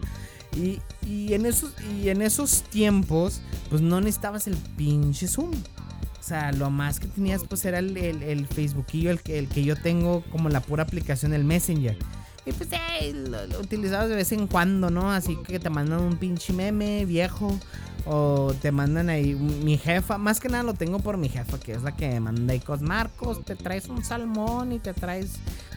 Y, 0.57 0.81
y, 1.07 1.33
en 1.33 1.45
esos, 1.45 1.73
y 2.01 2.09
en 2.09 2.21
esos 2.21 2.63
tiempos, 2.63 3.41
pues 3.69 3.81
no 3.81 4.01
necesitabas 4.01 4.47
el 4.47 4.55
pinche 4.75 5.27
Zoom. 5.27 5.51
O 5.51 6.23
sea, 6.23 6.51
lo 6.51 6.69
más 6.71 6.99
que 6.99 7.07
tenías, 7.07 7.43
pues 7.47 7.63
era 7.63 7.79
el, 7.79 7.95
el, 7.95 8.23
el 8.23 8.47
Facebookillo, 8.47 9.11
el 9.11 9.21
que, 9.21 9.39
el 9.39 9.47
que 9.47 9.63
yo 9.63 9.75
tengo 9.75 10.23
como 10.31 10.49
la 10.49 10.61
pura 10.61 10.83
aplicación, 10.83 11.33
el 11.33 11.43
Messenger. 11.43 11.97
Y 12.45 12.51
pues 12.53 12.69
eh, 12.71 13.13
lo, 13.13 13.59
utilizabas 13.59 14.09
de 14.09 14.15
vez 14.15 14.31
en 14.31 14.47
cuando, 14.47 14.89
¿no? 14.89 15.11
Así 15.11 15.37
que 15.47 15.59
te 15.59 15.69
mandan 15.69 16.01
un 16.01 16.17
pinche 16.17 16.53
meme 16.53 17.05
viejo 17.05 17.59
O 18.05 18.53
te 18.61 18.71
mandan 18.71 19.09
ahí, 19.09 19.35
mi 19.35 19.77
jefa, 19.77 20.17
más 20.17 20.39
que 20.39 20.49
nada 20.49 20.63
lo 20.63 20.73
tengo 20.73 20.99
por 20.99 21.17
mi 21.17 21.29
jefa, 21.29 21.59
que 21.59 21.73
es 21.73 21.83
la 21.83 21.95
que 21.95 22.07
me 22.07 22.19
manda 22.19 22.55
y 22.55 22.59
cos 22.59 22.81
Marcos, 22.81 23.45
te 23.45 23.55
traes 23.55 23.89
un 23.89 24.03
salmón 24.03 24.71
y 24.71 24.79
te 24.79 24.93
traes 24.93 25.33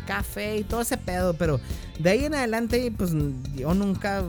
café 0.07 0.59
y 0.59 0.65
todo 0.65 0.83
ese 0.83 0.97
pedo, 0.97 1.35
pero 1.35 1.61
de 1.99 2.11
ahí 2.11 2.25
en 2.25 2.35
adelante, 2.35 2.93
pues 2.97 3.13
yo 3.55 3.75
nunca 3.75 4.23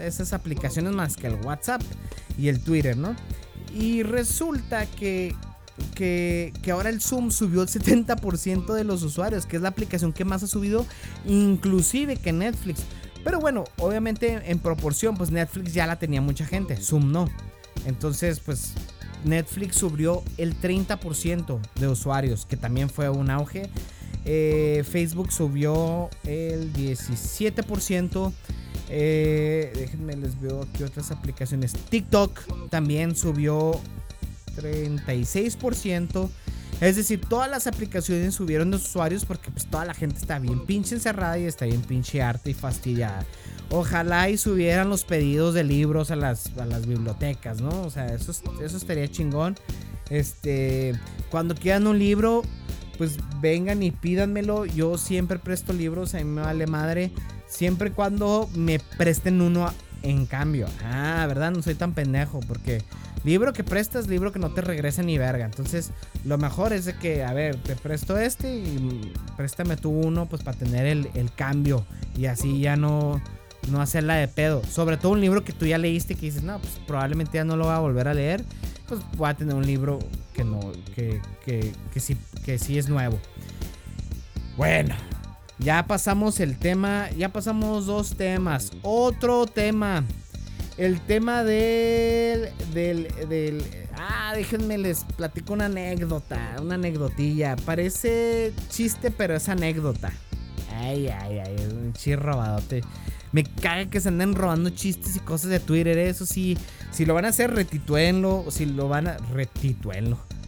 esas 0.00 0.32
aplicaciones 0.32 0.92
más 0.92 1.16
que 1.16 1.26
el 1.26 1.34
WhatsApp 1.34 1.82
y 2.38 2.48
el 2.48 2.60
Twitter, 2.60 2.96
¿no? 2.96 3.14
Y 3.74 4.02
resulta 4.02 4.86
que, 4.86 5.34
que 5.94 6.52
ahora 6.70 6.88
el 6.88 7.00
Zoom 7.00 7.30
subió 7.30 7.62
el 7.62 7.68
70% 7.68 8.72
de 8.72 8.84
los 8.84 9.02
usuarios, 9.02 9.46
que 9.46 9.56
es 9.56 9.62
la 9.62 9.68
aplicación 9.68 10.12
que 10.12 10.24
más 10.24 10.42
ha 10.42 10.46
subido, 10.46 10.86
inclusive 11.26 12.16
que 12.16 12.32
Netflix. 12.32 12.82
Pero 13.26 13.40
bueno, 13.40 13.64
obviamente 13.78 14.40
en 14.46 14.60
proporción, 14.60 15.16
pues 15.16 15.32
Netflix 15.32 15.74
ya 15.74 15.84
la 15.88 15.98
tenía 15.98 16.20
mucha 16.20 16.46
gente, 16.46 16.76
Zoom 16.76 17.10
no. 17.10 17.28
Entonces, 17.84 18.38
pues 18.38 18.74
Netflix 19.24 19.78
subió 19.78 20.22
el 20.36 20.56
30% 20.60 21.58
de 21.74 21.88
usuarios, 21.88 22.46
que 22.46 22.56
también 22.56 22.88
fue 22.88 23.08
un 23.08 23.28
auge. 23.30 23.68
Eh, 24.24 24.84
Facebook 24.88 25.32
subió 25.32 26.08
el 26.22 26.72
17%. 26.72 28.32
Eh, 28.90 29.72
déjenme 29.74 30.14
les 30.14 30.40
veo 30.40 30.62
aquí 30.62 30.84
otras 30.84 31.10
aplicaciones. 31.10 31.72
TikTok 31.72 32.68
también 32.70 33.16
subió 33.16 33.72
36%. 34.54 36.30
Es 36.80 36.96
decir, 36.96 37.20
todas 37.26 37.50
las 37.50 37.66
aplicaciones 37.66 38.34
subieron 38.34 38.70
de 38.70 38.76
usuarios 38.76 39.24
porque 39.24 39.50
pues 39.50 39.66
toda 39.66 39.84
la 39.86 39.94
gente 39.94 40.18
está 40.18 40.38
bien 40.38 40.66
pinche 40.66 40.94
encerrada 40.94 41.38
y 41.38 41.44
está 41.44 41.64
bien 41.64 41.80
pinche 41.80 42.22
harta 42.22 42.50
y 42.50 42.54
fastidiada. 42.54 43.24
Ojalá 43.70 44.28
y 44.28 44.36
subieran 44.36 44.90
los 44.90 45.04
pedidos 45.04 45.54
de 45.54 45.64
libros 45.64 46.10
a 46.10 46.16
las, 46.16 46.54
las 46.54 46.86
bibliotecas, 46.86 47.60
¿no? 47.60 47.82
O 47.82 47.90
sea, 47.90 48.06
eso, 48.06 48.32
eso 48.62 48.76
estaría 48.76 49.08
chingón. 49.08 49.56
Este, 50.10 50.92
cuando 51.30 51.54
quieran 51.54 51.86
un 51.86 51.98
libro, 51.98 52.42
pues 52.98 53.16
vengan 53.40 53.82
y 53.82 53.90
pídanmelo. 53.90 54.66
Yo 54.66 54.98
siempre 54.98 55.38
presto 55.38 55.72
libros, 55.72 56.14
a 56.14 56.18
mí 56.18 56.24
me 56.24 56.42
vale 56.42 56.66
madre. 56.66 57.10
Siempre 57.46 57.92
cuando 57.92 58.48
me 58.54 58.80
presten 58.98 59.40
uno 59.40 59.72
en 60.10 60.26
cambio. 60.26 60.66
Ah, 60.84 61.24
¿verdad? 61.26 61.50
No 61.50 61.62
soy 61.62 61.74
tan 61.74 61.92
pendejo 61.92 62.40
porque 62.40 62.82
libro 63.24 63.52
que 63.52 63.64
prestas, 63.64 64.06
libro 64.06 64.32
que 64.32 64.38
no 64.38 64.50
te 64.50 64.60
regresa 64.60 65.02
ni 65.02 65.18
verga. 65.18 65.44
Entonces, 65.44 65.90
lo 66.24 66.38
mejor 66.38 66.72
es 66.72 66.84
de 66.84 66.94
que, 66.94 67.24
a 67.24 67.32
ver, 67.32 67.56
te 67.56 67.74
presto 67.74 68.16
este 68.16 68.54
y 68.54 69.12
préstame 69.36 69.76
tú 69.76 69.90
uno, 69.90 70.26
pues 70.26 70.42
para 70.42 70.56
tener 70.56 70.86
el, 70.86 71.32
cambio 71.34 71.84
y 72.16 72.26
así 72.26 72.60
ya 72.60 72.76
no, 72.76 73.20
no 73.70 73.80
hacerla 73.80 74.14
de 74.14 74.28
pedo. 74.28 74.62
Sobre 74.64 74.96
todo 74.96 75.12
un 75.12 75.20
libro 75.20 75.44
que 75.44 75.52
tú 75.52 75.66
ya 75.66 75.78
leíste 75.78 76.14
que 76.14 76.26
dices, 76.26 76.42
no, 76.42 76.58
pues 76.60 76.80
probablemente 76.86 77.32
ya 77.34 77.44
no 77.44 77.56
lo 77.56 77.64
voy 77.64 77.74
a 77.74 77.78
volver 77.78 78.08
a 78.08 78.14
leer. 78.14 78.44
Pues 78.86 79.00
voy 79.16 79.28
a 79.28 79.34
tener 79.34 79.54
un 79.54 79.66
libro 79.66 79.98
que 80.32 80.44
no, 80.44 80.60
que, 80.94 81.20
que, 81.44 81.72
que, 81.92 82.00
sí, 82.00 82.16
que 82.44 82.58
sí 82.58 82.78
es 82.78 82.88
nuevo. 82.88 83.18
Bueno, 84.56 84.94
ya 85.58 85.86
pasamos 85.86 86.40
el 86.40 86.58
tema, 86.58 87.08
ya 87.16 87.30
pasamos 87.30 87.86
dos 87.86 88.16
temas. 88.16 88.72
Otro 88.82 89.46
tema. 89.46 90.04
El 90.76 91.00
tema 91.00 91.42
del, 91.42 92.50
del. 92.74 93.64
Ah, 93.96 94.32
déjenme 94.34 94.76
les 94.76 95.04
platico 95.04 95.54
una 95.54 95.66
anécdota, 95.66 96.56
una 96.60 96.74
anécdotilla. 96.74 97.56
Parece 97.56 98.52
chiste, 98.68 99.10
pero 99.10 99.36
es 99.36 99.48
anécdota. 99.48 100.12
Ay, 100.74 101.08
ay, 101.08 101.38
ay, 101.38 101.56
un 101.70 101.94
chiste 101.94 102.16
robadote. 102.16 102.82
Me 103.32 103.44
caga 103.44 103.88
que 103.88 104.00
se 104.00 104.08
anden 104.08 104.34
robando 104.34 104.68
chistes 104.70 105.16
y 105.16 105.20
cosas 105.20 105.50
de 105.50 105.60
Twitter. 105.60 105.96
Eso 105.96 106.26
sí, 106.26 106.58
si 106.90 107.06
lo 107.06 107.14
van 107.14 107.24
a 107.24 107.28
hacer, 107.28 107.54
retituenlo. 107.54 108.44
O 108.46 108.50
si 108.50 108.66
lo 108.66 108.88
van 108.88 109.08
a. 109.08 109.16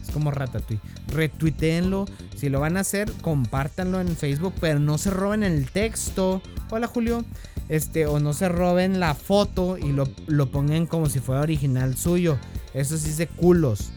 Retituenlo 0.09 0.13
como 0.13 0.31
Ratatouille. 0.31 0.81
Retuiteenlo. 1.07 2.05
Si 2.35 2.49
lo 2.49 2.59
van 2.59 2.77
a 2.77 2.81
hacer, 2.81 3.11
compártanlo 3.21 4.01
en 4.01 4.15
Facebook, 4.15 4.53
pero 4.59 4.79
no 4.79 4.97
se 4.97 5.09
roben 5.09 5.43
el 5.43 5.69
texto. 5.69 6.41
Hola 6.69 6.87
Julio. 6.87 7.23
Este, 7.69 8.07
o 8.07 8.19
no 8.19 8.33
se 8.33 8.49
roben 8.49 8.99
la 8.99 9.13
foto 9.13 9.77
y 9.77 9.91
lo, 9.91 10.09
lo 10.25 10.49
pongan 10.49 10.87
como 10.87 11.07
si 11.07 11.19
fuera 11.19 11.41
original 11.41 11.95
suyo. 11.95 12.37
Eso 12.73 12.97
sí 12.97 13.09
es 13.09 13.17
de 13.17 13.27
culos. 13.27 13.91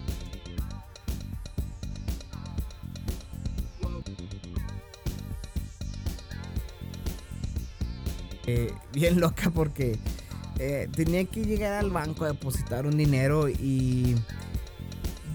Eh, 8.46 8.74
bien 8.92 9.20
loca 9.20 9.50
porque 9.50 9.98
eh, 10.58 10.88
tenía 10.94 11.24
que 11.24 11.44
llegar 11.44 11.72
al 11.72 11.90
banco 11.90 12.24
a 12.24 12.28
depositar 12.28 12.86
un 12.86 12.98
dinero 12.98 13.48
y 13.48 14.16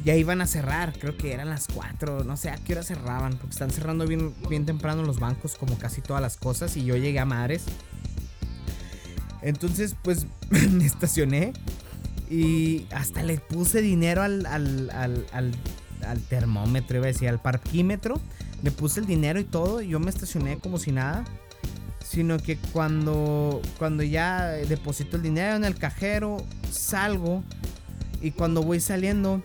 ya 0.08 0.16
iban 0.16 0.40
a 0.40 0.48
cerrar, 0.48 0.98
creo 0.98 1.18
que 1.18 1.34
eran 1.34 1.50
las 1.50 1.68
4, 1.68 2.24
no 2.24 2.38
sé 2.38 2.50
a 2.50 2.56
qué 2.56 2.72
hora 2.72 2.82
cerraban, 2.82 3.34
porque 3.34 3.52
están 3.52 3.72
cerrando 3.72 4.08
bien, 4.08 4.34
bien 4.48 4.66
temprano 4.66 5.04
los 5.04 5.20
bancos, 5.20 5.56
como 5.56 5.78
casi 5.78 6.00
todas 6.00 6.22
las 6.22 6.38
cosas, 6.38 6.78
y 6.78 6.86
yo 6.86 6.96
llegué 6.96 7.20
a 7.20 7.26
madres. 7.26 7.66
Entonces, 9.42 9.98
pues 10.02 10.28
me 10.72 10.86
estacioné 10.86 11.52
y 12.30 12.86
hasta 12.92 13.22
le 13.22 13.38
puse 13.38 13.82
dinero 13.82 14.24
al, 14.24 14.46
al, 14.46 14.90
al, 14.92 15.26
al, 16.06 16.22
termómetro, 16.30 17.00
iba 17.00 17.08
a 17.08 17.08
decir, 17.08 17.28
al 17.28 17.42
parquímetro. 17.42 18.22
Le 18.64 18.72
puse 18.72 19.02
el 19.02 19.08
dinero 19.08 19.42
y 19.42 19.44
todo, 19.44 19.82
y 19.82 19.90
yo 19.90 20.00
me 20.00 20.10
estacioné 20.10 20.58
como 20.58 20.80
si 20.80 20.94
nada. 20.94 21.26
Sino 22.02 22.38
que 22.38 22.56
cuando, 22.72 23.62
cuando 23.78 24.04
ya 24.04 24.46
deposito 24.46 25.18
el 25.18 25.24
dinero 25.24 25.58
en 25.58 25.66
el 25.66 25.76
cajero, 25.76 26.38
salgo. 26.72 27.44
Y 28.22 28.32
cuando 28.32 28.64
voy 28.64 28.80
saliendo, 28.80 29.44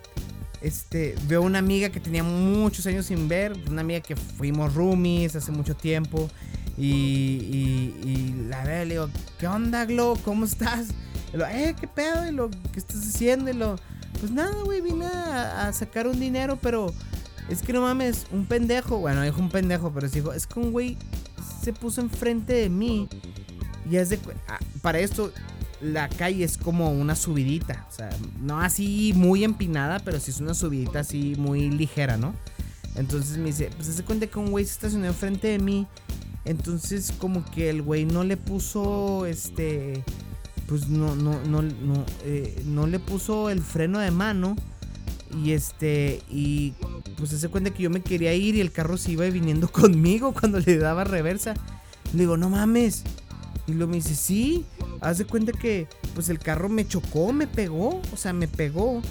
este, 0.63 1.17
veo 1.27 1.43
una 1.43 1.59
amiga 1.59 1.91
que 1.91 2.01
tenía 2.01 2.23
muchos 2.23 2.87
años 2.87 3.07
sin 3.07 3.29
ver, 3.29 3.53
una 3.69 3.81
amiga 3.81 4.01
que 4.01 4.17
fuimos 4.17 4.75
roomies 4.75 5.35
hace 5.37 5.53
mucho 5.53 5.75
tiempo. 5.75 6.29
Y, 6.79 7.93
y, 8.03 8.47
la 8.49 8.65
veo 8.65 8.85
le 8.85 8.95
digo, 8.95 9.09
¿qué 9.39 9.47
onda, 9.47 9.85
Glo? 9.85 10.17
¿Cómo 10.25 10.45
estás? 10.45 10.89
Y 11.33 11.37
lo, 11.37 11.47
eh, 11.47 11.75
¿qué 11.79 11.87
pedo? 11.87 12.27
Y 12.29 12.33
lo, 12.33 12.51
¿qué 12.73 12.79
estás 12.79 13.07
haciendo? 13.07 13.51
Y 13.51 13.55
lo, 13.55 13.77
pues 14.21 14.33
nada, 14.33 14.55
güey, 14.63 14.81
vine 14.81 15.07
a, 15.07 15.73
sacar 15.73 16.07
un 16.07 16.19
dinero, 16.21 16.59
pero 16.61 16.93
es 17.49 17.63
que 17.63 17.73
no 17.73 17.83
mames, 17.83 18.27
un 18.31 18.47
pendejo. 18.47 18.99
Bueno, 18.99 19.23
dijo 19.23 19.41
un 19.41 19.51
pendejo, 19.51 19.93
pero 19.93 20.09
dijo, 20.09 20.33
es 20.33 20.47
que 20.47 20.61
un 20.61 20.73
güey 20.73 20.97
se 21.63 21.73
puso 21.73 22.01
enfrente 22.01 22.53
de 22.53 22.69
mí. 22.69 23.09
Y 23.91 23.97
es 23.97 24.11
de. 24.11 24.19
Ah, 24.49 24.61
para 24.81 25.01
esto, 25.01 25.33
la 25.83 26.09
calle 26.09 26.45
es 26.45 26.57
como 26.57 26.93
una 26.93 27.17
subidita. 27.17 27.87
O 27.91 27.93
sea, 27.93 28.11
no 28.41 28.61
así 28.61 29.13
muy 29.15 29.45
empinada, 29.45 29.99
pero 29.99 30.21
sí 30.21 30.31
es 30.31 30.41
una 30.41 30.55
subidita 30.55 31.01
así 31.01 31.35
muy 31.37 31.71
ligera, 31.71 32.17
¿no? 32.17 32.35
Entonces 32.95 33.39
me 33.39 33.47
dice, 33.47 33.71
pues 33.77 33.89
se 33.89 34.05
cuenta 34.05 34.27
que 34.27 34.39
un 34.39 34.51
güey 34.51 34.65
se 34.65 34.73
estacionó 34.73 35.07
enfrente 35.07 35.49
de 35.49 35.59
mí. 35.59 35.87
Entonces 36.45 37.13
como 37.19 37.45
que 37.45 37.71
el 37.71 37.83
güey 37.83 38.05
no 38.05 38.25
le 38.25 38.37
puso 38.37 39.27
este... 39.27 40.03
Pues 40.67 40.89
no, 40.89 41.15
no, 41.17 41.39
no, 41.45 41.61
no, 41.61 42.07
eh, 42.25 42.63
no 42.65 42.87
le 42.87 42.99
puso 42.99 43.51
el 43.51 43.61
freno 43.61 43.99
de 43.99 44.11
mano. 44.11 44.57
Y 45.43 45.53
este, 45.53 46.23
y 46.31 46.75
pues 47.17 47.31
se 47.31 47.49
cuenta 47.49 47.71
que 47.71 47.83
yo 47.83 47.91
me 47.91 48.03
quería 48.03 48.33
ir 48.35 48.55
y 48.55 48.61
el 48.61 48.71
carro 48.71 48.97
se 48.97 49.13
iba 49.13 49.25
viniendo 49.27 49.69
conmigo 49.73 50.33
cuando 50.33 50.61
le 50.61 50.79
daba 50.79 51.05
reversa. 51.05 51.55
Le 52.13 52.21
digo, 52.21 52.37
no 52.37 52.49
mames. 52.49 53.05
Y 53.67 53.73
luego 53.73 53.91
me 53.91 53.97
dice, 53.97 54.15
sí, 54.15 54.65
haz 55.01 55.19
de 55.19 55.25
cuenta 55.25 55.53
que 55.53 55.87
pues 56.15 56.29
el 56.29 56.39
carro 56.39 56.69
me 56.69 56.87
chocó, 56.87 57.33
me 57.33 57.47
pegó, 57.47 58.01
o 58.13 58.17
sea, 58.17 58.33
me 58.33 58.49
pegó 58.49 59.03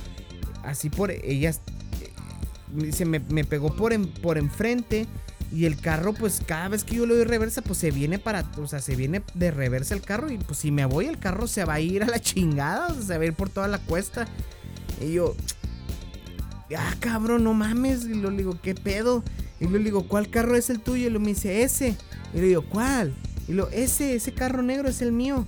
así 0.64 0.90
por 0.90 1.12
ellas, 1.12 1.62
dice, 2.74 3.06
me, 3.06 3.20
me 3.20 3.46
pegó 3.46 3.76
por, 3.76 3.94
en, 3.94 4.08
por 4.08 4.38
enfrente 4.38 5.08
y 5.54 5.66
el 5.66 5.78
carro 5.78 6.14
pues 6.14 6.42
cada 6.46 6.70
vez 6.70 6.84
que 6.84 6.96
yo 6.96 7.06
le 7.06 7.16
doy 7.16 7.26
reversa 7.26 7.62
pues 7.62 7.80
se 7.80 7.92
viene 7.92 8.20
para, 8.20 8.50
o 8.58 8.68
sea, 8.68 8.80
se 8.80 8.96
viene 8.96 9.22
de 9.34 9.52
reversa 9.52 9.94
el 9.94 10.02
carro 10.02 10.32
y 10.32 10.38
pues 10.38 10.60
si 10.60 10.72
me 10.72 10.86
voy 10.86 11.08
el 11.08 11.20
carro 11.20 11.48
se 11.48 11.66
va 11.66 11.76
a 11.76 11.80
ir 11.80 12.04
a 12.04 12.08
la 12.08 12.20
chingada, 12.20 12.88
o 12.88 12.94
sea, 12.94 13.04
se 13.04 13.18
va 13.18 13.24
a 13.24 13.28
ir 13.28 13.34
por 13.34 13.50
toda 13.50 13.68
la 13.68 13.80
cuesta. 13.80 14.28
Y 15.02 15.14
yo, 15.14 15.36
ah, 16.78 16.96
cabrón, 17.00 17.44
no 17.44 17.54
mames, 17.54 18.06
y 18.06 18.14
le 18.14 18.30
digo, 18.32 18.58
¿qué 18.62 18.76
pedo? 18.76 19.24
Y 19.60 19.68
le 19.68 19.80
digo, 19.80 20.08
¿cuál 20.08 20.30
carro 20.30 20.56
es 20.56 20.70
el 20.70 20.80
tuyo? 20.80 21.08
Y 21.08 21.10
lo 21.10 21.20
me 21.20 21.30
dice, 21.30 21.64
ese. 21.64 21.96
Y 22.34 22.38
le 22.38 22.48
digo, 22.48 22.64
¿cuál? 22.64 23.14
Y 23.52 23.54
lo, 23.54 23.68
ese, 23.68 24.16
ese 24.16 24.34
carro 24.34 24.64
negro 24.64 24.88
es 24.88 25.02
el 25.02 25.12
mío. 25.12 25.46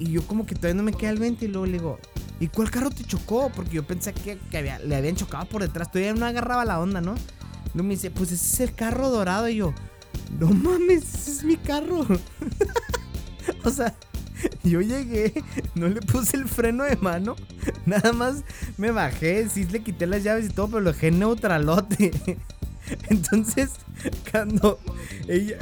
Y 0.00 0.10
yo 0.10 0.26
como 0.26 0.46
que 0.46 0.56
todavía 0.56 0.74
no 0.74 0.82
me 0.82 0.92
queda 0.92 1.10
el 1.10 1.20
20 1.20 1.44
y 1.44 1.48
luego 1.48 1.64
le 1.64 1.72
digo, 1.74 2.00
¿y 2.40 2.48
cuál 2.48 2.72
carro 2.72 2.90
te 2.90 3.04
chocó? 3.04 3.52
Porque 3.54 3.76
yo 3.76 3.86
pensé 3.86 4.12
que, 4.12 4.36
le 4.50 4.96
habían 4.96 5.14
chocado 5.14 5.44
por 5.44 5.62
detrás, 5.62 5.92
todavía 5.92 6.12
no 6.12 6.26
agarraba 6.26 6.64
la 6.64 6.80
onda, 6.80 7.00
¿no? 7.00 7.14
Luego 7.72 7.86
me 7.86 7.94
dice, 7.94 8.10
pues 8.10 8.32
ese 8.32 8.44
es 8.44 8.68
el 8.68 8.74
carro 8.74 9.10
dorado. 9.10 9.48
Y 9.48 9.58
yo, 9.58 9.72
no 10.40 10.48
mames, 10.48 11.04
ese 11.14 11.30
es 11.30 11.44
mi 11.44 11.56
carro. 11.56 12.04
o 13.64 13.70
sea, 13.70 13.94
yo 14.64 14.80
llegué, 14.80 15.44
no 15.76 15.86
le 15.86 16.00
puse 16.00 16.36
el 16.36 16.48
freno 16.48 16.82
de 16.82 16.96
mano, 16.96 17.36
nada 17.86 18.12
más 18.12 18.42
me 18.76 18.90
bajé, 18.90 19.48
sí 19.48 19.66
le 19.66 19.84
quité 19.84 20.08
las 20.08 20.24
llaves 20.24 20.46
y 20.46 20.48
todo, 20.48 20.66
pero 20.66 20.80
lo 20.80 20.92
dejé 20.92 21.12
neutralote. 21.12 22.10
Entonces, 23.08 23.70
cuando 24.30 24.78
ella, 25.28 25.56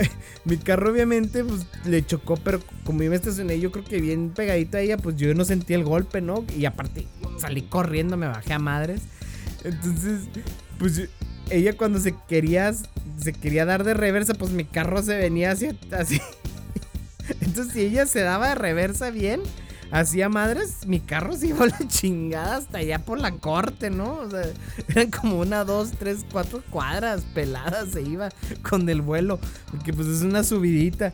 mi 0.44 0.56
carro 0.56 0.92
obviamente 0.92 1.44
pues, 1.44 1.66
le 1.84 2.04
chocó, 2.04 2.36
pero 2.36 2.60
como 2.84 3.02
yo 3.02 3.10
me 3.10 3.16
estacioné, 3.16 3.60
yo 3.60 3.70
creo 3.70 3.84
que 3.84 4.00
bien 4.00 4.30
pegadito 4.30 4.76
a 4.76 4.80
ella, 4.80 4.96
pues 4.96 5.16
yo 5.16 5.34
no 5.34 5.44
sentí 5.44 5.74
el 5.74 5.84
golpe, 5.84 6.20
¿no? 6.20 6.44
Y 6.56 6.64
aparte 6.64 7.06
salí 7.38 7.62
corriendo, 7.62 8.16
me 8.16 8.26
bajé 8.26 8.54
a 8.54 8.58
madres. 8.58 9.02
Entonces, 9.64 10.28
pues 10.78 11.08
ella 11.50 11.76
cuando 11.76 12.00
se 12.00 12.14
quería, 12.28 12.72
se 12.72 13.32
quería 13.32 13.64
dar 13.64 13.84
de 13.84 13.94
reversa, 13.94 14.34
pues 14.34 14.52
mi 14.52 14.64
carro 14.64 15.02
se 15.02 15.16
venía 15.16 15.52
hacia, 15.52 15.74
así. 15.92 16.20
Entonces, 17.40 17.74
si 17.74 17.80
ella 17.82 18.06
se 18.06 18.20
daba 18.20 18.48
de 18.48 18.54
reversa 18.54 19.10
bien, 19.10 19.42
hacía 19.91 20.28
madres, 20.28 20.86
mi 20.86 21.01
carro 21.01 21.36
se 21.36 21.49
iba 21.49 21.64
a 21.64 21.68
la 21.68 21.88
chingada 21.88 22.57
hasta 22.57 22.78
allá 22.78 22.99
por 23.01 23.18
la 23.18 23.32
corte, 23.32 23.91
¿no? 23.91 24.18
O 24.18 24.30
sea, 24.30 24.43
eran 24.88 25.11
como 25.11 25.38
una, 25.41 25.64
dos, 25.64 25.93
tres, 25.99 26.24
cuatro 26.30 26.62
cuadras 26.70 27.22
peladas 27.34 27.91
se 27.91 28.03
iba 28.03 28.28
con 28.68 28.88
el 28.88 29.03
vuelo, 29.03 29.38
porque 29.70 29.93
pues 29.93 30.09
es 30.09 30.22
una 30.22 30.45
subidita. 30.45 31.12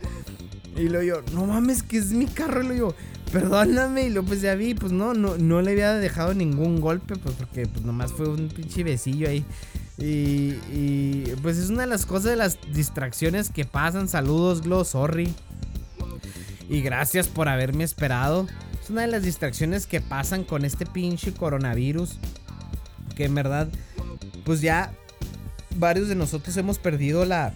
Y 0.76 0.88
lo 0.88 1.02
yo, 1.02 1.22
no 1.32 1.46
mames, 1.46 1.82
que 1.82 1.96
es 1.96 2.12
mi 2.12 2.26
carro, 2.26 2.62
y 2.62 2.68
lo 2.68 2.74
yo, 2.74 2.94
perdóname, 3.32 4.04
y 4.06 4.10
luego 4.10 4.28
pues 4.28 4.42
ya 4.42 4.54
vi, 4.54 4.74
pues 4.74 4.92
no, 4.92 5.14
no, 5.14 5.38
no 5.38 5.62
le 5.62 5.70
había 5.72 5.94
dejado 5.94 6.34
ningún 6.34 6.80
golpe, 6.80 7.16
pues 7.16 7.34
porque 7.34 7.66
pues 7.66 7.84
nomás 7.84 8.12
fue 8.12 8.28
un 8.28 8.48
pinche 8.48 8.84
besillo 8.84 9.28
ahí. 9.28 9.44
Y, 9.98 10.58
y, 10.74 11.34
pues 11.40 11.56
es 11.56 11.70
una 11.70 11.82
de 11.82 11.86
las 11.86 12.04
cosas 12.04 12.24
de 12.24 12.36
las 12.36 12.58
distracciones 12.72 13.50
que 13.50 13.64
pasan. 13.64 14.08
Saludos, 14.08 14.60
Glo, 14.60 14.84
sorry. 14.84 15.34
Y 16.68 16.82
gracias 16.82 17.28
por 17.28 17.48
haberme 17.48 17.84
esperado. 17.84 18.46
Es 18.86 18.90
una 18.90 19.00
de 19.00 19.08
las 19.08 19.24
distracciones 19.24 19.84
que 19.84 20.00
pasan 20.00 20.44
con 20.44 20.64
este 20.64 20.86
pinche 20.86 21.34
coronavirus. 21.34 22.20
Que 23.16 23.24
en 23.24 23.34
verdad, 23.34 23.66
pues 24.44 24.60
ya 24.60 24.92
varios 25.74 26.06
de 26.06 26.14
nosotros 26.14 26.56
hemos 26.56 26.78
perdido 26.78 27.24
la, 27.24 27.52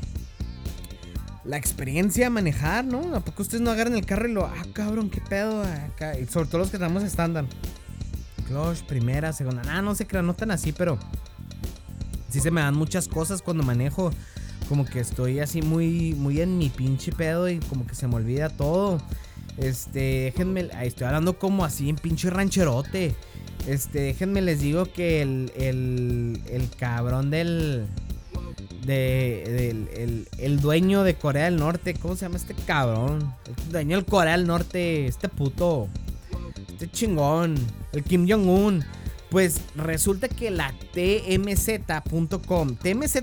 la 1.44 1.56
experiencia 1.56 2.24
de 2.24 2.30
manejar, 2.30 2.84
¿no? 2.84 3.14
¿A 3.14 3.20
poco 3.20 3.42
ustedes 3.42 3.60
no 3.60 3.70
agarran 3.70 3.94
el 3.94 4.04
carro 4.06 4.28
y 4.28 4.32
lo, 4.32 4.44
ah, 4.44 4.66
cabrón, 4.72 5.08
qué 5.08 5.20
pedo? 5.20 5.62
Sobre 6.28 6.48
todo 6.48 6.58
los 6.58 6.70
que 6.72 6.78
tenemos 6.78 7.04
estándar. 7.04 7.44
Clutch, 8.48 8.82
primera, 8.82 9.32
segunda. 9.32 9.62
Ah, 9.68 9.82
no 9.82 9.94
sé 9.94 10.08
crean, 10.08 10.26
no 10.26 10.34
tan 10.34 10.50
así, 10.50 10.72
pero 10.72 10.98
sí 12.28 12.40
se 12.40 12.50
me 12.50 12.60
dan 12.60 12.74
muchas 12.74 13.06
cosas 13.06 13.40
cuando 13.40 13.62
manejo. 13.62 14.10
Como 14.68 14.84
que 14.84 14.98
estoy 14.98 15.38
así 15.38 15.62
muy, 15.62 16.12
muy 16.12 16.40
en 16.40 16.58
mi 16.58 16.70
pinche 16.70 17.12
pedo 17.12 17.48
y 17.48 17.60
como 17.60 17.86
que 17.86 17.94
se 17.94 18.08
me 18.08 18.16
olvida 18.16 18.48
todo. 18.48 19.00
Este, 19.56 20.32
déjenme, 20.32 20.68
estoy 20.82 21.06
hablando 21.06 21.38
como 21.38 21.64
así 21.64 21.88
en 21.88 21.96
pinche 21.96 22.30
rancherote. 22.30 23.14
Este, 23.66 24.00
déjenme 24.00 24.40
les 24.40 24.60
digo 24.60 24.86
que 24.86 25.22
el, 25.22 25.52
el, 25.54 26.40
el 26.50 26.70
cabrón 26.70 27.30
del, 27.30 27.86
de, 28.84 29.86
del 29.88 30.28
el, 30.38 30.60
dueño 30.60 31.02
de 31.02 31.14
Corea 31.14 31.44
del 31.44 31.56
Norte, 31.56 31.94
¿cómo 31.94 32.16
se 32.16 32.22
llama 32.22 32.36
este 32.36 32.54
cabrón? 32.54 33.34
El 33.46 33.72
dueño 33.72 33.96
del 33.96 34.06
Corea 34.06 34.36
del 34.36 34.46
Norte, 34.46 35.06
este 35.06 35.28
puto, 35.28 35.88
este 36.68 36.90
chingón, 36.90 37.56
el 37.92 38.02
Kim 38.02 38.26
Jong-un. 38.28 38.84
Pues 39.30 39.60
resulta 39.76 40.28
que 40.28 40.50
la 40.50 40.74
tmz.com, 40.92 42.74
TMZ 42.76 43.16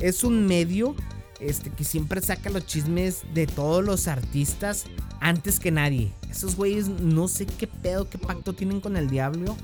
es 0.00 0.22
un 0.22 0.46
medio 0.46 0.94
este, 1.40 1.70
que 1.70 1.84
siempre 1.84 2.20
saca 2.20 2.50
los 2.50 2.66
chismes 2.66 3.22
de 3.32 3.46
todos 3.46 3.82
los 3.82 4.06
artistas 4.06 4.84
antes 5.24 5.58
que 5.58 5.70
nadie. 5.70 6.12
Esos 6.30 6.54
güeyes 6.54 6.88
no 6.88 7.28
sé 7.28 7.46
qué 7.46 7.66
pedo, 7.66 8.10
qué 8.10 8.18
pacto 8.18 8.52
tienen 8.52 8.80
con 8.80 8.96
el 8.96 9.08
diablo. 9.08 9.56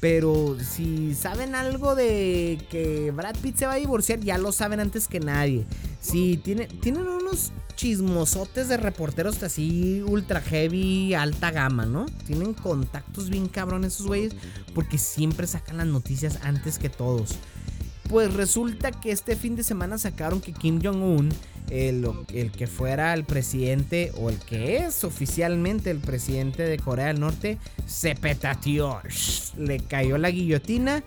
Pero 0.00 0.56
si 0.58 1.14
saben 1.14 1.54
algo 1.54 1.94
de 1.94 2.58
que 2.70 3.12
Brad 3.12 3.36
Pitt 3.40 3.56
se 3.56 3.66
va 3.66 3.74
a 3.74 3.76
divorciar, 3.76 4.18
ya 4.18 4.38
lo 4.38 4.50
saben 4.50 4.80
antes 4.80 5.06
que 5.06 5.20
nadie. 5.20 5.64
Si 6.00 6.38
tienen, 6.38 6.68
unos 6.96 7.52
chismosotes 7.76 8.68
de 8.68 8.78
reporteros 8.78 9.40
así 9.42 10.02
ultra 10.04 10.40
heavy, 10.40 11.14
alta 11.14 11.52
gama, 11.52 11.84
¿no? 11.84 12.06
Tienen 12.26 12.54
contactos 12.54 13.28
bien 13.28 13.46
cabrones 13.46 13.94
esos 13.94 14.06
güeyes 14.06 14.34
porque 14.74 14.98
siempre 14.98 15.46
sacan 15.46 15.76
las 15.76 15.86
noticias 15.86 16.38
antes 16.42 16.78
que 16.78 16.88
todos. 16.88 17.36
Pues 18.08 18.32
resulta 18.34 18.90
que 18.90 19.12
este 19.12 19.36
fin 19.36 19.56
de 19.56 19.62
semana 19.62 19.98
sacaron 19.98 20.40
que 20.40 20.52
Kim 20.52 20.80
Jong-un, 20.82 21.28
el, 21.70 22.50
que 22.56 22.66
fuera 22.66 23.14
el 23.14 23.24
presidente 23.24 24.12
o 24.18 24.28
el 24.28 24.38
que 24.38 24.78
es 24.78 25.04
oficialmente 25.04 25.90
el 25.90 25.98
presidente 25.98 26.64
de 26.64 26.78
Corea 26.78 27.06
del 27.06 27.20
Norte, 27.20 27.58
se 27.86 28.14
petateó. 28.14 29.00
Le 29.56 29.80
cayó 29.80 30.18
la 30.18 30.30
guillotina 30.30 31.02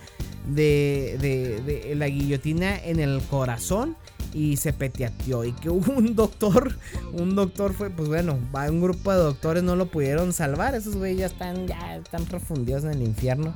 de, 0.48 1.94
la 1.96 2.08
guillotina 2.08 2.78
en 2.78 3.00
el 3.00 3.22
corazón 3.24 3.96
y 4.34 4.58
se 4.58 4.74
peteateó. 4.74 5.46
Y 5.46 5.54
que 5.54 5.70
hubo 5.70 5.94
un 5.98 6.16
doctor, 6.16 6.78
un 7.14 7.36
doctor 7.36 7.74
fue, 7.74 7.90
pues 7.90 8.08
bueno, 8.10 8.40
un 8.70 8.82
grupo 8.82 9.12
de 9.12 9.20
doctores 9.20 9.64
no 9.64 9.76
lo 9.76 9.88
pudieron 9.88 10.34
salvar. 10.34 10.76
Esos 10.76 10.96
güeyes 10.96 11.20
ya 11.20 11.26
están, 11.28 11.68
ya 11.68 11.98
están 11.98 12.26
refundidos 12.28 12.84
en 12.86 12.92
el 12.92 13.04
infierno. 13.04 13.54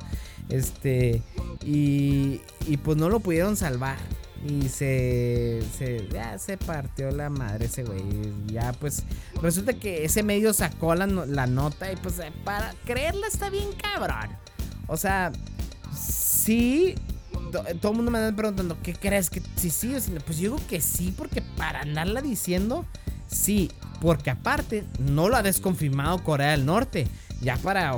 Este, 0.48 1.22
y, 1.64 2.40
y 2.66 2.76
pues 2.78 2.96
no 2.96 3.08
lo 3.08 3.20
pudieron 3.20 3.56
salvar. 3.56 3.98
Y 4.46 4.68
se, 4.68 5.62
se, 5.76 6.08
ya 6.10 6.38
se 6.38 6.56
partió 6.56 7.10
la 7.10 7.28
madre 7.28 7.66
ese 7.66 7.84
güey. 7.84 8.02
Ya 8.46 8.72
pues 8.72 9.04
resulta 9.42 9.74
que 9.74 10.04
ese 10.04 10.22
medio 10.22 10.52
sacó 10.54 10.94
la, 10.94 11.06
la 11.06 11.46
nota 11.46 11.92
y 11.92 11.96
pues 11.96 12.14
para 12.44 12.74
creerla 12.86 13.26
está 13.26 13.50
bien 13.50 13.68
cabrón. 13.72 14.30
O 14.86 14.96
sea, 14.96 15.30
sí, 15.94 16.94
todo 17.80 17.92
el 17.92 17.96
mundo 17.96 18.10
me 18.10 18.18
anda 18.18 18.34
preguntando, 18.34 18.78
¿qué 18.82 18.94
crees? 18.94 19.30
que 19.30 19.42
sí, 19.56 19.70
sí? 19.70 19.94
Pues 20.24 20.38
yo 20.38 20.56
digo 20.56 20.60
que 20.68 20.80
sí, 20.80 21.14
porque 21.16 21.42
para 21.42 21.80
andarla 21.80 22.22
diciendo, 22.22 22.84
sí. 23.26 23.70
Porque 24.00 24.30
aparte, 24.30 24.84
no 24.98 25.28
lo 25.28 25.36
ha 25.36 25.42
desconfirmado 25.42 26.24
Corea 26.24 26.52
del 26.52 26.64
Norte. 26.64 27.06
Ya 27.40 27.56
para 27.56 27.94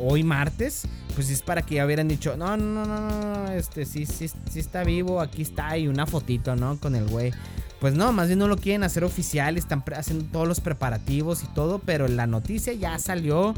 hoy 0.00 0.22
martes, 0.22 0.86
pues 1.14 1.30
es 1.30 1.42
para 1.42 1.62
que 1.62 1.76
ya 1.76 1.86
hubieran 1.86 2.08
dicho, 2.08 2.36
no, 2.36 2.56
no, 2.56 2.84
no, 2.84 3.10
no, 3.10 3.52
este 3.52 3.84
sí, 3.84 4.06
sí, 4.06 4.28
sí 4.28 4.60
está 4.60 4.84
vivo, 4.84 5.20
aquí 5.20 5.42
está, 5.42 5.76
y 5.76 5.88
una 5.88 6.06
fotito, 6.06 6.54
¿no? 6.56 6.78
Con 6.78 6.94
el 6.94 7.06
güey. 7.08 7.32
Pues 7.80 7.94
no, 7.94 8.12
más 8.12 8.28
bien 8.28 8.38
no 8.38 8.48
lo 8.48 8.56
quieren 8.56 8.82
hacer 8.84 9.04
oficial, 9.04 9.56
están 9.56 9.84
haciendo 9.94 10.24
todos 10.26 10.48
los 10.48 10.60
preparativos 10.60 11.42
y 11.42 11.46
todo, 11.48 11.80
pero 11.80 12.08
la 12.08 12.26
noticia 12.26 12.72
ya 12.72 12.98
salió 12.98 13.54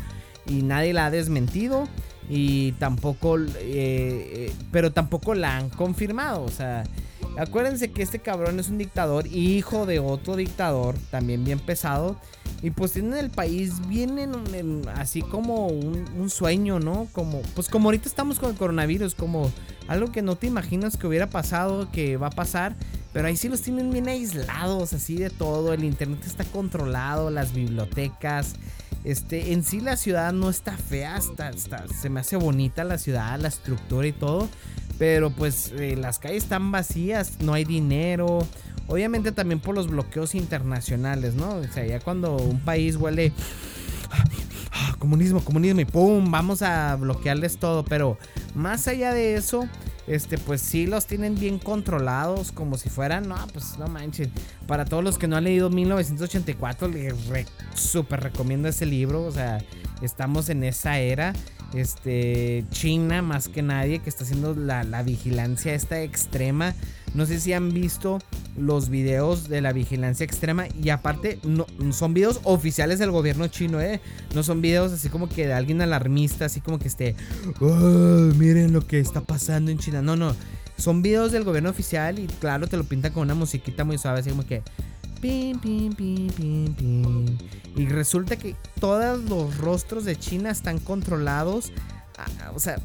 y 0.47 0.63
nadie 0.63 0.93
la 0.93 1.07
ha 1.07 1.11
desmentido 1.11 1.87
y 2.29 2.73
tampoco, 2.73 3.39
eh, 3.39 3.47
eh, 3.61 4.53
pero 4.73 4.93
tampoco 4.93 5.35
la 5.35 5.57
han 5.57 5.69
confirmado, 5.71 6.43
o 6.43 6.51
sea, 6.51 6.85
acuérdense 7.37 7.91
que 7.91 8.03
este 8.03 8.19
cabrón 8.19 8.59
es 8.59 8.69
un 8.69 8.79
dictador, 8.79 9.27
hijo 9.27 9.87
de 9.87 9.99
otro 9.99 10.37
dictador, 10.37 10.97
también 11.11 11.45
bien 11.45 11.59
pesado, 11.59 12.17
y 12.63 12.71
pues 12.71 12.93
tienen 12.93 13.15
el 13.15 13.31
país 13.31 13.87
bien 13.87 14.19
así 14.95 15.23
como 15.23 15.67
un, 15.69 16.31
sueño, 16.31 16.81
¿no? 16.81 17.07
Como, 17.13 17.43
pues 17.55 17.69
como 17.69 17.89
ahorita 17.89 18.09
estamos 18.09 18.39
con 18.39 18.51
el 18.51 18.57
coronavirus, 18.57 19.15
como 19.15 19.51
algo 19.89 20.11
que 20.11 20.23
no 20.23 20.37
te 20.37 20.47
imaginas 20.47 20.97
que 20.97 21.07
hubiera 21.07 21.29
pasado, 21.29 21.91
que 21.93 22.17
va 22.17 22.29
a 22.29 22.31
pasar. 22.31 22.75
Pero 23.13 23.29
ahí 23.29 23.37
sí 23.37 23.49
los 23.49 23.63
tienen 23.63 23.91
bien 23.91 24.09
aislados, 24.09 24.93
así 24.93 25.17
de 25.17 25.31
todo. 25.31 25.73
El 25.73 25.85
internet 25.85 26.21
está 26.27 26.45
controlado, 26.45 27.31
las 27.31 27.55
bibliotecas. 27.55 28.57
Este, 29.05 29.53
en 29.53 29.63
sí 29.63 29.81
la 29.81 29.97
ciudad 29.97 30.33
no 30.33 30.51
está 30.51 30.77
fea, 30.77 31.21
se 32.01 32.11
me 32.11 32.21
hace 32.21 32.37
bonita 32.37 32.85
la 32.85 32.99
ciudad, 32.99 33.39
la 33.39 33.49
estructura 33.49 34.07
y 34.07 34.13
todo. 34.13 34.49
Pero 34.99 35.31
pues 35.31 35.73
eh, 35.77 35.95
las 35.97 36.19
calles 36.19 36.45
están 36.45 36.73
vacías, 36.73 37.35
no 37.41 37.53
hay 37.53 37.65
dinero. 37.65 38.47
Obviamente 38.89 39.33
también 39.33 39.61
por 39.61 39.75
los 39.75 39.89
bloqueos 39.89 40.35
internacionales, 40.35 41.35
¿no? 41.35 41.57
O 41.57 41.65
sea, 41.65 41.85
ya 41.85 42.01
cuando 42.01 42.37
un 42.37 42.61
país 42.61 42.97
huele 42.97 43.33
comunismo, 44.99 45.45
comunismo 45.45 45.81
y 45.81 45.85
pum, 45.85 46.31
vamos 46.31 46.63
a 46.63 46.97
bloquearles 46.97 47.59
todo, 47.59 47.85
pero 47.85 48.19
más 48.55 48.89
allá 48.89 49.13
de 49.13 49.35
eso, 49.35 49.69
este, 50.07 50.39
pues 50.39 50.61
sí 50.61 50.87
los 50.87 51.07
tienen 51.07 51.35
bien 51.35 51.59
controlados, 51.59 52.53
como 52.53 52.77
si 52.77 52.89
fueran, 52.89 53.29
no, 53.29 53.37
pues 53.53 53.79
no 53.79 53.89
manches. 53.89 54.29
Para 54.67 54.85
todos 54.85 55.03
los 55.03 55.19
que 55.19 55.29
no 55.29 55.37
han 55.37 55.45
leído 55.45 55.71
1984, 55.71 56.89
les 56.89 57.15
súper 57.75 58.21
recomiendo 58.21 58.69
ese 58.69 58.87
libro, 58.87 59.25
o 59.25 59.33
sea, 59.33 59.59
estamos 60.03 60.49
en 60.49 60.65
esa 60.65 60.99
era. 60.99 61.33
Este, 61.75 62.65
China 62.71 63.23
más 63.23 63.49
que 63.49 63.61
nadie 63.61 63.99
que 63.99 64.09
está 64.09 64.23
haciendo 64.23 64.55
la, 64.55 64.85
la 64.85 65.03
vigilancia 65.03 65.75
esta 65.75 66.01
extrema 66.01 66.75
no 67.17 67.25
sé 67.25 67.41
si 67.41 67.55
han 67.55 67.73
visto 67.73 68.19
los 68.59 68.89
videos 68.89 69.49
de 69.49 69.61
la 69.61 69.73
vigilancia 69.73 70.25
extrema 70.25 70.67
y 70.83 70.91
aparte 70.91 71.39
no, 71.45 71.67
son 71.93 72.15
videos 72.15 72.41
oficiales 72.45 72.99
del 72.99 73.11
gobierno 73.11 73.47
chino, 73.49 73.81
¿eh? 73.81 74.01
No 74.35 74.43
son 74.43 74.61
videos 74.61 74.93
así 74.93 75.09
como 75.09 75.29
que 75.29 75.47
de 75.47 75.53
alguien 75.53 75.83
alarmista, 75.83 76.47
así 76.47 76.61
como 76.61 76.79
que 76.79 76.89
esté, 76.89 77.15
oh, 77.61 77.67
miren 78.37 78.73
lo 78.73 78.87
que 78.87 79.01
está 79.01 79.21
pasando 79.21 79.71
en 79.71 79.79
China. 79.79 80.03
No, 80.03 80.17
no, 80.17 80.35
son 80.77 81.03
videos 81.03 81.33
del 81.33 81.45
gobierno 81.45 81.71
oficial 81.71 82.19
y 82.19 82.27
claro, 82.27 82.67
te 82.67 82.77
lo 82.77 82.85
pintan 82.85 83.13
con 83.13 83.23
una 83.23 83.35
musiquita 83.35 83.85
muy 83.85 83.99
suave, 83.99 84.21
así 84.21 84.31
como 84.31 84.47
que... 84.47 84.63
Pim, 85.21 85.59
pim, 85.59 85.95
pim. 85.95 87.39
Y 87.75 87.87
resulta 87.87 88.37
que 88.37 88.55
todos 88.79 89.23
los 89.25 89.57
rostros 89.57 90.05
de 90.05 90.17
China 90.17 90.51
están 90.51 90.79
controlados. 90.79 91.73
O 92.55 92.61
sea, 92.61 92.77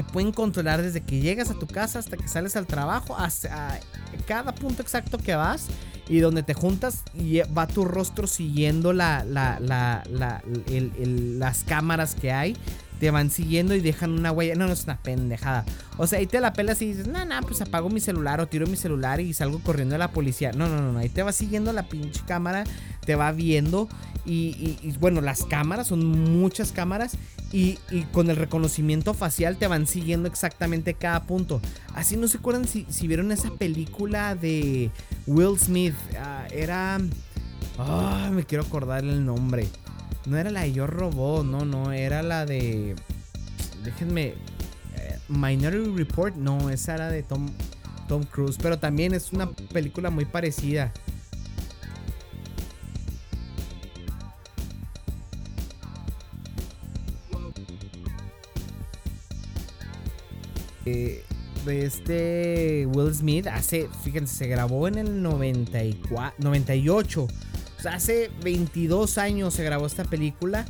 te 0.00 0.04
pueden 0.04 0.32
controlar 0.32 0.80
desde 0.80 1.02
que 1.02 1.20
llegas 1.20 1.50
a 1.50 1.54
tu 1.58 1.66
casa 1.66 1.98
hasta 1.98 2.16
que 2.16 2.26
sales 2.26 2.56
al 2.56 2.66
trabajo, 2.66 3.14
hasta 3.18 3.78
cada 4.26 4.54
punto 4.54 4.80
exacto 4.80 5.18
que 5.18 5.34
vas 5.34 5.66
y 6.08 6.20
donde 6.20 6.42
te 6.42 6.54
juntas 6.54 7.02
y 7.12 7.40
va 7.40 7.66
tu 7.66 7.84
rostro 7.84 8.26
siguiendo 8.26 8.94
la, 8.94 9.24
la, 9.24 9.60
la, 9.60 10.02
las 10.06 11.64
cámaras 11.64 12.14
que 12.14 12.32
hay. 12.32 12.56
Te 13.00 13.10
van 13.10 13.30
siguiendo 13.30 13.74
y 13.74 13.80
dejan 13.80 14.12
una 14.12 14.30
huella. 14.30 14.54
No, 14.54 14.66
no 14.66 14.72
es 14.72 14.84
una 14.84 14.98
pendejada. 14.98 15.64
O 15.96 16.06
sea, 16.06 16.20
ahí 16.20 16.26
te 16.26 16.40
la 16.40 16.52
pelas 16.52 16.80
y 16.82 16.86
dices, 16.86 17.08
no, 17.08 17.24
no, 17.24 17.40
pues 17.42 17.60
apago 17.60 17.90
mi 17.90 18.00
celular 18.00 18.40
o 18.40 18.46
tiro 18.46 18.66
mi 18.68 18.76
celular 18.76 19.20
y 19.20 19.34
salgo 19.34 19.58
corriendo 19.60 19.94
de 19.94 19.98
la 19.98 20.12
policía. 20.12 20.52
No, 20.52 20.68
no, 20.68 20.80
no, 20.80 20.92
no. 20.92 20.98
Ahí 21.00 21.08
te 21.08 21.24
va 21.24 21.32
siguiendo 21.32 21.72
la 21.72 21.88
pinche 21.88 22.20
cámara, 22.26 22.64
te 23.04 23.16
va 23.16 23.32
viendo. 23.32 23.88
Y, 24.24 24.78
y 24.82 24.94
bueno, 25.00 25.20
las 25.20 25.44
cámaras, 25.44 25.88
son 25.88 26.06
muchas 26.06 26.70
cámaras. 26.70 27.16
Y, 27.52 27.78
con 28.12 28.30
el 28.30 28.36
reconocimiento 28.36 29.12
facial 29.12 29.56
te 29.56 29.66
van 29.66 29.88
siguiendo 29.88 30.28
exactamente 30.28 30.94
cada 30.94 31.24
punto. 31.24 31.60
Así 31.94 32.16
no 32.16 32.28
se 32.28 32.38
acuerdan 32.38 32.66
si, 32.66 32.86
vieron 33.08 33.32
esa 33.32 33.50
película 33.50 34.36
de 34.36 34.90
Will 35.26 35.58
Smith. 35.58 35.94
Ah, 36.16 36.46
era... 36.52 36.98
Ah, 37.78 38.30
me 38.32 38.44
quiero 38.44 38.62
acordar 38.62 39.04
el 39.04 39.24
nombre. 39.24 39.66
No 40.26 40.36
era 40.36 40.50
la 40.50 40.62
de 40.62 40.72
Yo 40.72 40.86
Robot, 40.86 41.44
no, 41.44 41.64
no, 41.64 41.92
era 41.92 42.22
la 42.22 42.46
de... 42.46 42.94
Déjenme... 43.84 44.34
Eh, 44.96 45.18
Minority 45.28 45.90
Report, 45.96 46.34
no, 46.36 46.70
esa 46.70 46.94
era 46.94 47.08
de 47.08 47.22
Tom, 47.22 47.48
Tom 48.08 48.24
Cruise. 48.24 48.58
Pero 48.60 48.78
también 48.78 49.14
es 49.14 49.32
una 49.32 49.50
película 49.50 50.10
muy 50.10 50.24
parecida. 50.24 50.92
de, 60.84 61.24
este 61.66 62.86
Will 62.86 63.14
Smith 63.14 63.46
hace, 63.46 63.88
fíjense, 64.02 64.34
se 64.34 64.46
grabó 64.46 64.88
en 64.88 64.96
el 64.96 65.22
94, 65.22 66.34
98. 66.38 67.28
O 67.80 67.82
sea, 67.82 67.94
hace 67.94 68.30
22 68.42 69.16
años 69.16 69.54
se 69.54 69.64
grabó 69.64 69.86
esta 69.86 70.04
película. 70.04 70.66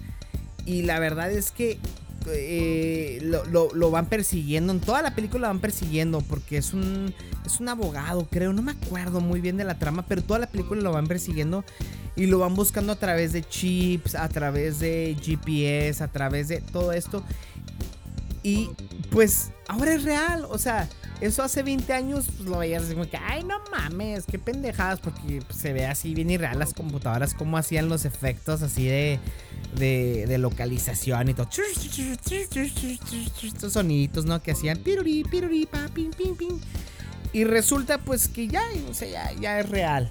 Y 0.64 0.82
la 0.82 1.00
verdad 1.00 1.28
es 1.32 1.50
que 1.50 1.80
eh, 2.28 3.18
lo, 3.20 3.90
van 3.90 4.06
persiguiendo. 4.06 4.72
En 4.72 4.78
toda 4.78 5.02
la 5.02 5.16
película 5.16 5.40
lo 5.40 5.46
van 5.48 5.58
persiguiendo. 5.58 6.20
Porque 6.20 6.56
es 6.58 6.72
un, 6.72 7.12
es 7.44 7.58
un 7.58 7.68
abogado, 7.68 8.28
creo. 8.30 8.52
No 8.52 8.62
me 8.62 8.70
acuerdo 8.70 9.20
muy 9.20 9.40
bien 9.40 9.56
de 9.56 9.64
la 9.64 9.76
trama. 9.76 10.04
Pero 10.06 10.22
toda 10.22 10.38
la 10.38 10.46
película 10.46 10.82
lo 10.82 10.92
van 10.92 11.08
persiguiendo. 11.08 11.64
Y 12.14 12.26
lo 12.26 12.38
van 12.38 12.54
buscando 12.54 12.92
a 12.92 12.96
través 12.96 13.32
de 13.32 13.42
chips, 13.42 14.14
a 14.14 14.28
través 14.28 14.78
de 14.78 15.16
GPS, 15.20 16.04
a 16.04 16.08
través 16.08 16.46
de 16.46 16.60
todo 16.60 16.92
esto. 16.92 17.24
Y 18.44 18.70
pues 19.10 19.50
ahora 19.66 19.94
es 19.94 20.04
real. 20.04 20.46
O 20.48 20.58
sea, 20.58 20.88
eso 21.20 21.42
hace 21.42 21.62
20 21.62 21.92
años 21.92 22.26
pues, 22.36 22.48
lo 22.48 22.58
veías 22.58 22.84
así 22.84 22.94
como 22.94 23.08
que, 23.08 23.16
ay, 23.16 23.44
no 23.44 23.56
mames, 23.70 24.24
qué 24.24 24.38
pendejadas, 24.38 25.00
porque 25.00 25.42
pues, 25.46 25.58
se 25.58 25.72
ve 25.72 25.86
así 25.86 26.14
bien 26.14 26.30
irreal 26.30 26.58
las 26.58 26.72
computadoras, 26.72 27.34
cómo 27.34 27.58
hacían 27.58 27.88
los 27.88 28.04
efectos 28.04 28.62
así 28.62 28.86
de, 28.86 29.18
de, 29.76 30.38
localización 30.38 31.28
y 31.28 31.34
todo. 31.34 31.48
Estos 33.42 33.72
soniditos, 33.72 34.24
¿no? 34.24 34.42
Que 34.42 34.52
hacían 34.52 34.78
piruri, 34.78 35.24
piruri, 35.24 35.66
pa, 35.66 35.88
ping, 35.92 36.10
ping, 36.10 36.34
ping. 36.34 36.58
Y 37.32 37.44
resulta 37.44 37.98
pues 37.98 38.28
que 38.28 38.48
ya, 38.48 38.62
o 38.88 38.94
sea, 38.94 39.08
ya, 39.08 39.32
ya 39.40 39.60
es 39.60 39.68
real. 39.68 40.10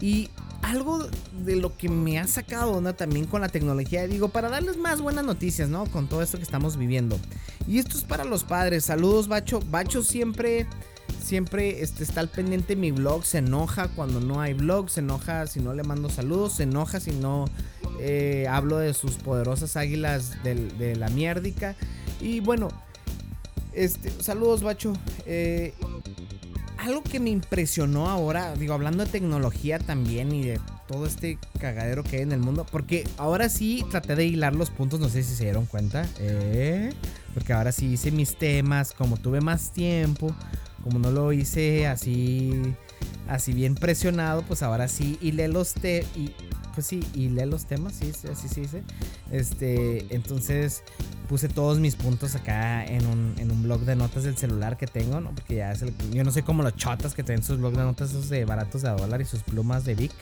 Y 0.00 0.30
algo 0.68 1.06
de 1.44 1.56
lo 1.56 1.76
que 1.76 1.88
me 1.88 2.18
ha 2.18 2.26
sacado 2.26 2.72
onda 2.72 2.92
también 2.92 3.26
con 3.26 3.40
la 3.40 3.48
tecnología, 3.48 4.06
digo, 4.06 4.28
para 4.28 4.48
darles 4.48 4.76
más 4.76 5.00
buenas 5.00 5.24
noticias, 5.24 5.68
¿no? 5.68 5.86
Con 5.86 6.08
todo 6.08 6.22
esto 6.22 6.36
que 6.36 6.42
estamos 6.42 6.76
viviendo. 6.76 7.18
Y 7.66 7.78
esto 7.78 7.96
es 7.96 8.04
para 8.04 8.24
los 8.24 8.44
padres. 8.44 8.84
Saludos, 8.84 9.28
Bacho. 9.28 9.60
Bacho 9.70 10.02
siempre, 10.02 10.66
siempre 11.22 11.82
este, 11.82 12.04
está 12.04 12.20
al 12.20 12.28
pendiente 12.28 12.74
de 12.74 12.80
mi 12.80 12.90
blog. 12.90 13.24
Se 13.24 13.38
enoja 13.38 13.88
cuando 13.88 14.20
no 14.20 14.40
hay 14.40 14.52
blog. 14.54 14.90
Se 14.90 15.00
enoja 15.00 15.46
si 15.46 15.60
no 15.60 15.72
le 15.72 15.82
mando 15.84 16.10
saludos. 16.10 16.54
Se 16.54 16.64
enoja 16.64 17.00
si 17.00 17.12
no 17.12 17.46
eh, 18.00 18.46
hablo 18.48 18.78
de 18.78 18.92
sus 18.94 19.12
poderosas 19.16 19.76
águilas 19.76 20.42
de, 20.42 20.96
la 20.96 21.08
mierdica. 21.08 21.76
Y 22.20 22.40
bueno, 22.40 22.68
este, 23.72 24.10
saludos, 24.22 24.62
Bacho. 24.62 24.92
Eh, 25.24 25.72
algo 26.78 27.02
que 27.02 27.20
me 27.20 27.30
impresionó 27.30 28.08
ahora, 28.08 28.54
digo, 28.54 28.74
hablando 28.74 29.04
de 29.04 29.10
tecnología 29.10 29.78
también 29.78 30.32
y 30.32 30.44
de 30.44 30.60
todo 30.86 31.06
este 31.06 31.38
cagadero 31.60 32.04
que 32.04 32.16
hay 32.16 32.22
en 32.22 32.32
el 32.32 32.40
mundo, 32.40 32.66
porque 32.70 33.06
ahora 33.18 33.48
sí 33.48 33.84
traté 33.90 34.14
de 34.14 34.24
hilar 34.24 34.54
los 34.54 34.70
puntos, 34.70 35.00
no 35.00 35.08
sé 35.08 35.22
si 35.22 35.34
se 35.34 35.44
dieron 35.44 35.66
cuenta, 35.66 36.06
¿eh? 36.18 36.92
porque 37.34 37.52
ahora 37.52 37.72
sí 37.72 37.86
hice 37.86 38.10
mis 38.10 38.36
temas, 38.36 38.92
como 38.92 39.16
tuve 39.16 39.40
más 39.40 39.72
tiempo, 39.72 40.34
como 40.82 40.98
no 40.98 41.10
lo 41.10 41.32
hice 41.32 41.86
así, 41.86 42.52
así 43.28 43.52
bien 43.52 43.74
presionado, 43.74 44.42
pues 44.42 44.62
ahora 44.62 44.88
sí 44.88 45.18
hilé 45.20 45.48
los 45.48 45.74
te 45.74 46.06
y 46.16 46.32
pues 46.78 46.86
sí, 46.86 47.04
hilé 47.12 47.44
los 47.44 47.66
temas, 47.66 47.94
sí, 47.94 48.12
así 48.30 48.46
se 48.46 48.60
dice, 48.60 48.84
este, 49.32 50.14
entonces 50.14 50.84
puse 51.28 51.48
todos 51.48 51.80
mis 51.80 51.96
puntos 51.96 52.36
acá 52.36 52.84
en 52.84 53.04
un, 53.04 53.34
en 53.36 53.50
un 53.50 53.64
blog 53.64 53.80
de 53.80 53.96
notas 53.96 54.22
del 54.22 54.36
celular 54.36 54.76
que 54.76 54.86
tengo, 54.86 55.20
¿no? 55.20 55.34
Porque 55.34 55.56
ya 55.56 55.72
es 55.72 55.82
el, 55.82 55.92
yo 56.12 56.22
no 56.22 56.30
sé 56.30 56.44
cómo 56.44 56.62
los 56.62 56.76
chotas 56.76 57.16
que 57.16 57.24
tienen 57.24 57.42
sus 57.42 57.58
blogs 57.58 57.76
de 57.76 57.82
notas 57.82 58.10
esos 58.10 58.28
de 58.28 58.44
baratos 58.44 58.82
de 58.82 58.90
dólar 58.90 59.20
y 59.20 59.24
sus 59.24 59.42
plumas 59.42 59.84
de 59.86 59.96
Vic. 59.96 60.12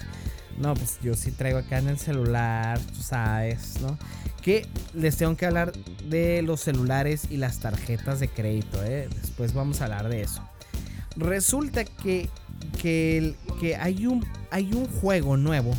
No, 0.57 0.73
pues 0.73 0.99
yo 1.03 1.13
sí 1.13 1.31
traigo 1.31 1.59
acá 1.59 1.77
en 1.77 1.89
el 1.89 1.99
celular, 1.99 2.81
tú 2.81 3.03
sabes, 3.03 3.79
¿no? 3.83 3.99
Que 4.41 4.67
les 4.95 5.19
tengo 5.19 5.37
que 5.37 5.45
hablar 5.45 5.73
de 6.09 6.41
los 6.41 6.63
celulares 6.63 7.27
y 7.29 7.37
las 7.37 7.59
tarjetas 7.59 8.19
de 8.19 8.29
crédito, 8.29 8.83
¿eh? 8.83 9.11
Después 9.21 9.53
vamos 9.53 9.83
a 9.83 9.85
hablar 9.85 10.09
de 10.09 10.23
eso. 10.23 10.43
Resulta 11.17 11.85
que, 11.85 12.31
que, 12.81 13.35
que 13.61 13.77
hay, 13.77 14.07
un, 14.07 14.25
hay 14.51 14.73
un 14.73 14.87
juego 14.87 15.37
nuevo 15.37 15.75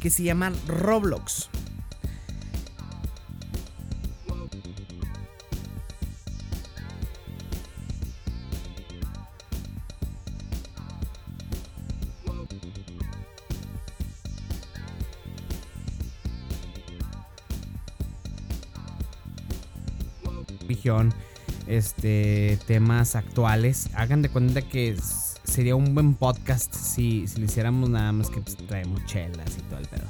que 0.00 0.10
se 0.10 0.22
llama 0.22 0.52
Roblox. 0.66 1.48
este, 21.66 22.58
temas 22.66 23.16
actuales. 23.16 23.90
Hagan 23.94 24.22
de 24.22 24.28
cuenta 24.28 24.62
que 24.62 24.96
sería 25.48 25.74
un 25.74 25.94
buen 25.94 26.14
podcast 26.14 26.74
si, 26.74 27.26
si 27.26 27.40
hiciéramos 27.42 27.90
nada 27.90 28.12
más 28.12 28.30
que 28.30 28.40
pues, 28.40 28.56
traemos 28.56 29.04
chelas 29.06 29.56
y 29.58 29.62
todo 29.62 29.78
el 29.80 29.86
pedo. 29.86 30.04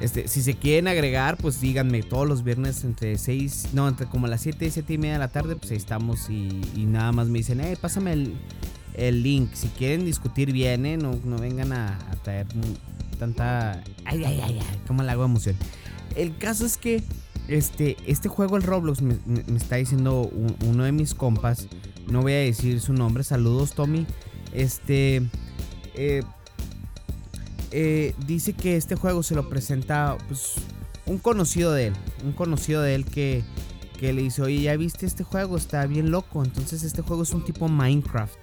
Este, 0.00 0.28
si 0.28 0.42
se 0.42 0.54
quieren 0.54 0.88
agregar, 0.88 1.38
pues 1.38 1.60
díganme 1.60 2.02
todos 2.02 2.28
los 2.28 2.44
viernes 2.44 2.84
entre 2.84 3.16
6, 3.16 3.68
no, 3.72 3.88
entre 3.88 4.06
como 4.06 4.26
las 4.26 4.42
7 4.42 4.66
y 4.66 4.70
7 4.70 4.92
y 4.92 4.98
media 4.98 5.14
de 5.14 5.18
la 5.20 5.28
tarde, 5.28 5.56
pues 5.56 5.70
ahí 5.70 5.78
estamos 5.78 6.28
y, 6.28 6.60
nada 6.86 7.12
más 7.12 7.28
me 7.28 7.38
dicen, 7.38 7.60
eh, 7.60 7.76
pásame 7.80 8.12
el, 8.94 9.22
link. 9.22 9.50
Si 9.54 9.68
quieren 9.68 10.04
discutir 10.04 10.52
bien, 10.52 10.84
¿eh? 10.84 10.98
no, 10.98 11.18
no 11.24 11.38
vengan 11.38 11.72
a, 11.72 11.98
traer 12.22 12.46
tanta... 13.18 13.82
Ay, 14.04 14.24
ay, 14.24 14.40
ay, 14.42 14.60
ay, 14.60 14.80
como 14.86 15.02
la 15.02 15.12
hago 15.12 15.24
emoción. 15.24 15.56
El 16.14 16.36
caso 16.36 16.66
es 16.66 16.76
que 16.76 17.02
este, 17.48 17.96
este 18.06 18.28
juego, 18.28 18.56
el 18.56 18.62
Roblox, 18.62 19.00
me, 19.00 19.16
está 19.56 19.76
diciendo 19.76 20.30
uno 20.66 20.84
de 20.84 20.92
mis 20.92 21.14
compas. 21.14 21.68
No 22.08 22.22
voy 22.22 22.32
a 22.32 22.38
decir 22.38 22.80
su 22.80 22.92
nombre. 22.92 23.24
Saludos, 23.24 23.72
Tommy. 23.72 24.06
Este. 24.56 25.22
Eh, 25.94 26.22
eh, 27.70 28.14
dice 28.26 28.54
que 28.54 28.76
este 28.76 28.96
juego 28.96 29.22
se 29.22 29.34
lo 29.34 29.48
presenta 29.48 30.16
pues, 30.28 30.54
un 31.04 31.18
conocido 31.18 31.72
de 31.72 31.88
él. 31.88 31.92
Un 32.24 32.32
conocido 32.32 32.80
de 32.80 32.94
él 32.94 33.04
que, 33.04 33.44
que 34.00 34.12
le 34.14 34.22
dice: 34.22 34.42
Oye, 34.42 34.62
¿ya 34.62 34.76
viste 34.76 35.04
este 35.04 35.24
juego? 35.24 35.58
Está 35.58 35.86
bien 35.86 36.10
loco. 36.10 36.42
Entonces, 36.42 36.82
este 36.82 37.02
juego 37.02 37.22
es 37.22 37.30
un 37.32 37.44
tipo 37.44 37.68
Minecraft. 37.68 38.38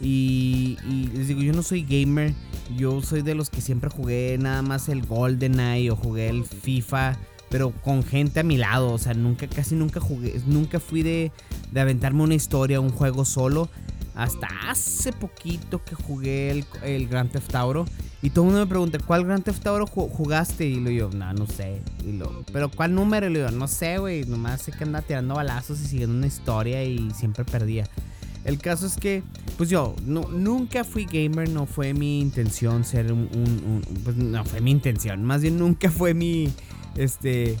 Y, 0.00 0.76
y, 0.90 1.06
les 1.14 1.28
digo, 1.28 1.40
yo 1.40 1.52
no 1.52 1.62
soy 1.62 1.84
gamer. 1.84 2.34
Yo 2.76 3.00
soy 3.00 3.22
de 3.22 3.34
los 3.34 3.48
que 3.48 3.60
siempre 3.60 3.90
jugué 3.90 4.36
nada 4.38 4.62
más 4.62 4.88
el 4.88 5.06
GoldenEye 5.06 5.90
o 5.90 5.96
jugué 5.96 6.28
el 6.28 6.44
FIFA 6.44 7.16
pero 7.54 7.70
con 7.70 8.02
gente 8.02 8.40
a 8.40 8.42
mi 8.42 8.56
lado. 8.56 8.90
O 8.90 8.98
sea, 8.98 9.14
nunca, 9.14 9.46
casi 9.46 9.76
nunca 9.76 10.00
jugué, 10.00 10.40
nunca 10.44 10.80
fui 10.80 11.04
de, 11.04 11.30
de 11.70 11.80
aventarme 11.80 12.24
una 12.24 12.34
historia, 12.34 12.80
un 12.80 12.90
juego 12.90 13.24
solo. 13.24 13.68
Hasta 14.14 14.48
hace 14.68 15.12
poquito 15.12 15.82
que 15.84 15.94
jugué 15.94 16.50
el, 16.50 16.64
el 16.82 17.08
Grand 17.08 17.30
Theft 17.30 17.54
Auto. 17.54 17.84
Y 18.22 18.30
todo 18.30 18.44
el 18.44 18.52
mundo 18.52 18.60
me 18.64 18.68
pregunta, 18.68 18.98
¿cuál 19.04 19.24
Grand 19.24 19.42
Theft 19.42 19.66
Auto 19.66 19.86
jugaste? 19.86 20.66
Y 20.66 20.80
lo 20.80 20.90
digo, 20.90 21.10
no, 21.14 21.32
no 21.32 21.46
sé. 21.46 21.82
Y 22.06 22.20
¿Pero 22.52 22.70
cuál 22.70 22.94
número? 22.94 23.26
Y 23.26 23.32
le 23.32 23.40
digo, 23.40 23.50
no 23.50 23.68
sé, 23.68 23.98
güey. 23.98 24.24
Nomás 24.24 24.62
sé 24.62 24.72
que 24.72 24.84
andaba 24.84 25.04
tirando 25.04 25.34
balazos 25.34 25.80
y 25.80 25.86
siguiendo 25.86 26.16
una 26.16 26.26
historia 26.26 26.84
y 26.84 27.10
siempre 27.10 27.44
perdía. 27.44 27.88
El 28.44 28.58
caso 28.58 28.86
es 28.86 28.96
que, 28.96 29.22
pues 29.56 29.70
yo 29.70 29.96
no, 30.04 30.28
nunca 30.28 30.84
fui 30.84 31.06
gamer, 31.06 31.48
no 31.48 31.66
fue 31.66 31.94
mi 31.94 32.20
intención 32.20 32.84
ser 32.84 33.10
un, 33.10 33.28
un, 33.32 33.82
Pues 34.04 34.16
no 34.16 34.44
fue 34.44 34.60
mi 34.60 34.70
intención, 34.70 35.24
más 35.24 35.40
bien 35.40 35.58
nunca 35.58 35.90
fue 35.90 36.12
mi, 36.12 36.52
este, 36.96 37.56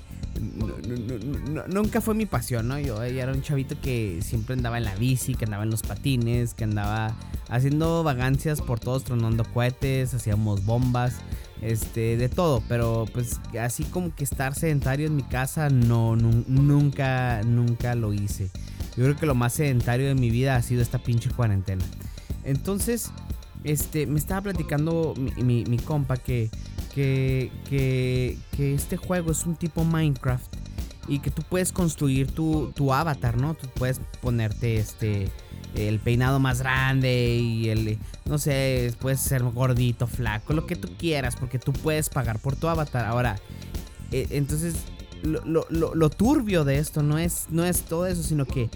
nunca 1.68 2.00
fue 2.00 2.14
mi 2.14 2.26
pasión, 2.26 2.68
¿no? 2.68 2.78
Yo 2.78 3.02
era 3.02 3.32
un 3.32 3.42
chavito 3.42 3.80
que 3.80 4.20
siempre 4.22 4.54
andaba 4.54 4.78
en 4.78 4.84
la 4.84 4.94
bici, 4.94 5.34
que 5.34 5.44
andaba 5.44 5.64
en 5.64 5.70
los 5.70 5.82
patines, 5.82 6.54
que 6.54 6.64
andaba 6.64 7.16
haciendo 7.48 8.02
vagancias 8.02 8.60
por 8.60 8.80
todos, 8.80 9.04
tronando 9.04 9.44
cohetes, 9.44 10.14
hacíamos 10.14 10.64
bombas, 10.64 11.16
este, 11.62 12.16
de 12.16 12.28
todo, 12.28 12.62
pero 12.68 13.06
pues 13.12 13.40
así 13.60 13.84
como 13.84 14.14
que 14.14 14.24
estar 14.24 14.54
sedentario 14.54 15.06
en 15.06 15.16
mi 15.16 15.22
casa, 15.22 15.70
no, 15.70 16.16
nunca, 16.16 17.42
nunca 17.44 17.94
lo 17.94 18.12
hice. 18.12 18.50
Yo 18.96 19.04
creo 19.04 19.16
que 19.16 19.26
lo 19.26 19.34
más 19.34 19.54
sedentario 19.54 20.06
de 20.06 20.14
mi 20.14 20.30
vida 20.30 20.56
ha 20.56 20.62
sido 20.62 20.82
esta 20.82 20.98
pinche 20.98 21.30
cuarentena. 21.30 21.84
Entonces, 22.44 23.10
este, 23.64 24.06
me 24.06 24.18
estaba 24.18 24.42
platicando 24.42 25.14
mi, 25.16 25.64
mi 25.64 25.78
compa 25.78 26.16
que 26.16 26.50
que, 26.94 27.50
que, 27.68 28.74
este 28.74 28.96
juego 28.96 29.32
es 29.32 29.44
un 29.46 29.56
tipo 29.56 29.84
Minecraft 29.84 30.54
y 31.08 31.18
que 31.18 31.30
tú 31.30 31.42
puedes 31.42 31.72
construir 31.72 32.30
tu, 32.30 32.72
tu 32.74 32.92
avatar, 32.92 33.36
¿no? 33.36 33.54
Tú 33.54 33.66
puedes 33.74 34.00
ponerte 34.20 34.76
este 34.76 35.30
el 35.74 35.98
peinado 35.98 36.38
más 36.38 36.60
grande 36.60 37.34
y 37.34 37.68
el 37.68 37.98
no 38.26 38.38
sé, 38.38 38.94
puedes 39.00 39.20
ser 39.20 39.42
gordito, 39.42 40.06
flaco, 40.06 40.52
lo 40.52 40.66
que 40.66 40.76
tú 40.76 40.88
quieras, 40.96 41.34
porque 41.34 41.58
tú 41.58 41.72
puedes 41.72 42.08
pagar 42.08 42.38
por 42.38 42.54
tu 42.54 42.68
avatar. 42.68 43.04
Ahora, 43.06 43.40
eh, 44.12 44.28
entonces 44.30 44.76
lo, 45.22 45.66
lo, 45.68 45.94
lo, 45.94 46.10
turbio 46.10 46.64
de 46.64 46.78
esto 46.78 47.02
no 47.02 47.18
es, 47.18 47.46
no 47.50 47.64
es 47.64 47.82
todo 47.82 48.06
eso, 48.06 48.22
sino 48.22 48.46
que 48.46 48.70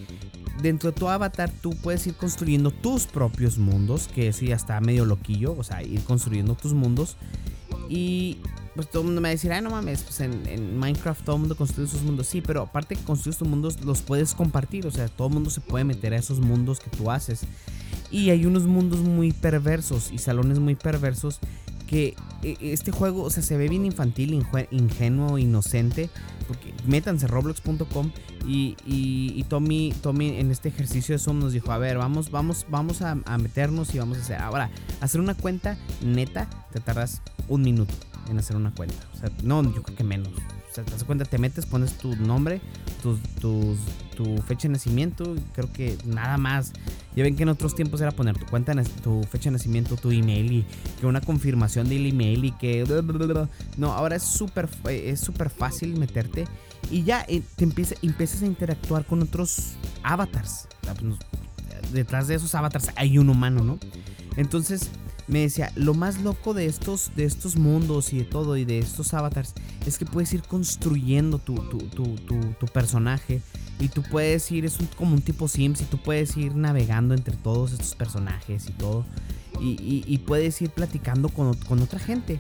dentro 0.61 0.91
de 0.91 0.99
tu 0.99 1.09
avatar 1.09 1.51
tú 1.63 1.77
puedes 1.83 2.07
ir 2.09 2.15
construyendo 2.15 2.73
tus 2.73 3.07
propios 3.07 3.59
mundos, 3.59 4.09
que 4.09 4.29
eso 4.29 4.45
ya 4.45 4.57
está 4.57 4.81
medio 4.81 5.05
loquillo, 5.05 5.55
o 5.57 5.63
sea, 5.63 5.83
ir 5.83 6.03
construyendo 6.03 6.57
tus 6.57 6.73
mundos. 6.73 7.17
Y 7.89 8.39
pues 8.75 8.89
todo 8.89 9.03
el 9.03 9.07
mundo 9.07 9.21
me 9.21 9.27
va 9.27 9.31
a 9.31 9.33
decir, 9.33 9.53
ay, 9.53 9.63
no 9.63 9.71
mames, 9.71 10.03
pues 10.03 10.21
en, 10.21 10.79
Minecraft 10.79 11.25
todo 11.25 11.37
el 11.37 11.41
mundo 11.41 11.57
construye 11.57 11.89
sus 11.89 12.03
mundos. 12.03 12.27
Sí, 12.27 12.41
pero 12.41 12.63
aparte 12.63 12.95
que 12.95 13.03
construyes 13.03 13.39
tus 13.39 13.49
mundos, 13.49 13.85
los 13.85 14.03
puedes 14.03 14.35
compartir. 14.35 14.87
O 14.87 14.91
sea, 14.91 15.09
todo 15.09 15.29
el 15.29 15.35
mundo 15.35 15.51
se 15.51 15.61
puede 15.61 15.85
meter 15.85 16.15
a 16.15 16.17
esos 16.17 16.41
mundos 16.41 16.81
que 16.81 16.91
tú 16.91 17.11
haces. 17.11 17.43
Y 18.11 18.31
hay 18.31 18.47
unos 18.47 18.65
mundos 18.65 19.01
muy 19.01 19.33
perversos 19.33 20.11
y 20.13 20.19
salones 20.19 20.59
muy 20.59 20.75
perversos 20.75 21.41
que 21.89 22.15
eh, 22.43 22.57
este 22.61 22.93
juego, 22.93 23.23
o 23.23 23.31
sea, 23.31 23.43
se 23.43 23.57
ve 23.57 23.69
bien 23.69 23.85
infantil, 23.85 24.45
ingenuo, 24.71 25.39
inocente. 25.39 26.11
Porque 26.47 26.73
métanse 26.87 27.27
roblox.com 27.27 28.11
y, 28.47 28.75
y, 28.87 29.45
Tommy, 29.45 29.93
Tommy 30.01 30.39
en 30.39 30.51
este 30.51 30.71
ejercicio 30.71 31.15
de 31.15 31.19
Zoom 31.19 31.41
nos 31.41 31.53
dijo, 31.53 31.73
a 31.73 31.79
ver, 31.79 31.99
vamos, 31.99 32.31
vamos, 32.31 32.65
vamos 32.71 33.03
a, 33.03 33.17
meternos 33.39 33.95
y 33.95 33.99
vamos 33.99 34.17
a 34.17 34.21
hacer. 34.23 34.39
Ahora, 34.39 34.71
hacer 35.01 35.21
una 35.21 35.35
cuenta 35.35 35.77
neta, 36.03 36.49
te 36.73 36.81
tardas 36.81 37.21
un 37.49 37.63
minuto 37.63 37.93
en 38.31 38.39
hacer 38.39 38.57
una 38.57 38.75
cuenta. 38.75 38.97
O 39.15 39.19
sea, 39.19 39.31
no, 39.43 39.63
yo 39.63 39.83
creo 39.83 39.97
que 39.97 40.05
menos. 40.05 40.29
O 40.29 40.75
sea, 40.75 40.85
te 40.85 40.93
das 40.93 41.05
cuenta, 41.05 41.27
te 41.27 41.37
metes, 41.37 41.67
pones 41.67 41.99
tu 41.99 42.17
nombre, 42.17 42.63
tu, 43.03 43.19
tu 44.17 44.37
fecha 44.43 44.69
de 44.69 44.73
nacimiento, 44.73 45.37
creo 45.55 45.73
que 45.73 45.97
nada 46.05 46.37
más. 46.39 46.73
Ya 47.15 47.23
ven 47.23 47.37
que 47.37 47.45
en 47.45 47.49
otros 47.49 47.75
tiempos 47.75 48.01
era 48.01 48.11
poner 48.11 48.37
tu 48.37 48.47
cuenta, 48.47 48.75
tu 49.03 49.23
fecha 49.25 49.45
de 49.45 49.53
nacimiento, 49.53 49.97
tu 49.97 50.11
email 50.11 50.53
y 50.53 50.67
que 51.01 51.07
una 51.07 51.21
confirmación 51.21 51.89
del 51.89 52.07
email 52.07 52.45
y 52.45 52.53
que... 52.53 52.85
No, 53.77 53.93
ahora 53.93 54.17
es 54.17 54.23
súper 54.23 54.69
es 54.89 55.21
super 55.21 55.51
fácil 55.51 55.99
meterte 55.99 56.47
y 56.91 57.03
ya 57.05 57.25
eh, 57.29 57.43
te 57.57 57.65
empieza, 57.65 57.95
empiezas 58.03 58.43
a 58.43 58.47
interactuar 58.47 59.05
con 59.05 59.23
otros 59.23 59.75
avatars. 60.03 60.69
Pues, 60.83 61.15
detrás 61.93 62.29
de 62.29 62.35
esos 62.35 62.55
avatars 62.55 62.91
hay 62.97 63.19
un 63.19 63.29
humano, 63.29 63.63
¿no? 63.63 63.79
Entonces 64.37 64.91
me 65.29 65.41
decía, 65.41 65.71
lo 65.77 65.95
más 65.95 66.21
loco 66.23 66.55
de 66.55 66.67
estos, 66.67 67.13
de 67.15 67.25
estos 67.25 67.57
mundos 67.57 68.13
y 68.13 68.19
de 68.19 68.25
todo 68.25 68.57
y 68.57 68.65
de 68.65 68.79
estos 68.79 69.13
avatars 69.15 69.55
es 69.87 69.99
que 69.99 70.07
puedes 70.07 70.33
ir 70.33 70.43
construyendo 70.43 71.39
tu, 71.39 71.55
tu, 71.55 72.67
personaje 72.73 73.43
y 73.79 73.89
tú 73.89 74.03
puedes 74.03 74.51
ir, 74.51 74.65
es 74.65 74.79
como 74.97 75.15
un 75.15 75.23
tipo 75.23 75.47
Sims 75.47 75.83
y 75.83 75.85
tú 75.85 75.99
puedes 75.99 76.37
ir 76.37 76.57
navegando 76.57 77.15
entre 77.15 77.37
todos 77.37 77.73
estos 77.73 77.95
personajes 77.95 78.69
y 78.69 78.73
todo 78.73 79.05
y, 79.61 80.19
puedes 80.27 80.61
ir 80.63 80.71
platicando 80.71 81.29
con, 81.29 81.49
otra 81.83 81.99
gente. 81.99 82.39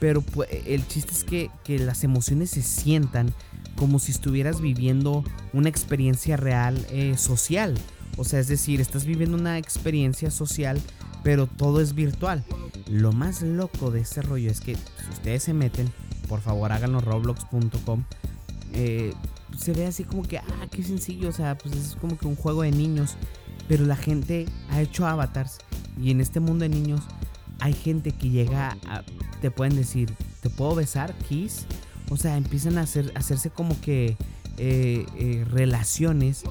Pero 0.00 0.22
el 0.66 0.86
chiste 0.86 1.12
es 1.12 1.24
que, 1.24 1.50
que 1.64 1.78
las 1.78 2.04
emociones 2.04 2.50
se 2.50 2.62
sientan 2.62 3.34
como 3.76 3.98
si 3.98 4.12
estuvieras 4.12 4.60
viviendo 4.60 5.24
una 5.52 5.68
experiencia 5.68 6.36
real 6.36 6.86
eh, 6.90 7.16
social. 7.16 7.74
O 8.16 8.24
sea, 8.24 8.40
es 8.40 8.48
decir, 8.48 8.80
estás 8.80 9.04
viviendo 9.04 9.36
una 9.36 9.58
experiencia 9.58 10.30
social 10.30 10.80
pero 11.28 11.46
todo 11.46 11.82
es 11.82 11.94
virtual. 11.94 12.42
Lo 12.88 13.12
más 13.12 13.42
loco 13.42 13.90
de 13.90 14.00
este 14.00 14.22
rollo 14.22 14.50
es 14.50 14.62
que 14.62 14.76
si 14.76 15.10
ustedes 15.12 15.42
se 15.42 15.52
meten, 15.52 15.92
por 16.26 16.40
favor 16.40 16.72
háganlo 16.72 17.02
roblox.com. 17.02 18.04
Eh, 18.72 19.12
se 19.54 19.74
ve 19.74 19.84
así 19.84 20.04
como 20.04 20.22
que, 20.22 20.38
ah, 20.38 20.66
qué 20.70 20.82
sencillo, 20.82 21.28
o 21.28 21.32
sea, 21.32 21.58
pues 21.58 21.76
es 21.76 21.96
como 21.96 22.16
que 22.16 22.26
un 22.26 22.34
juego 22.34 22.62
de 22.62 22.70
niños. 22.70 23.16
Pero 23.68 23.84
la 23.84 23.94
gente 23.94 24.46
ha 24.70 24.80
hecho 24.80 25.06
avatars 25.06 25.58
y 26.00 26.12
en 26.12 26.22
este 26.22 26.40
mundo 26.40 26.62
de 26.62 26.70
niños 26.70 27.02
hay 27.60 27.74
gente 27.74 28.12
que 28.12 28.30
llega 28.30 28.78
a, 28.86 29.02
te 29.42 29.50
pueden 29.50 29.76
decir, 29.76 30.10
¿te 30.40 30.48
puedo 30.48 30.76
besar? 30.76 31.12
Kiss. 31.28 31.66
O 32.08 32.16
sea, 32.16 32.38
empiezan 32.38 32.78
a, 32.78 32.80
hacer, 32.84 33.12
hacerse 33.14 33.50
como 33.50 33.78
que 33.82 34.16
eh, 34.56 35.04
eh, 35.18 35.44
relaciones 35.50 36.44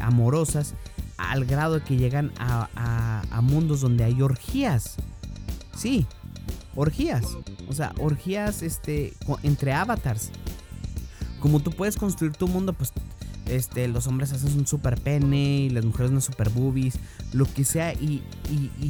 amorosas 0.00 0.72
al 1.18 1.44
grado 1.44 1.74
de 1.74 1.84
que 1.84 1.96
llegan 1.96 2.32
a, 2.38 3.40
mundos 3.42 3.80
donde 3.80 4.04
hay 4.04 4.22
orgías. 4.22 4.96
Sí, 5.76 6.06
orgías. 6.74 7.36
O 7.68 7.74
sea, 7.74 7.92
orgías 7.98 8.62
este, 8.62 9.12
entre 9.42 9.72
avatars. 9.72 10.30
Como 11.40 11.60
tú 11.60 11.70
puedes 11.70 11.96
construir 11.96 12.32
tu 12.32 12.48
mundo, 12.48 12.72
pues 12.72 12.92
este, 13.46 13.88
los 13.88 14.06
hombres 14.06 14.32
hacen 14.32 14.58
un 14.58 14.66
super 14.66 15.00
pene 15.00 15.60
y 15.60 15.70
las 15.70 15.84
mujeres 15.84 16.10
unas 16.10 16.24
super 16.24 16.50
boobies, 16.50 16.94
lo 17.32 17.46
que 17.46 17.64
sea, 17.64 17.94
y, 17.94 18.22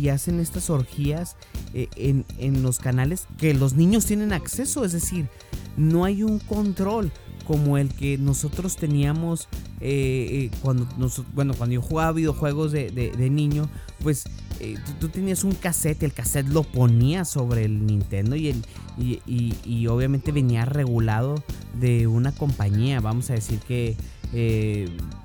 hacen 0.09 0.41
estas 0.41 0.71
orgías 0.71 1.37
eh, 1.75 1.89
en, 1.97 2.25
en, 2.39 2.63
los 2.63 2.79
canales 2.79 3.27
que 3.37 3.53
los 3.53 3.75
niños 3.75 4.07
tienen 4.07 4.33
acceso, 4.33 4.85
es 4.85 4.93
decir, 4.93 5.29
no 5.77 6.05
hay 6.05 6.23
un 6.23 6.39
control 6.39 7.13
como 7.49 7.79
el 7.79 7.89
que 7.89 8.19
nosotros 8.19 8.77
teníamos 8.77 9.49
eh, 9.81 10.51
eh, 10.53 10.59
cuando, 10.61 10.87
bueno, 11.33 11.55
cuando 11.55 11.73
yo 11.73 11.81
jugaba 11.81 12.13
videojuegos 12.13 12.73
de, 12.73 13.31
niño, 13.31 13.71
pues 14.03 14.25
eh, 14.61 14.77
tú, 15.01 15.09
tenías 15.09 15.45
un 15.45 15.53
cassette, 15.53 16.03
el 16.03 16.13
cassette 16.13 16.47
lo 16.49 16.63
ponías 16.63 17.31
sobre 17.31 17.65
el 17.65 17.87
Nintendo 17.87 18.37
y, 18.37 18.49
el, 18.49 18.63
y, 18.99 19.87
obviamente 19.87 20.31
venía 20.31 20.67
regulado 20.67 21.43
de 21.81 22.07
una 22.07 22.33
compañía, 22.33 23.01
vamos 23.01 23.31
a 23.31 23.33
decir 23.33 23.61
que 23.61 23.97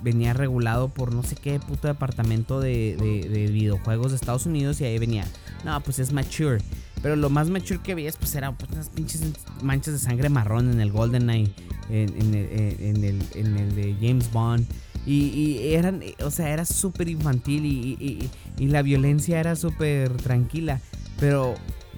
venía 0.01 0.32
regulado 0.32 0.88
por 0.88 1.13
no 1.13 1.24
sé 1.24 1.36
qué 1.36 1.59
puto 1.59 1.89
departamento 1.89 2.61
de, 2.61 2.95
de, 3.30 3.47
videojuegos 3.47 4.11
de 4.11 4.15
Estados 4.15 4.45
Unidos 4.45 4.80
y 4.80 4.86
ahí 4.86 4.97
venía, 4.97 5.28
no, 5.65 5.78
pues 5.82 5.99
es 5.99 6.13
mature. 6.13 6.59
Pero 7.04 7.18
lo 7.18 7.30
más 7.30 7.49
mature 7.49 7.82
que 7.84 7.93
veías, 7.93 8.16
pues 8.16 8.34
era 8.34 8.54
pues, 8.54 8.72
unas 8.72 8.89
pinches 8.89 9.22
manchas 9.62 9.93
de 9.93 9.99
sangre 9.99 10.30
marrón 10.30 10.72
en 10.72 10.80
el 10.80 10.89
GoldenEye, 10.89 11.54
en, 11.89 12.10
en, 12.20 12.34
el, 12.34 12.78
en, 12.80 13.04
el, 13.04 13.24
en 13.36 13.58
el 13.58 13.76
de 13.76 13.95
James 14.01 14.32
Bond. 14.32 14.66
Y, 15.06 15.74
eran, 15.74 16.01
o 16.24 16.32
sea, 16.32 16.49
era 16.49 16.64
súper 16.64 17.10
infantil 17.10 17.66
y, 17.66 18.30
y, 18.58 18.68
la 18.68 18.82
violencia 18.82 19.38
era 19.38 19.58
súper 19.58 20.14
tranquila. 20.14 20.80
Pero 21.20 21.56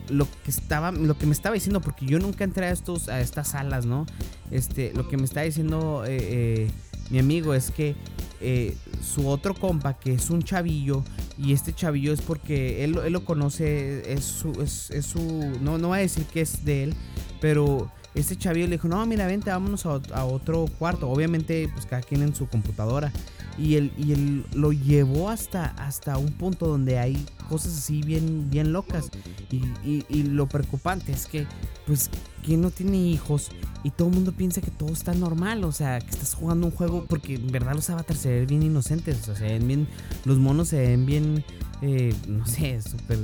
lo 0.09 0.27
que 0.43 0.49
estaba, 0.49 0.91
lo 0.91 1.15
que 1.15 1.27
me 1.27 1.33
estaba 1.33 1.53
diciendo, 1.53 1.81
porque 1.81 2.07
yo 2.07 2.17
nunca 2.17 2.43
entré 2.43 2.65
a 2.65 2.71
estos, 2.71 3.07
a 3.07 3.21
estas 3.21 3.49
salas, 3.49 3.85
¿no? 3.85 4.07
Este, 4.49 4.91
lo 4.95 5.07
que 5.07 5.17
me 5.17 5.25
está 5.25 5.41
diciendo 5.41 6.03
eh, 6.03 6.17
eh, 6.19 6.71
mi 7.11 7.19
amigo 7.19 7.53
es 7.53 7.69
que 7.69 7.95
eh, 8.41 8.75
su 9.01 9.27
otro 9.27 9.53
compa, 9.53 9.97
que 9.97 10.13
es 10.13 10.29
un 10.29 10.43
chavillo, 10.43 11.03
y 11.37 11.53
este 11.53 11.73
chavillo 11.73 12.13
es 12.13 12.21
porque 12.21 12.83
él, 12.83 12.99
él 13.03 13.13
lo 13.13 13.25
conoce, 13.25 14.11
es 14.11 14.23
su, 14.23 14.51
es, 14.61 15.05
su, 15.05 15.19
no, 15.61 15.77
no 15.77 15.89
va 15.89 15.97
a 15.97 15.99
decir 15.99 16.25
que 16.25 16.41
es 16.41 16.65
de 16.65 16.83
él, 16.83 16.95
pero 17.41 17.91
este 18.13 18.37
chavillo 18.37 18.67
le 18.67 18.73
dijo, 18.73 18.87
no, 18.87 19.05
mira, 19.05 19.27
vente, 19.27 19.49
vámonos 19.49 19.85
a, 19.85 20.25
otro 20.25 20.65
cuarto, 20.79 21.09
obviamente, 21.09 21.69
pues 21.73 21.85
cada 21.85 22.01
quien 22.01 22.21
en 22.21 22.33
su 22.33 22.47
computadora. 22.47 23.11
Y 23.57 23.75
él, 23.75 23.91
y 23.97 24.11
él 24.11 24.45
lo 24.53 24.73
llevó 24.73 25.29
hasta, 25.29 25.67
hasta 25.77 26.17
un 26.17 26.31
punto 26.31 26.67
donde 26.67 26.99
hay 26.99 27.25
cosas 27.49 27.77
así 27.77 28.01
bien, 28.01 28.49
bien 28.49 28.73
locas. 28.73 29.09
Y, 29.51 29.63
y 30.09 30.23
lo 30.23 30.47
preocupante 30.47 31.11
es 31.11 31.25
que, 31.25 31.47
pues, 31.85 32.09
quien 32.43 32.61
no 32.61 32.71
tiene 32.71 32.97
hijos 32.97 33.49
y 33.83 33.91
todo 33.91 34.07
el 34.09 34.15
mundo 34.15 34.31
piensa 34.31 34.61
que 34.61 34.71
todo 34.71 34.91
está 34.91 35.13
normal, 35.13 35.63
o 35.63 35.71
sea, 35.71 35.99
que 35.99 36.09
estás 36.09 36.35
jugando 36.35 36.67
un 36.67 36.73
juego 36.73 37.05
porque 37.07 37.35
en 37.35 37.47
verdad 37.47 37.73
los 37.73 37.89
avatars 37.89 38.19
se 38.19 38.29
ven 38.29 38.47
bien 38.47 38.63
inocentes, 38.63 39.21
o 39.21 39.25
sea, 39.25 39.35
se 39.35 39.45
ven 39.45 39.67
bien, 39.67 39.87
los 40.25 40.37
monos 40.37 40.69
se 40.69 40.79
ven 40.79 41.05
bien, 41.05 41.43
eh, 41.81 42.13
no 42.27 42.45
sé, 42.45 42.81
súper 42.81 43.19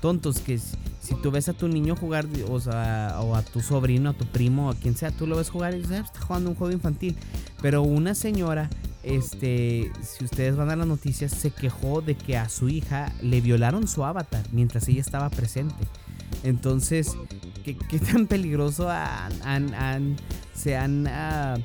tontos, 0.00 0.40
que 0.40 0.58
si 0.58 1.14
tú 1.22 1.30
ves 1.30 1.48
a 1.48 1.52
tu 1.52 1.68
niño 1.68 1.96
jugar, 1.96 2.26
o, 2.48 2.60
sea, 2.60 3.18
o 3.20 3.34
a 3.34 3.42
tu 3.42 3.60
sobrino, 3.60 4.10
a 4.10 4.12
tu 4.12 4.26
primo, 4.26 4.70
a 4.70 4.74
quien 4.74 4.96
sea, 4.96 5.10
tú 5.10 5.26
lo 5.26 5.36
ves 5.36 5.50
jugar 5.50 5.74
y 5.74 5.78
dices, 5.78 5.92
ah, 5.92 6.04
está 6.04 6.20
jugando 6.20 6.50
un 6.50 6.56
juego 6.56 6.72
infantil, 6.72 7.16
pero 7.60 7.82
una 7.82 8.14
señora 8.14 8.68
este, 9.02 9.90
si 10.02 10.24
ustedes 10.24 10.56
van 10.56 10.70
a 10.70 10.76
las 10.76 10.86
noticias, 10.86 11.32
se 11.32 11.50
quejó 11.50 12.02
de 12.02 12.14
que 12.14 12.36
a 12.36 12.48
su 12.48 12.68
hija 12.68 13.12
le 13.22 13.40
violaron 13.40 13.88
su 13.88 14.04
avatar 14.04 14.44
mientras 14.52 14.88
ella 14.88 15.00
estaba 15.00 15.30
presente. 15.30 15.86
Entonces, 16.42 17.16
¿qué, 17.64 17.98
tan 17.98 18.26
peligroso 18.26 18.88
se 20.54 20.76
han 20.76 21.06
ah, 21.06 21.56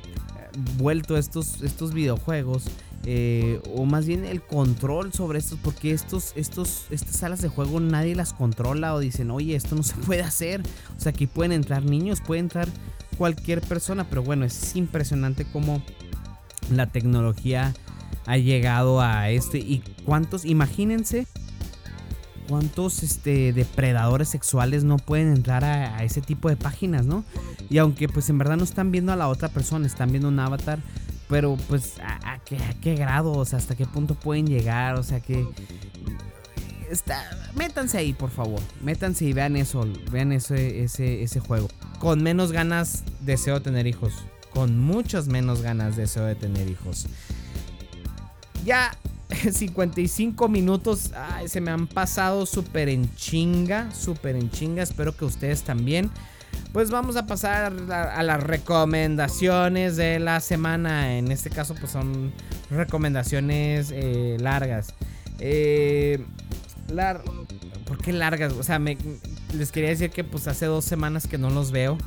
vuelto 0.78 1.16
estos, 1.16 1.62
estos 1.62 1.92
videojuegos. 1.92 2.64
Eh, 3.08 3.60
o 3.76 3.84
más 3.84 4.04
bien 4.04 4.24
el 4.24 4.42
control 4.42 5.12
sobre 5.12 5.38
estos, 5.38 5.58
porque 5.62 5.92
estos, 5.92 6.32
estos, 6.34 6.86
estas 6.90 7.14
salas 7.16 7.40
de 7.40 7.48
juego 7.48 7.78
nadie 7.78 8.16
las 8.16 8.32
controla 8.32 8.94
o 8.94 8.98
dicen, 8.98 9.30
oye, 9.30 9.54
esto 9.54 9.76
no 9.76 9.82
se 9.84 9.94
puede 9.94 10.22
hacer. 10.22 10.62
O 10.96 11.00
sea, 11.00 11.10
aquí 11.10 11.26
pueden 11.26 11.52
entrar 11.52 11.84
niños, 11.84 12.20
puede 12.20 12.40
entrar 12.40 12.68
cualquier 13.16 13.60
persona, 13.60 14.06
pero 14.08 14.22
bueno, 14.22 14.44
es 14.44 14.74
impresionante 14.76 15.46
cómo 15.52 15.82
la 16.70 16.86
tecnología 16.86 17.74
ha 18.26 18.36
llegado 18.36 19.00
a 19.00 19.30
este 19.30 19.58
y 19.58 19.82
cuántos, 20.04 20.44
imagínense 20.44 21.26
cuántos 22.48 23.02
este, 23.02 23.52
depredadores 23.52 24.28
sexuales 24.28 24.84
no 24.84 24.96
pueden 24.96 25.32
entrar 25.32 25.64
a, 25.64 26.02
ese 26.04 26.20
tipo 26.20 26.48
de 26.48 26.56
páginas, 26.56 27.06
¿no? 27.06 27.24
Y 27.70 27.78
aunque 27.78 28.08
pues 28.08 28.28
en 28.30 28.38
verdad 28.38 28.56
no 28.56 28.64
están 28.64 28.90
viendo 28.90 29.12
a 29.12 29.16
la 29.16 29.28
otra 29.28 29.48
persona, 29.48 29.86
están 29.86 30.10
viendo 30.10 30.28
un 30.28 30.38
avatar, 30.38 30.78
pero 31.28 31.56
pues 31.68 31.94
a, 32.00 32.40
qué, 32.80 32.94
grado, 32.94 33.32
o 33.32 33.44
sea, 33.44 33.58
hasta 33.58 33.74
qué 33.74 33.86
punto 33.86 34.14
pueden 34.14 34.46
llegar, 34.46 34.96
o 34.96 35.02
sea 35.02 35.20
que... 35.20 35.46
Está, 36.90 37.24
métanse 37.56 37.98
ahí, 37.98 38.12
por 38.12 38.30
favor. 38.30 38.60
Métanse 38.80 39.24
y 39.24 39.32
vean 39.32 39.56
eso, 39.56 39.84
vean 40.12 40.30
ese, 40.30 40.84
ese, 40.84 41.22
ese 41.22 41.40
juego. 41.40 41.68
Con 41.98 42.22
menos 42.22 42.52
ganas 42.52 43.02
deseo 43.22 43.60
tener 43.60 43.88
hijos. 43.88 44.12
Con 44.50 44.78
muchas 44.78 45.26
menos 45.26 45.62
ganas 45.62 45.96
deseo 45.96 46.24
de 46.24 46.36
tener 46.36 46.70
hijos. 46.70 47.06
Ya 48.64 48.96
55 49.52 50.48
minutos. 50.48 51.10
se 51.46 51.60
me 51.60 51.70
han 51.70 51.86
pasado 51.86 52.46
súper 52.46 52.88
en 52.88 53.12
chinga. 53.16 53.92
Súper 53.92 54.36
en 54.36 54.50
chinga. 54.50 54.82
Espero 54.82 55.16
que 55.16 55.24
ustedes 55.24 55.62
también. 55.62 56.10
Pues 56.72 56.90
vamos 56.90 57.16
a 57.16 57.26
pasar 57.26 57.72
a, 57.90 58.22
las 58.22 58.42
recomendaciones 58.42 59.96
de 59.96 60.18
la 60.18 60.40
semana. 60.40 61.16
En 61.16 61.30
este 61.32 61.50
caso, 61.50 61.74
pues 61.74 61.92
son 61.92 62.32
recomendaciones 62.70 63.90
eh, 63.92 64.36
largas. 64.40 64.94
Eh, 65.38 66.24
¿Por 67.86 67.98
qué 67.98 68.12
largas? 68.12 68.52
O 68.52 68.62
sea, 68.62 68.78
les 68.78 69.72
quería 69.72 69.90
decir 69.90 70.10
que 70.10 70.24
pues 70.24 70.48
hace 70.48 70.66
dos 70.66 70.84
semanas 70.84 71.26
que 71.26 71.38
no 71.38 71.50
los 71.50 71.70
veo. 71.70 71.98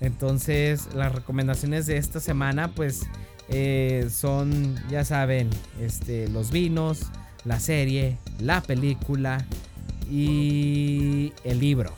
Entonces, 0.00 0.88
las 0.94 1.14
recomendaciones 1.14 1.86
de 1.86 1.96
esta 1.96 2.20
semana, 2.20 2.68
pues 2.74 3.06
eh, 3.48 4.08
son, 4.10 4.76
ya 4.88 5.04
saben, 5.04 5.50
este, 5.80 6.28
los 6.28 6.50
vinos, 6.50 7.06
la 7.44 7.60
serie, 7.60 8.18
la 8.38 8.62
película 8.62 9.44
y 10.10 11.32
el 11.44 11.58
libro. 11.58 11.92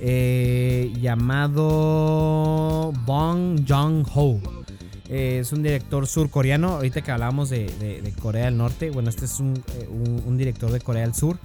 Eh, 0.00 0.92
llamado 1.00 2.92
Bong 3.04 3.64
Joon-ho. 3.68 4.40
Eh, 5.08 5.40
es 5.40 5.52
un 5.52 5.62
director 5.62 6.06
surcoreano. 6.06 6.70
Ahorita 6.70 7.02
que 7.02 7.12
hablábamos 7.12 7.50
de, 7.50 8.12
Corea 8.20 8.46
del 8.46 8.56
Norte, 8.56 8.90
bueno, 8.90 9.10
este 9.10 9.26
es 9.26 9.38
un, 9.40 9.62
un, 10.26 10.38
director 10.38 10.72
de 10.72 10.80
Corea 10.80 11.02
del 11.02 11.14
Sur. 11.14 11.38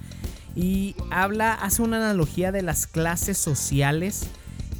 Y 0.54 0.96
habla, 1.10 1.52
hace 1.52 1.82
una 1.82 1.98
analogía 1.98 2.50
de 2.50 2.62
las 2.62 2.86
clases 2.86 3.36
sociales 3.38 4.30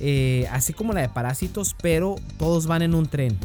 eh, 0.01 0.47
así 0.51 0.72
como 0.72 0.93
la 0.93 1.01
de 1.01 1.09
Parásitos, 1.09 1.74
pero 1.81 2.16
todos 2.39 2.66
van 2.66 2.83
en 2.83 2.95
un 2.95 3.07
tren. 3.07 3.37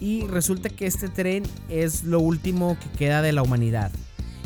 Y 0.00 0.26
resulta 0.26 0.70
que 0.70 0.86
este 0.86 1.08
tren 1.08 1.42
es 1.68 2.04
lo 2.04 2.20
último 2.20 2.78
que 2.80 2.88
queda 2.98 3.20
de 3.22 3.32
la 3.32 3.42
humanidad. 3.42 3.90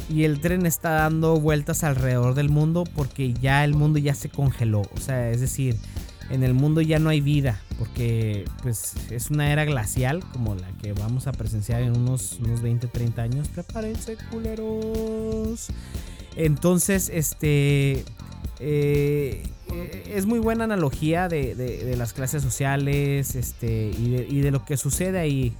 Y 0.09 0.24
el 0.24 0.40
tren 0.40 0.66
está 0.66 0.90
dando 0.90 1.40
vueltas 1.40 1.82
alrededor 1.82 2.34
del 2.34 2.50
mundo 2.50 2.84
porque 2.94 3.32
ya 3.32 3.64
el 3.64 3.74
mundo 3.74 3.98
ya 3.98 4.14
se 4.14 4.28
congeló. 4.28 4.82
O 4.94 5.00
sea, 5.00 5.30
es 5.30 5.40
decir, 5.40 5.76
en 6.30 6.42
el 6.42 6.55
mundo 6.55 6.80
ya 6.80 6.98
no 6.98 7.11
hay 7.11 7.20
vida 7.20 7.61
porque 7.78 8.44
pues 8.62 8.94
es 9.11 9.30
una 9.30 9.52
era 9.52 9.64
glacial 9.64 10.22
como 10.32 10.55
la 10.55 10.68
que 10.82 10.92
vamos 10.92 11.26
a 11.26 11.32
presenciar 11.32 11.82
en 11.82 11.96
unos, 11.96 12.38
unos 12.40 12.61
20, 12.62 12.86
30 12.86 13.22
años. 13.22 13.48
Prepárense, 13.48 14.16
culeros. 14.30 15.68
Entonces, 16.36 17.11
este... 17.12 18.05
Eh, 18.61 19.42
es 20.07 20.26
muy 20.26 20.38
buena 20.38 20.64
analogía 20.64 21.28
de, 21.28 21.94
las 21.96 22.12
clases 22.12 22.42
sociales 22.42 23.34
este, 23.34 23.90
y, 23.90 24.40
de, 24.40 24.50
lo 24.50 24.64
que 24.64 24.76
sucede 24.76 25.18
ahí. 25.18 25.52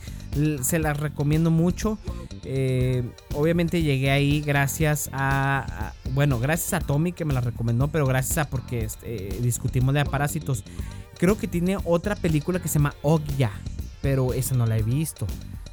Se 0.63 0.79
las 0.79 0.99
recomiendo 0.99 1.51
mucho. 1.51 1.99
Eh, 2.45 3.03
obviamente 3.35 3.83
llegué 3.83 4.11
ahí 4.11 4.41
gracias 4.41 5.09
a, 5.13 5.93
Bueno, 6.13 6.39
gracias 6.39 6.75
a 6.75 6.81
Tommy 6.81 7.13
que 7.13 7.25
me 7.25 7.35
la 7.35 7.41
recomendó, 7.41 7.89
pero 7.89 8.07
gracias 8.07 8.39
a 8.39 8.51
porque 8.51 8.85
este, 8.85 9.39
discutimos 9.41 9.95
de 9.95 10.05
parásitos. 10.05 10.65
Creo 11.19 11.39
que 11.39 11.49
tiene 11.49 11.79
otra 11.85 12.17
película 12.17 12.61
que 12.61 12.69
se 12.69 12.75
llama 12.75 12.95
Ogya, 13.03 13.53
pero 14.03 14.35
esa 14.35 14.55
no 14.55 14.67
la 14.67 14.77
he 14.77 14.83
visto. 14.83 15.27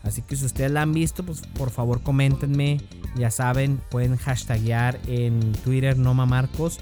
Así 0.03 0.21
que 0.21 0.35
si 0.35 0.45
ustedes 0.45 0.71
la 0.71 0.81
han 0.81 0.93
visto, 0.93 1.23
pues 1.23 1.41
por 1.41 1.69
favor 1.69 2.01
coméntenme. 2.01 2.79
Ya 3.15 3.29
saben, 3.29 3.81
pueden 3.89 4.15
hashtaguear 4.15 4.99
en 5.07 5.51
Twitter 5.63 5.97
Noma 5.97 6.25
Marcos. 6.25 6.79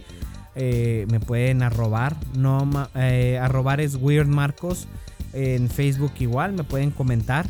Eh, 0.61 1.05
me 1.09 1.21
pueden 1.21 1.63
arrobar. 1.63 2.17
No, 2.35 2.69
eh, 2.93 3.39
arrobar 3.41 3.79
es 3.79 3.95
Weird 3.95 4.27
Marcos. 4.27 4.89
En 5.31 5.69
Facebook 5.69 6.11
igual, 6.19 6.51
me 6.51 6.65
pueden 6.65 6.91
comentar. 6.91 7.47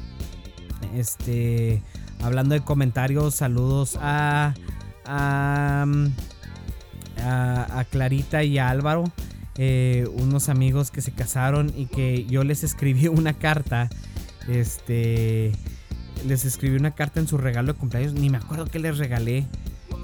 Este, 0.95 1.81
hablando 2.21 2.53
de 2.53 2.61
comentarios, 2.61 3.33
saludos 3.33 3.97
a, 3.99 4.53
a, 5.05 5.87
a, 7.17 7.83
Clarita 7.89 8.43
y 8.43 8.59
a 8.59 8.69
Álvaro. 8.69 9.05
Eh, 9.57 10.07
unos 10.13 10.47
amigos 10.47 10.91
que 10.91 11.01
se 11.01 11.11
casaron 11.11 11.73
y 11.75 11.87
que 11.87 12.27
yo 12.27 12.43
les 12.43 12.63
escribí 12.63 13.07
una 13.07 13.33
carta. 13.33 13.89
Este, 14.47 15.51
les 16.27 16.45
escribí 16.45 16.75
una 16.75 16.91
carta 16.91 17.19
en 17.19 17.27
su 17.27 17.39
regalo 17.39 17.73
de 17.73 17.79
cumpleaños. 17.79 18.13
Ni 18.13 18.29
me 18.29 18.37
acuerdo 18.37 18.67
que 18.67 18.77
les 18.77 18.99
regalé. 18.99 19.47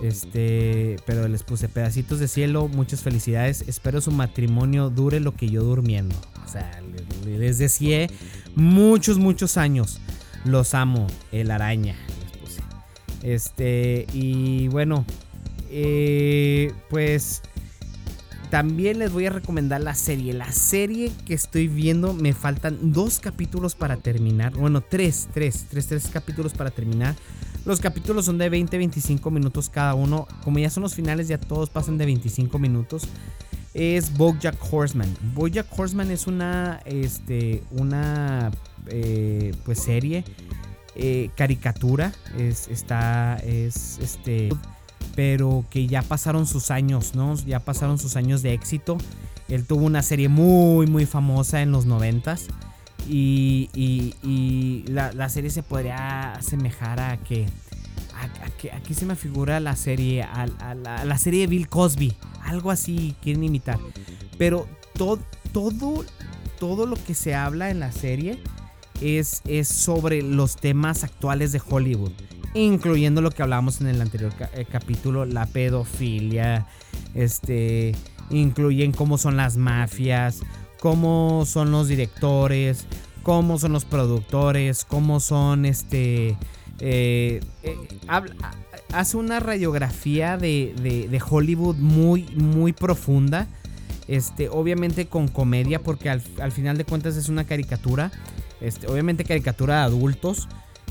Este, 0.01 0.97
pero 1.05 1.27
les 1.27 1.43
puse 1.43 1.69
pedacitos 1.69 2.19
de 2.19 2.27
cielo, 2.27 2.67
muchas 2.67 3.01
felicidades. 3.01 3.63
Espero 3.67 4.01
su 4.01 4.11
matrimonio 4.11 4.89
dure 4.89 5.19
lo 5.19 5.33
que 5.33 5.49
yo 5.49 5.63
durmiendo. 5.63 6.15
O 6.45 6.47
sea, 6.47 6.81
les 7.25 7.57
decía 7.57 8.07
muchos, 8.55 9.17
muchos 9.17 9.57
años. 9.57 9.99
Los 10.43 10.73
amo, 10.73 11.07
el 11.31 11.49
araña. 11.49 11.95
Les 12.21 12.37
puse. 12.37 12.61
Este, 13.23 14.05
y 14.13 14.67
bueno, 14.67 15.05
eh, 15.69 16.71
pues 16.89 17.41
también 18.49 18.99
les 18.99 19.11
voy 19.11 19.25
a 19.25 19.31
recomendar 19.31 19.81
la 19.81 19.95
serie. 19.95 20.33
La 20.33 20.51
serie 20.51 21.11
que 21.25 21.33
estoy 21.33 21.67
viendo, 21.67 22.13
me 22.13 22.33
faltan 22.33 22.93
dos 22.93 23.19
capítulos 23.19 23.75
para 23.75 23.97
terminar. 23.97 24.53
Bueno, 24.53 24.81
tres, 24.81 25.27
tres, 25.33 25.65
tres, 25.69 25.87
tres 25.87 26.07
capítulos 26.07 26.53
para 26.53 26.71
terminar. 26.71 27.15
Los 27.65 27.79
capítulos 27.79 28.25
son 28.25 28.37
de 28.37 28.51
20-25 28.51 29.31
minutos 29.31 29.69
cada 29.69 29.95
uno. 29.95 30.27
Como 30.43 30.59
ya 30.59 30.69
son 30.69 30.83
los 30.83 30.93
finales, 30.93 31.27
ya 31.27 31.39
todos 31.39 31.71
pasan 31.71 31.97
de 31.97 32.05
25 32.05 32.59
minutos. 32.59 33.07
Es 33.73 34.15
Bojack 34.15 34.55
Horseman. 34.71 35.11
Bojack 35.33 35.67
Horseman 35.77 36.11
es 36.11 36.27
una, 36.27 36.79
este, 36.85 37.63
una, 37.71 38.51
eh, 38.87 39.53
pues 39.65 39.79
serie, 39.79 40.23
eh, 40.95 41.31
caricatura. 41.35 42.13
Es, 42.37 42.67
está, 42.67 43.37
es, 43.37 43.97
este, 43.97 44.49
pero 45.15 45.65
que 45.71 45.87
ya 45.87 46.03
pasaron 46.03 46.45
sus 46.45 46.69
años, 46.69 47.15
¿no? 47.15 47.35
Ya 47.45 47.59
pasaron 47.59 47.97
sus 47.97 48.15
años 48.15 48.43
de 48.43 48.53
éxito. 48.53 48.97
Él 49.47 49.65
tuvo 49.65 49.85
una 49.85 50.03
serie 50.03 50.29
muy, 50.29 50.85
muy 50.85 51.07
famosa 51.07 51.63
en 51.63 51.71
los 51.71 51.87
noventas. 51.87 52.47
Y, 53.07 54.83
la, 54.87 55.29
serie 55.29 55.49
se 55.49 55.63
podría 55.63 56.33
asemejar 56.33 56.99
a 56.99 57.17
que. 57.17 57.45
aquí 58.73 58.93
se 58.93 59.05
me 59.05 59.15
figura 59.15 59.59
la 59.59 59.75
serie. 59.75 60.23
A, 60.23 60.47
la, 60.75 61.17
serie 61.17 61.41
de 61.41 61.47
Bill 61.47 61.67
Cosby. 61.67 62.13
Algo 62.43 62.71
así 62.71 63.15
quieren 63.21 63.43
imitar. 63.43 63.79
Pero 64.37 64.67
todo, 64.93 65.19
todo, 65.51 66.85
lo 66.85 66.95
que 66.95 67.13
se 67.13 67.35
habla 67.35 67.69
en 67.69 67.79
la 67.79 67.91
serie 67.91 68.39
es, 69.01 69.41
es 69.45 69.67
sobre 69.67 70.21
los 70.21 70.55
temas 70.55 71.03
actuales 71.03 71.51
de 71.51 71.61
Hollywood. 71.67 72.11
Incluyendo 72.53 73.21
lo 73.21 73.31
que 73.31 73.43
hablábamos 73.43 73.81
en 73.81 73.87
el 73.87 74.01
anterior 74.01 74.33
eh, 74.53 74.65
capítulo, 74.69 75.25
la 75.25 75.45
pedofilia. 75.45 76.67
Este. 77.13 77.93
Incluyen 78.31 78.91
cómo 78.91 79.19
son 79.19 79.37
las 79.37 79.55
mafias 79.55 80.41
cómo 80.85 81.45
son 81.47 81.71
los 81.71 81.87
directores, 81.87 82.85
cómo 83.23 83.57
son 83.57 83.73
los 83.73 83.85
productores, 83.85 84.85
cómo 84.85 85.19
son 85.19 85.65
este... 85.65 86.37
Eh, 86.79 87.41
eh, 87.63 87.77
hace 88.93 89.17
una 89.17 89.39
radiografía 89.39 90.37
de, 90.37 91.21
Hollywood 91.27 91.77
muy, 91.77 92.27
muy 92.35 92.71
profunda. 92.71 93.47
Este, 94.07 94.47
obviamente 94.47 95.07
con 95.07 95.27
comedia, 95.27 95.81
porque 95.81 96.11
al, 96.11 96.21
final 96.21 96.77
de 96.77 96.85
cuentas 96.85 97.15
es 97.15 97.29
una 97.29 97.45
caricatura. 97.45 98.11
Este, 98.61 98.85
obviamente 98.85 99.23
caricatura 99.23 99.77
de 99.77 99.81
adultos. 99.85 100.47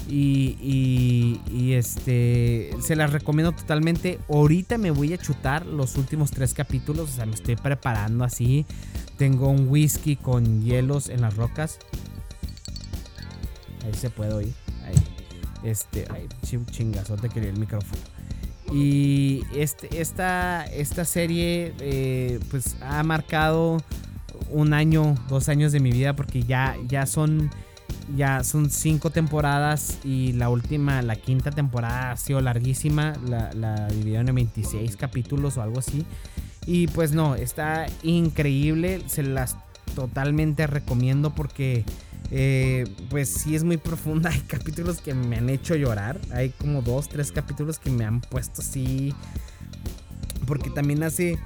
Y, 0.08 1.38
y, 1.52 1.72
este 1.74 2.70
se 2.80 2.96
las 2.96 3.12
recomiendo 3.12 3.52
totalmente. 3.52 4.18
Ahorita 4.28 4.76
me 4.76 4.90
voy 4.90 5.14
a 5.14 5.18
chutar 5.18 5.64
los 5.64 5.94
últimos 5.94 6.32
tres 6.32 6.52
capítulos. 6.52 7.10
O 7.10 7.12
sea, 7.12 7.26
me 7.26 7.34
estoy 7.34 7.54
preparando 7.54 8.24
así 8.24 8.66
Tengo 9.16 9.48
un 9.48 9.68
whisky 9.68 10.16
con 10.16 10.62
hielos 10.62 11.08
en 11.08 11.20
las 11.20 11.36
rocas. 11.36 11.78
Ahí 13.84 13.94
se 13.94 14.10
puede 14.10 14.32
oír. 14.32 14.54
Ahí. 14.84 14.94
Este, 15.62 16.06
ay, 16.10 16.28
chingazote 16.42 17.28
quería 17.28 17.50
el 17.50 17.58
micrófono. 17.58 18.02
Y 18.72 19.42
este, 19.54 20.00
esta, 20.00 20.64
esta 20.64 21.04
serie 21.04 21.74
eh, 21.80 22.40
pues 22.50 22.76
ha 22.80 23.02
marcado 23.02 23.78
un 24.50 24.72
año, 24.72 25.14
dos 25.28 25.48
años 25.48 25.72
de 25.72 25.80
mi 25.80 25.92
vida 25.92 26.16
porque 26.16 26.42
ya, 26.42 26.76
ya 26.88 27.06
son 27.06 27.50
ya 28.16 28.44
son 28.44 28.70
cinco 28.70 29.10
temporadas 29.10 29.98
y 30.04 30.32
la 30.32 30.50
última, 30.50 31.00
la 31.02 31.16
quinta 31.16 31.50
temporada 31.50 32.12
ha 32.12 32.16
sido 32.16 32.40
larguísima. 32.40 33.14
La, 33.26 33.52
la 33.54 33.88
dividieron 33.88 34.28
en 34.28 34.34
26 34.34 34.96
capítulos 34.96 35.56
o 35.56 35.62
algo 35.62 35.78
así. 35.78 36.04
Y 36.66 36.86
pues 36.88 37.12
no, 37.12 37.34
está 37.34 37.86
increíble. 38.02 39.02
Se 39.06 39.22
las 39.22 39.56
totalmente 39.94 40.66
recomiendo 40.66 41.34
porque 41.34 41.84
eh, 42.30 42.84
pues 43.10 43.28
sí 43.28 43.54
es 43.54 43.64
muy 43.64 43.76
profunda. 43.76 44.30
Hay 44.32 44.40
capítulos 44.40 45.00
que 45.00 45.14
me 45.14 45.36
han 45.36 45.50
hecho 45.50 45.74
llorar. 45.76 46.20
Hay 46.32 46.50
como 46.50 46.82
dos, 46.82 47.08
tres 47.08 47.32
capítulos 47.32 47.78
que 47.78 47.90
me 47.90 48.04
han 48.04 48.20
puesto 48.20 48.62
así. 48.62 49.14
Porque 50.46 50.70
también 50.70 51.02
hace 51.02 51.38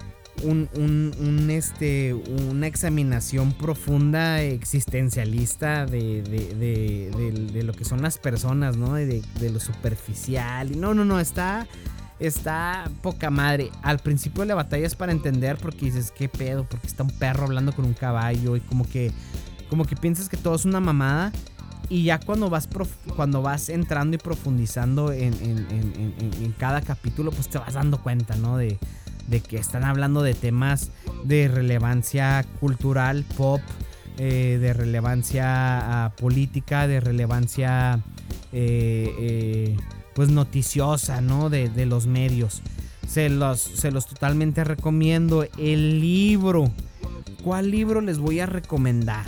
un, 0.43 1.49
este, 1.51 2.14
una 2.14 2.66
examinación 2.66 3.53
profunda 3.53 4.43
existencialista 4.43 5.87
de, 5.87 6.23
de, 6.23 7.62
lo 7.62 7.73
que 7.73 7.85
son 7.85 8.03
las 8.03 8.19
personas, 8.19 8.77
¿no? 8.77 8.95
De, 8.95 9.23
lo 9.41 9.61
superficial. 9.61 10.79
No, 10.81 10.95
no, 10.95 11.05
no, 11.05 11.21
está, 11.21 11.66
está 12.21 12.91
poca 13.03 13.31
madre. 13.31 13.71
Al 13.83 13.99
principio 13.99 14.45
la 14.45 14.55
batalla 14.55 14.87
es 14.87 14.95
para 14.95 15.12
entender 15.12 15.57
porque 15.57 15.87
dices, 15.87 16.11
¿qué 16.11 16.29
pedo? 16.29 16.64
Porque 16.64 16.87
está 16.87 17.03
un 17.03 17.11
perro 17.11 17.45
hablando 17.45 17.73
con 17.73 17.85
un 17.85 17.95
caballo 17.95 18.57
y 18.57 18.61
como 18.61 18.89
que, 18.89 19.12
como 19.69 19.85
que 19.85 19.97
piensas 19.97 20.29
que 20.29 20.37
todo 20.37 20.55
es 20.55 20.64
una 20.64 20.81
mamada. 20.81 21.33
Y 21.91 22.05
ya 22.05 22.19
cuando 22.19 22.51
vas, 22.51 22.69
cuando 23.16 23.41
vas 23.41 23.71
entrando 23.71 24.16
y 24.16 24.19
profundizando 24.19 25.11
en, 25.11 25.33
en, 25.41 26.55
cada 26.59 26.83
capítulo, 26.83 27.31
pues 27.31 27.49
te 27.49 27.57
vas 27.57 27.73
dando 27.73 28.03
cuenta, 28.03 28.37
¿no? 28.37 28.59
De, 28.59 28.79
de 29.27 29.41
que 29.41 29.57
están 29.57 29.85
hablando 29.85 30.23
de 30.23 30.35
temas 30.35 30.91
de 31.25 31.49
relevancia 31.49 32.45
cultural, 32.61 33.25
pop, 33.37 33.62
eh, 34.19 34.59
de 34.61 34.73
relevancia 34.73 36.07
ah, 36.07 36.12
política, 36.16 36.89
de 36.89 36.99
relevancia 36.99 38.01
eh, 38.53 39.14
eh, 39.21 39.77
pues 40.19 40.31
noticiosa, 40.31 41.21
¿no? 41.21 41.49
De, 41.49 41.87
los 41.87 42.09
medios. 42.09 42.61
Se 43.07 43.29
los, 43.29 43.61
se 43.61 43.93
los 43.93 44.09
totalmente 44.09 44.64
recomiendo. 44.64 45.47
El 45.59 46.01
libro. 46.01 46.73
¿Cuál 47.45 47.71
libro 47.71 48.01
les 48.01 48.19
voy 48.19 48.41
a 48.41 48.47
recomendar? 48.47 49.25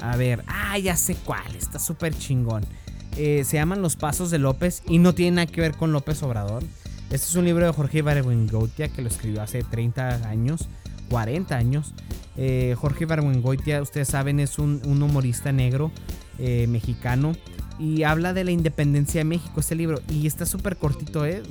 A 0.00 0.14
ver, 0.16 0.44
ah, 0.46 0.78
ya 0.78 0.94
sé 0.94 1.16
cuál, 1.24 1.56
está 1.56 1.78
súper 1.78 2.14
chingón. 2.14 2.66
se 3.14 3.44
llaman 3.44 3.80
Los 3.80 3.96
Pasos 3.96 4.30
de 4.30 4.38
López 4.38 4.82
y 4.86 4.98
no 4.98 5.14
tiene 5.14 5.36
nada 5.36 5.46
que 5.46 5.62
ver 5.62 5.74
con 5.74 5.92
López 5.92 6.22
Obrador. 6.22 6.62
Este 7.04 7.26
es 7.26 7.34
un 7.34 7.46
libro 7.46 7.64
de 7.64 7.72
Jorge 7.72 8.00
Ibargüengoitia 8.00 8.88
que 8.88 9.00
lo 9.00 9.08
escribió 9.08 9.40
hace 9.40 9.62
30 9.62 10.28
años, 10.28 10.68
40 11.08 11.56
años. 11.56 11.94
Eh, 12.36 12.76
Jorge 12.78 13.04
Ibargüengoitia, 13.04 13.80
ustedes 13.80 14.08
saben, 14.08 14.38
es 14.38 14.58
un, 14.58 14.82
humorista 14.84 15.50
negro 15.50 15.90
eh, 16.38 16.66
mexicano 16.68 17.32
y 17.78 18.04
habla 18.04 18.32
de 18.32 18.44
la 18.44 18.50
independencia 18.50 19.20
de 19.20 19.24
México, 19.24 19.60
este 19.60 19.74
libro. 19.74 20.00
Y 20.10 20.26
está 20.26 20.46
súper 20.46 20.76
cortito, 20.76 21.26
¿eh? 21.26 21.42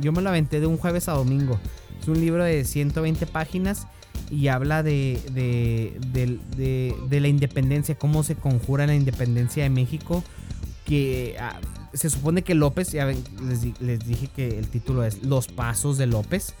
yo 0.00 0.12
me 0.12 0.22
lo 0.22 0.28
aventé 0.28 0.60
de 0.60 0.66
un 0.66 0.76
jueves 0.76 1.08
a 1.08 1.12
domingo. 1.12 1.58
Es 2.00 2.08
un 2.08 2.20
libro 2.20 2.44
de 2.44 2.64
120 2.64 3.26
páginas 3.26 3.86
y 4.30 4.48
habla 4.48 4.82
de, 4.82 5.20
de, 5.32 7.20
la 7.20 7.28
independencia, 7.28 7.94
cómo 7.96 8.22
se 8.22 8.34
conjura 8.34 8.86
la 8.86 8.94
independencia 8.94 9.62
de 9.62 9.70
México. 9.70 10.24
Que 10.84 11.36
ah, 11.38 11.60
se 11.92 12.10
supone 12.10 12.42
que 12.42 12.54
López, 12.54 12.92
ya 12.92 13.06
les, 13.06 14.06
dije 14.06 14.28
que 14.34 14.58
el 14.58 14.68
título 14.68 15.04
es 15.04 15.22
Los 15.22 15.48
Pasos 15.48 15.98
de 15.98 16.06
López. 16.06 16.54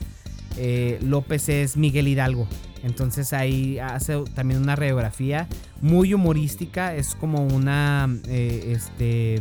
Eh, 0.56 0.98
López 1.02 1.48
es 1.48 1.76
Miguel 1.76 2.08
Hidalgo. 2.08 2.46
Entonces 2.82 3.32
ahí 3.32 3.78
hace 3.78 4.18
también 4.34 4.60
una 4.60 4.76
radiografía 4.76 5.48
muy 5.80 6.14
humorística. 6.14 6.94
Es 6.94 7.14
como 7.14 7.46
una. 7.46 8.08
Eh, 8.28 8.72
este. 8.76 9.40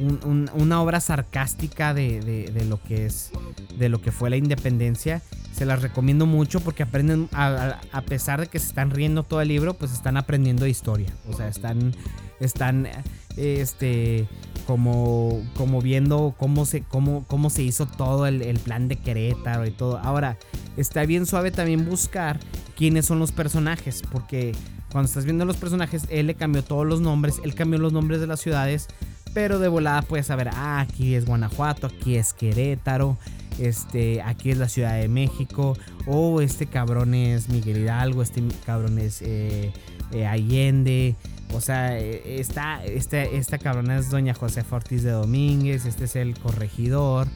una 0.00 0.82
obra 0.82 1.00
sarcástica 1.00 1.94
de, 1.94 2.52
lo 2.68 2.82
que 2.82 3.06
es. 3.06 3.30
De 3.78 3.88
lo 3.88 4.00
que 4.00 4.12
fue 4.12 4.30
la 4.30 4.36
independencia. 4.36 5.22
Se 5.52 5.66
las 5.66 5.82
recomiendo 5.82 6.24
mucho 6.24 6.60
porque 6.60 6.82
aprenden. 6.82 7.28
A, 7.32 7.80
a 7.92 8.02
pesar 8.02 8.40
de 8.40 8.46
que 8.46 8.58
se 8.58 8.68
están 8.68 8.90
riendo 8.90 9.22
todo 9.22 9.42
el 9.42 9.48
libro, 9.48 9.74
pues 9.74 9.92
están 9.92 10.16
aprendiendo 10.16 10.66
historia. 10.66 11.12
O 11.28 11.36
sea, 11.36 11.48
están. 11.48 11.94
Están 12.40 12.88
este 13.36 14.26
como, 14.66 15.42
como 15.54 15.80
viendo 15.80 16.34
cómo 16.38 16.64
se, 16.66 16.82
cómo, 16.82 17.24
cómo 17.26 17.50
se 17.50 17.62
hizo 17.62 17.86
todo 17.86 18.26
el, 18.26 18.58
plan 18.58 18.88
de 18.88 18.96
Querétaro 18.96 19.66
y 19.66 19.70
todo. 19.70 19.98
Ahora, 19.98 20.38
está 20.76 21.04
bien 21.04 21.26
suave 21.26 21.50
también 21.50 21.84
buscar 21.84 22.40
quiénes 22.76 23.06
son 23.06 23.18
los 23.18 23.32
personajes, 23.32 24.02
porque 24.10 24.52
cuando 24.90 25.08
estás 25.08 25.24
viendo 25.24 25.44
los 25.44 25.56
personajes, 25.56 26.04
él 26.10 26.26
le 26.26 26.34
cambió 26.34 26.62
todos 26.62 26.86
los 26.86 27.00
nombres, 27.00 27.40
él 27.44 27.54
cambió 27.54 27.78
los 27.78 27.92
nombres 27.92 28.20
de 28.20 28.26
las 28.26 28.40
ciudades, 28.40 28.88
pero 29.34 29.58
de 29.58 29.68
volada 29.68 30.02
puedes 30.02 30.26
saber, 30.26 30.48
ah, 30.52 30.80
aquí 30.80 31.14
es 31.14 31.24
Guanajuato, 31.24 31.86
aquí 31.86 32.16
es 32.16 32.32
Querétaro, 32.32 33.16
este, 33.58 34.22
aquí 34.22 34.50
es 34.50 34.58
la 34.58 34.68
Ciudad 34.68 34.98
de 34.98 35.08
México, 35.08 35.76
o 36.06 36.40
este 36.40 36.66
cabrón 36.66 37.14
es 37.14 37.48
Miguel 37.48 37.78
Hidalgo, 37.78 38.22
este 38.22 38.42
cabrón 38.66 38.98
es 38.98 39.22
eh, 39.22 39.72
eh, 40.12 40.26
Allende, 40.26 41.16
o 41.52 41.60
sea, 41.60 41.98
e, 41.98 42.40
esta, 42.40 42.84
este, 42.84 43.36
esta 43.36 43.58
cabrona 43.58 43.98
es 43.98 44.10
doña 44.10 44.34
José 44.34 44.64
Ortiz 44.70 45.02
de 45.02 45.10
Domínguez, 45.10 45.86
este 45.86 46.04
es 46.04 46.16
el 46.16 46.38
corregidor. 46.38 47.28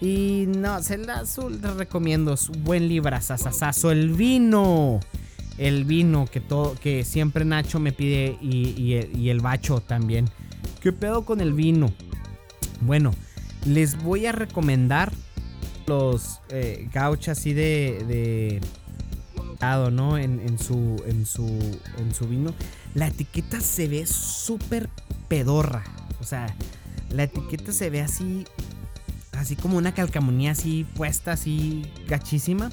Y 0.00 0.46
no, 0.48 0.82
se 0.82 0.96
la, 0.98 1.24
recomiendo, 1.76 2.32
es 2.32 2.48
un 2.48 2.64
buen 2.64 2.88
librazazazazo. 2.88 3.90
El 3.90 4.10
vino, 4.10 5.00
el 5.58 5.84
vino 5.84 6.26
que, 6.26 6.40
todo, 6.40 6.74
que 6.74 7.04
siempre 7.04 7.44
Nacho 7.44 7.80
me 7.80 7.92
pide 7.92 8.38
y, 8.40 9.28
el 9.28 9.40
bacho 9.40 9.80
también. 9.80 10.30
¿Qué 10.80 10.92
pedo 10.92 11.26
con 11.26 11.40
el 11.40 11.52
vino? 11.52 11.92
Bueno, 12.80 13.12
les 13.66 14.02
voy 14.02 14.24
a 14.24 14.32
recomendar 14.32 15.12
los 15.86 16.40
eh, 16.48 16.88
gauchos 16.92 17.28
así 17.28 17.52
de, 17.52 18.04
de 18.08 18.60
¿no? 19.92 20.16
En, 20.16 20.58
su, 20.58 21.02
en, 21.06 21.26
su, 21.26 21.46
en 21.98 22.14
su 22.14 22.26
vino 22.26 22.54
la 22.94 23.08
etiqueta 23.08 23.60
se 23.60 23.88
ve 23.88 24.06
súper 24.06 24.88
pedorra. 25.28 25.84
O 26.20 26.24
sea, 26.24 26.54
la 27.10 27.24
etiqueta 27.24 27.72
se 27.72 27.90
ve 27.90 28.00
así, 28.00 28.44
así 29.32 29.56
como 29.56 29.78
una 29.78 29.94
calcamonía 29.94 30.52
así 30.52 30.84
puesta, 30.94 31.32
así 31.32 31.84
gachísima. 32.08 32.70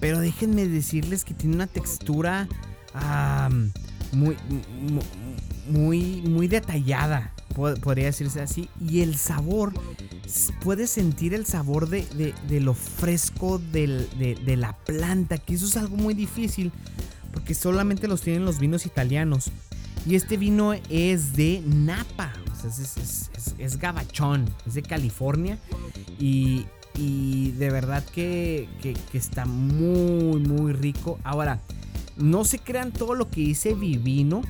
Pero 0.00 0.20
déjenme 0.20 0.66
decirles 0.68 1.24
que 1.24 1.34
tiene 1.34 1.54
una 1.54 1.66
textura 1.66 2.48
muy, 4.12 4.36
muy, 5.68 6.22
muy 6.22 6.46
detallada, 6.46 7.32
podría 7.54 8.06
decirse 8.06 8.40
así. 8.40 8.68
Y 8.86 9.00
el 9.00 9.16
sabor, 9.16 9.72
puedes 10.60 10.90
sentir 10.90 11.34
el 11.34 11.46
sabor 11.46 11.88
de, 11.88 12.34
lo 12.60 12.74
fresco 12.74 13.58
de, 13.58 14.06
de 14.44 14.56
la 14.56 14.76
planta, 14.76 15.38
que 15.38 15.54
eso 15.54 15.66
es 15.66 15.76
algo 15.76 15.96
muy 15.96 16.14
difícil 16.14 16.70
porque 17.34 17.54
solamente 17.54 18.06
los 18.06 18.22
tienen 18.22 18.44
los 18.44 18.60
vinos 18.60 18.86
italianos. 18.86 19.50
Y 20.06 20.14
este 20.14 20.36
vino 20.36 20.72
es 20.88 21.34
de 21.34 21.62
Napa, 21.66 22.32
o 22.52 22.70
sea, 22.70 22.70
es, 23.58 23.78
gabachón, 23.78 24.48
es 24.66 24.74
de 24.74 24.82
California. 24.82 25.58
Y, 26.18 26.66
de 26.96 27.70
verdad 27.70 28.04
que, 28.04 28.68
está 29.12 29.46
muy, 29.46 30.38
muy 30.40 30.72
rico. 30.72 31.18
Ahora, 31.24 31.60
no 32.16 32.44
se 32.44 32.60
crean 32.60 32.92
todo 32.92 33.14
lo 33.14 33.28
que 33.28 33.40
dice 33.40 33.74
Vivino, 33.74 34.42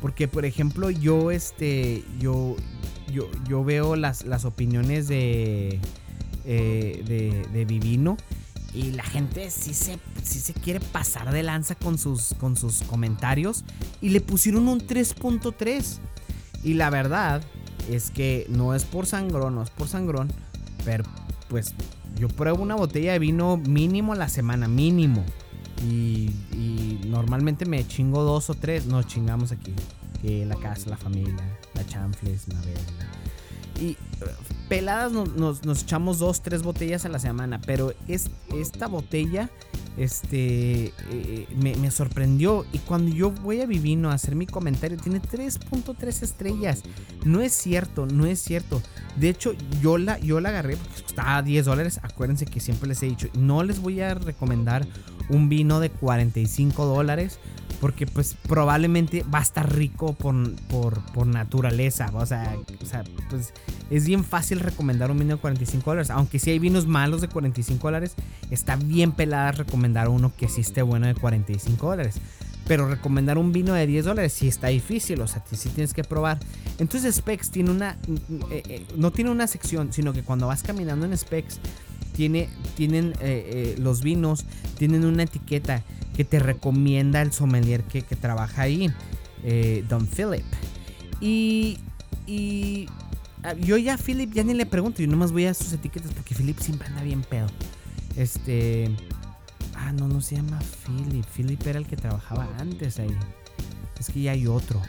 porque 0.00 0.26
por 0.26 0.46
ejemplo 0.46 0.88
yo, 0.88 1.30
este, 1.30 2.04
yo, 2.18 2.56
yo, 3.12 3.28
yo 3.46 3.64
veo 3.64 3.96
las, 3.96 4.24
las 4.24 4.46
opiniones 4.46 5.08
de, 5.08 5.78
eh, 6.46 7.02
de, 7.06 7.46
de 7.52 7.64
Vivino 7.66 8.16
y 8.74 8.90
la 8.90 9.04
gente 9.04 9.50
sí 9.50 9.72
se, 9.72 9.98
se 10.22 10.52
quiere 10.52 10.80
pasar 10.80 11.32
de 11.32 11.44
lanza 11.44 11.76
con 11.76 11.96
sus, 11.96 12.34
con 12.40 12.56
sus 12.56 12.82
comentarios. 12.82 13.64
Y 14.00 14.08
le 14.08 14.20
pusieron 14.20 14.66
un 14.68 14.80
3.3. 14.80 15.98
Y 16.64 16.74
la 16.74 16.90
verdad 16.90 17.42
es 17.88 18.10
que 18.10 18.46
no 18.48 18.74
es 18.74 18.84
por 18.84 19.06
sangrón, 19.06 19.54
no 19.54 19.62
es 19.62 19.70
por 19.70 19.86
sangrón. 19.86 20.32
Pero 20.84 21.04
pues 21.48 21.72
yo 22.18 22.26
pruebo 22.28 22.62
una 22.62 22.74
botella 22.74 23.12
de 23.12 23.20
vino 23.20 23.56
mínimo 23.58 24.12
a 24.12 24.16
la 24.16 24.28
semana, 24.28 24.66
mínimo. 24.66 25.24
Y, 25.88 26.30
normalmente 27.06 27.64
me 27.64 27.86
chingo 27.86 28.24
dos 28.24 28.50
o 28.50 28.54
tres. 28.54 28.86
Nos 28.86 29.06
chingamos 29.06 29.52
aquí. 29.52 29.72
Que 30.20 30.44
la 30.46 30.56
casa, 30.56 30.90
la 30.90 30.96
familia, 30.96 31.58
la 31.74 31.86
chanfles, 31.86 32.48
la 32.48 32.56
Y 33.80 33.96
peladas 34.68 35.12
nos, 35.12 35.82
echamos 35.82 36.18
dos, 36.18 36.42
tres 36.42 36.62
botellas 36.62 37.04
a 37.04 37.08
la 37.08 37.18
semana, 37.18 37.60
pero 37.64 37.92
es, 38.08 38.30
esta 38.54 38.86
botella 38.86 39.50
este 39.96 40.92
eh, 41.10 41.46
me, 41.56 41.90
sorprendió. 41.90 42.66
Y 42.72 42.78
cuando 42.78 43.14
yo 43.14 43.30
voy 43.30 43.60
a 43.60 43.66
Vivino 43.66 44.10
a 44.10 44.14
hacer 44.14 44.34
mi 44.34 44.46
comentario, 44.46 44.98
tiene 44.98 45.20
3.3 45.20 46.22
estrellas. 46.22 46.82
No 47.24 47.40
es 47.40 47.52
cierto, 47.52 48.06
no 48.06 48.26
es 48.26 48.40
cierto. 48.40 48.82
De 49.16 49.28
hecho, 49.28 49.54
yo 49.80 49.98
la, 49.98 50.18
yo 50.18 50.40
la 50.40 50.48
agarré 50.48 50.76
porque 50.76 51.02
costaba 51.02 51.42
10 51.42 51.64
dólares. 51.66 52.00
Acuérdense 52.02 52.46
que 52.46 52.60
siempre 52.60 52.88
les 52.88 53.02
he 53.02 53.06
dicho, 53.06 53.28
no 53.34 53.62
les 53.62 53.80
voy 53.80 54.00
a 54.00 54.14
recomendar 54.14 54.86
un 55.28 55.48
vino 55.48 55.80
de 55.80 55.90
45 55.90 56.84
dólares 56.86 57.38
porque 57.84 58.06
pues 58.06 58.34
probablemente 58.48 59.24
va 59.24 59.40
a 59.40 59.42
estar 59.42 59.70
rico 59.70 60.14
por, 60.14 60.54
por, 60.70 61.26
naturaleza. 61.26 62.10
O 62.14 62.24
sea, 62.24 62.56
o 62.80 62.86
sea, 62.86 63.04
pues 63.28 63.52
es 63.90 64.06
bien 64.06 64.24
fácil 64.24 64.60
recomendar 64.60 65.10
un 65.10 65.18
vino 65.18 65.34
de 65.34 65.40
45 65.42 65.90
dólares. 65.90 66.08
Aunque 66.08 66.38
si 66.38 66.48
hay 66.48 66.58
vinos 66.58 66.86
malos 66.86 67.20
de 67.20 67.28
45 67.28 67.86
dólares, 67.86 68.14
está 68.50 68.76
bien 68.76 69.12
pelada 69.12 69.52
recomendar 69.52 70.08
uno 70.08 70.32
que 70.34 70.48
sí 70.48 70.62
esté 70.62 70.80
bueno 70.80 71.08
de 71.08 71.14
45 71.14 71.86
dólares. 71.86 72.14
Pero 72.66 72.88
recomendar 72.88 73.36
un 73.36 73.52
vino 73.52 73.74
de 73.74 73.86
10 73.86 74.06
dólares 74.06 74.32
sí 74.32 74.48
está 74.48 74.68
difícil, 74.68 75.20
o 75.20 75.26
sea, 75.26 75.44
sí 75.52 75.68
tienes 75.68 75.92
que 75.92 76.04
probar. 76.04 76.38
Entonces 76.78 77.14
Specs 77.16 77.50
tiene 77.50 77.70
una, 77.70 77.98
eh, 78.50 78.62
eh, 78.66 78.86
no 78.96 79.10
tiene 79.10 79.30
una 79.30 79.46
sección, 79.46 79.92
sino 79.92 80.14
que 80.14 80.22
cuando 80.22 80.46
vas 80.46 80.62
caminando 80.62 81.04
en 81.04 81.14
Specs, 81.18 81.60
tiene, 82.16 82.48
tienen 82.78 83.12
eh, 83.20 83.74
los 83.78 84.02
vinos, 84.02 84.46
tienen 84.78 85.04
una 85.04 85.24
etiqueta 85.24 85.82
que 86.14 86.24
te 86.24 86.38
recomienda 86.38 87.20
el 87.22 87.32
sommelier 87.32 87.82
que, 87.84 88.02
trabaja 88.02 88.62
ahí, 88.62 88.90
eh, 89.42 89.84
Don 89.88 90.06
Philip. 90.06 90.44
Y, 91.20 91.78
y 92.26 92.86
ah, 93.42 93.54
yo 93.54 93.76
ya 93.76 93.94
a 93.94 93.98
Philip 93.98 94.32
ya 94.32 94.44
ni 94.44 94.54
le 94.54 94.66
pregunto, 94.66 95.02
yo 95.02 95.08
nomás 95.08 95.32
voy 95.32 95.46
a 95.46 95.54
sus 95.54 95.72
etiquetas 95.72 96.12
porque 96.12 96.34
Philip 96.34 96.58
siempre 96.58 96.88
anda 96.88 97.02
bien 97.02 97.22
pedo. 97.22 97.46
Este... 98.16 98.94
Ah, 99.76 99.92
no, 99.92 100.08
no 100.08 100.20
se 100.20 100.36
llama 100.36 100.60
Philip. 100.86 101.26
Philip 101.26 101.66
era 101.66 101.78
el 101.78 101.86
que 101.86 101.96
trabajaba 101.96 102.48
antes 102.58 102.98
ahí. 103.00 103.14
Es 103.98 104.08
que 104.08 104.22
ya 104.22 104.32
hay 104.32 104.46
otro. 104.46 104.80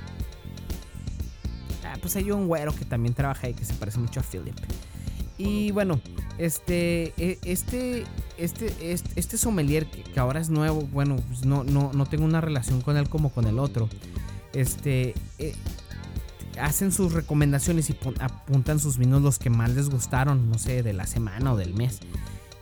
Ah, 1.84 1.97
pues 1.99 2.15
hay 2.15 2.32
un 2.32 2.47
güero 2.47 2.73
que 2.73 2.86
también 2.86 3.13
trabaja 3.13 3.47
ahí 3.47 3.53
que 3.53 3.65
se 3.65 3.73
parece 3.73 3.99
mucho 3.99 4.19
a 4.19 4.23
Philip. 4.23 4.55
Y 5.38 5.71
bueno, 5.71 5.99
este, 6.38 7.13
e, 7.17 7.39
este, 7.43 8.05
este, 8.38 8.93
este, 8.93 9.19
este 9.19 9.38
sommelier 9.38 9.86
que, 9.86 10.19
ahora 10.19 10.39
es 10.39 10.49
nuevo, 10.49 10.81
bueno, 10.81 11.17
pues 11.27 11.45
no, 11.45 11.63
no, 11.63 11.91
no 11.93 12.05
tengo 12.05 12.25
una 12.25 12.41
relación 12.41 12.81
con 12.81 12.97
él 12.97 13.09
como 13.09 13.29
con 13.29 13.45
el 13.45 13.59
otro. 13.59 13.89
Este, 14.53 15.13
eh, 15.39 15.55
hacen 16.59 16.91
sus 16.91 17.13
recomendaciones 17.13 17.89
y 17.89 17.97
apuntan 18.19 18.79
sus 18.79 18.97
vinos 18.97 19.21
los 19.21 19.39
que 19.39 19.49
más 19.49 19.71
les 19.71 19.89
gustaron, 19.89 20.49
no 20.49 20.57
sé, 20.57 20.83
de 20.83 20.93
la 20.93 21.07
semana 21.07 21.53
o 21.53 21.57
del 21.57 21.73
mes. 21.73 21.99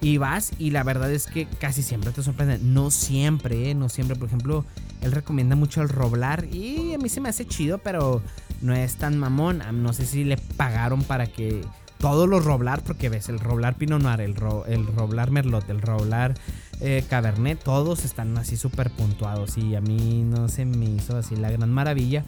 Y 0.02 0.18
vas 0.18 0.52
y 0.60 0.72
la 0.72 0.84
verdad 0.84 1.12
es 1.12 1.28
que 1.28 1.46
casi 1.46 1.82
siempre 1.82 2.12
te 2.12 2.24
sorprenden. 2.24 2.74
No 2.74 2.92
siempre, 2.92 3.70
¿eh? 3.70 3.76
no 3.76 3.88
siempre. 3.88 4.18
Por 4.18 4.28
ejemplo, 4.28 4.66
él 5.02 5.14
recomienda 5.14 5.56
mucho 5.56 5.82
el 5.82 5.88
Roblar 5.88 6.46
y 6.52 6.94
a 6.94 6.98
mí 6.98 7.08
se 7.08 7.22
me 7.22 7.30
hace 7.30 7.46
chido, 7.46 7.78
pero 7.78 8.22
no 8.62 8.74
es 8.74 8.96
tan 8.96 9.18
mamón. 9.18 9.64
No 9.82 9.94
sé 9.94 10.06
si 10.06 10.26
le 10.26 10.36
pagaron 10.36 11.04
para 11.04 11.28
que 11.28 11.62
todos 12.04 12.28
los 12.28 12.44
Roblar, 12.44 12.84
porque 12.84 13.08
ves, 13.08 13.30
el 13.30 13.40
Roblar 13.40 13.76
Pinot 13.76 14.02
Noir, 14.02 14.20
el, 14.20 14.36
el 14.68 14.88
Roblar 14.88 15.32
Merlot, 15.32 15.70
el 15.70 15.82
Roblar 15.82 16.34
eh, 16.82 17.02
Cabernet, 17.10 17.64
todos 17.64 18.04
están 18.04 18.38
así 18.38 18.58
súper 18.58 18.90
puntuados 18.90 19.58
y 19.58 19.74
a 19.78 19.80
mí 19.80 20.22
no 20.26 20.50
se 20.50 20.66
me 20.66 20.84
hizo 20.84 21.16
así 21.16 21.38
la 21.38 21.50
gran 21.50 21.72
maravilla. 21.72 22.26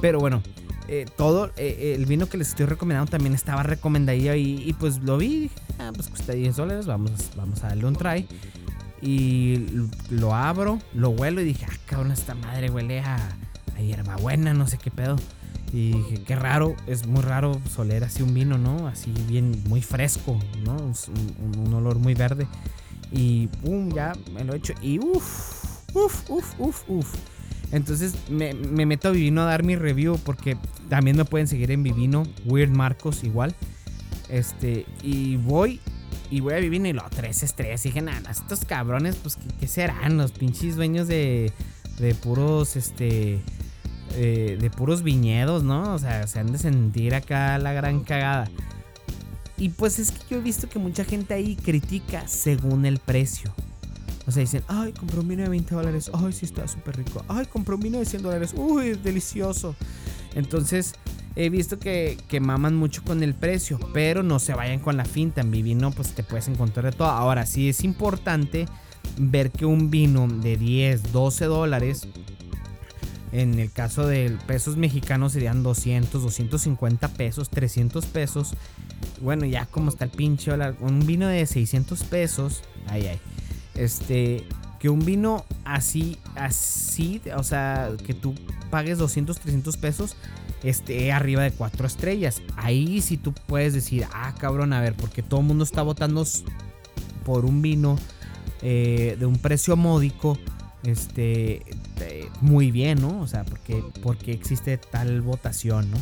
Pero 0.00 0.20
bueno, 0.20 0.44
eh, 0.86 1.06
todo 1.16 1.50
eh, 1.56 1.94
el 1.96 2.06
vino 2.06 2.28
que 2.28 2.38
les 2.38 2.50
estoy 2.50 2.66
recomendando 2.66 3.10
también 3.10 3.34
estaba 3.34 3.64
recomendado 3.64 4.36
y, 4.36 4.72
pues 4.78 5.02
lo 5.02 5.18
vi, 5.18 5.50
ah, 5.80 5.90
pues 5.92 6.06
cuesta 6.06 6.32
10 6.32 6.54
dólares, 6.54 6.86
vamos, 6.86 7.10
vamos 7.36 7.64
a 7.64 7.70
darle 7.70 7.84
un 7.84 7.96
try. 7.96 8.28
Y 9.02 9.88
lo 10.08 10.36
abro, 10.36 10.78
lo 10.94 11.10
huelo 11.10 11.40
y 11.40 11.46
dije, 11.46 11.66
ah, 11.68 11.74
cabrón, 11.86 12.12
esta 12.12 12.36
madre 12.36 12.70
huele 12.70 13.00
a, 13.00 13.16
a 13.76 13.80
hierbabuena, 13.80 14.54
no 14.54 14.68
sé 14.68 14.78
qué 14.78 14.92
pedo. 14.92 15.16
Y 15.76 15.92
dije, 15.92 16.22
qué 16.26 16.34
raro, 16.34 16.74
es 16.86 17.06
muy 17.06 17.20
raro 17.20 17.60
soler 17.70 18.02
así 18.02 18.22
un 18.22 18.32
vino, 18.32 18.56
¿no? 18.56 18.88
Así 18.88 19.12
bien, 19.28 19.62
muy 19.68 19.82
fresco, 19.82 20.40
¿no? 20.64 20.74
Un, 20.74 21.74
olor 21.74 21.98
muy 21.98 22.14
verde. 22.14 22.46
Y 23.12 23.48
pum, 23.48 23.92
ya 23.92 24.14
me 24.32 24.42
lo 24.42 24.54
he 24.54 24.56
hecho. 24.56 24.72
Y 24.80 24.98
uff, 24.98 25.84
uff, 25.94 26.30
uff, 26.30 26.54
uff, 26.58 26.82
uff. 26.88 27.14
Entonces 27.72 28.14
me, 28.30 28.54
meto 28.54 29.08
a 29.08 29.10
Vivino 29.10 29.42
a 29.42 29.44
dar 29.44 29.64
mi 29.64 29.76
review 29.76 30.18
porque 30.24 30.56
también 30.88 31.18
me 31.18 31.26
pueden 31.26 31.46
seguir 31.46 31.70
en 31.70 31.82
Vivino, 31.82 32.22
Weird 32.46 32.70
Marcos 32.70 33.22
igual. 33.22 33.54
Este, 34.30 34.86
y 35.02 35.36
voy 35.36 35.78
y 36.30 36.40
voy 36.40 36.54
a 36.54 36.56
Vivino 36.56 36.88
y 36.88 36.94
lo 36.94 37.04
tres 37.10 37.42
estrellas. 37.42 37.84
Y 37.84 37.90
dije, 37.90 38.00
nada, 38.00 38.30
estos 38.30 38.64
cabrones, 38.64 39.16
pues, 39.16 39.36
¿qué, 39.60 39.68
serán? 39.68 40.16
Los 40.16 40.32
pinches 40.32 40.76
dueños 40.76 41.06
de, 41.06 41.52
de 41.98 42.14
puros, 42.14 42.76
este, 42.76 43.42
eh, 44.16 44.56
de 44.60 44.70
puros 44.70 45.02
viñedos, 45.02 45.62
¿no? 45.62 45.94
O 45.94 45.98
sea, 45.98 46.26
se 46.26 46.38
han 46.38 46.50
de 46.50 46.58
sentir 46.58 47.14
acá 47.14 47.58
la 47.58 47.72
gran 47.72 48.00
cagada. 48.00 48.48
Y 49.58 49.70
pues 49.70 49.98
es 49.98 50.10
que 50.10 50.18
yo 50.30 50.38
he 50.38 50.40
visto 50.40 50.68
que 50.68 50.78
mucha 50.78 51.04
gente 51.04 51.34
ahí 51.34 51.54
critica 51.56 52.26
según 52.26 52.86
el 52.86 52.98
precio. 52.98 53.54
O 54.26 54.32
sea, 54.32 54.40
dicen, 54.40 54.62
ay, 54.68 54.92
compré 54.92 55.20
un 55.20 55.28
vino 55.28 55.42
de 55.42 55.48
20 55.50 55.74
dólares. 55.74 56.10
Ay, 56.12 56.32
sí 56.32 56.46
está 56.46 56.66
súper 56.66 56.96
rico. 56.96 57.24
Ay, 57.28 57.46
compré 57.46 57.74
un 57.74 57.80
vino 57.80 57.98
de 57.98 58.06
100 58.06 58.22
dólares. 58.22 58.54
Uy, 58.56 58.94
delicioso. 58.94 59.76
Entonces, 60.34 60.94
he 61.36 61.48
visto 61.48 61.78
que, 61.78 62.18
que, 62.28 62.40
maman 62.40 62.74
mucho 62.74 63.02
con 63.04 63.22
el 63.22 63.34
precio. 63.34 63.78
Pero 63.94 64.22
no 64.22 64.38
se 64.38 64.54
vayan 64.54 64.80
con 64.80 64.96
la 64.96 65.04
finta. 65.04 65.42
En 65.42 65.50
mi 65.50 65.62
vino, 65.62 65.90
pues 65.92 66.12
te 66.12 66.22
puedes 66.22 66.48
encontrar 66.48 66.86
de 66.86 66.92
todo. 66.92 67.08
Ahora, 67.08 67.46
sí 67.46 67.68
es 67.68 67.84
importante 67.84 68.66
ver 69.16 69.50
que 69.52 69.64
un 69.64 69.90
vino 69.90 70.26
de 70.26 70.56
10, 70.56 71.12
12 71.12 71.44
dólares 71.44 72.08
en 73.36 73.58
el 73.58 73.70
caso 73.70 74.06
de 74.06 74.34
pesos 74.46 74.78
mexicanos 74.78 75.32
serían 75.32 75.62
200, 75.62 76.22
250 76.22 77.08
pesos, 77.08 77.50
300 77.50 78.06
pesos. 78.06 78.54
Bueno, 79.20 79.44
ya 79.44 79.66
como 79.66 79.90
está 79.90 80.06
el 80.06 80.10
pinche 80.10 80.52
un 80.80 81.06
vino 81.06 81.28
de 81.28 81.44
600 81.44 82.02
pesos, 82.04 82.62
ay, 82.86 83.08
ay. 83.08 83.20
Este, 83.74 84.46
que 84.80 84.88
un 84.88 85.04
vino 85.04 85.44
así, 85.66 86.16
así, 86.34 87.20
o 87.36 87.42
sea, 87.42 87.90
que 88.06 88.14
tú 88.14 88.34
pagues 88.70 88.96
200, 88.96 89.38
300 89.38 89.76
pesos, 89.76 90.16
esté 90.62 91.12
arriba 91.12 91.42
de 91.42 91.50
4 91.50 91.86
estrellas. 91.86 92.40
Ahí 92.56 93.02
sí 93.02 93.18
tú 93.18 93.34
puedes 93.34 93.74
decir, 93.74 94.06
ah, 94.14 94.34
cabrón, 94.38 94.72
a 94.72 94.80
ver, 94.80 94.94
porque 94.94 95.22
todo 95.22 95.40
el 95.40 95.46
mundo 95.46 95.64
está 95.64 95.82
votando 95.82 96.24
por 97.22 97.44
un 97.44 97.60
vino 97.60 97.98
eh, 98.62 99.16
de 99.18 99.26
un 99.26 99.36
precio 99.36 99.76
módico 99.76 100.38
este, 100.84 101.62
muy 102.40 102.70
bien, 102.70 103.00
¿no? 103.00 103.20
O 103.20 103.26
sea, 103.26 103.44
porque, 103.44 103.82
porque 104.02 104.32
existe 104.32 104.76
tal 104.78 105.20
votación, 105.22 105.90
¿no? 105.90 105.98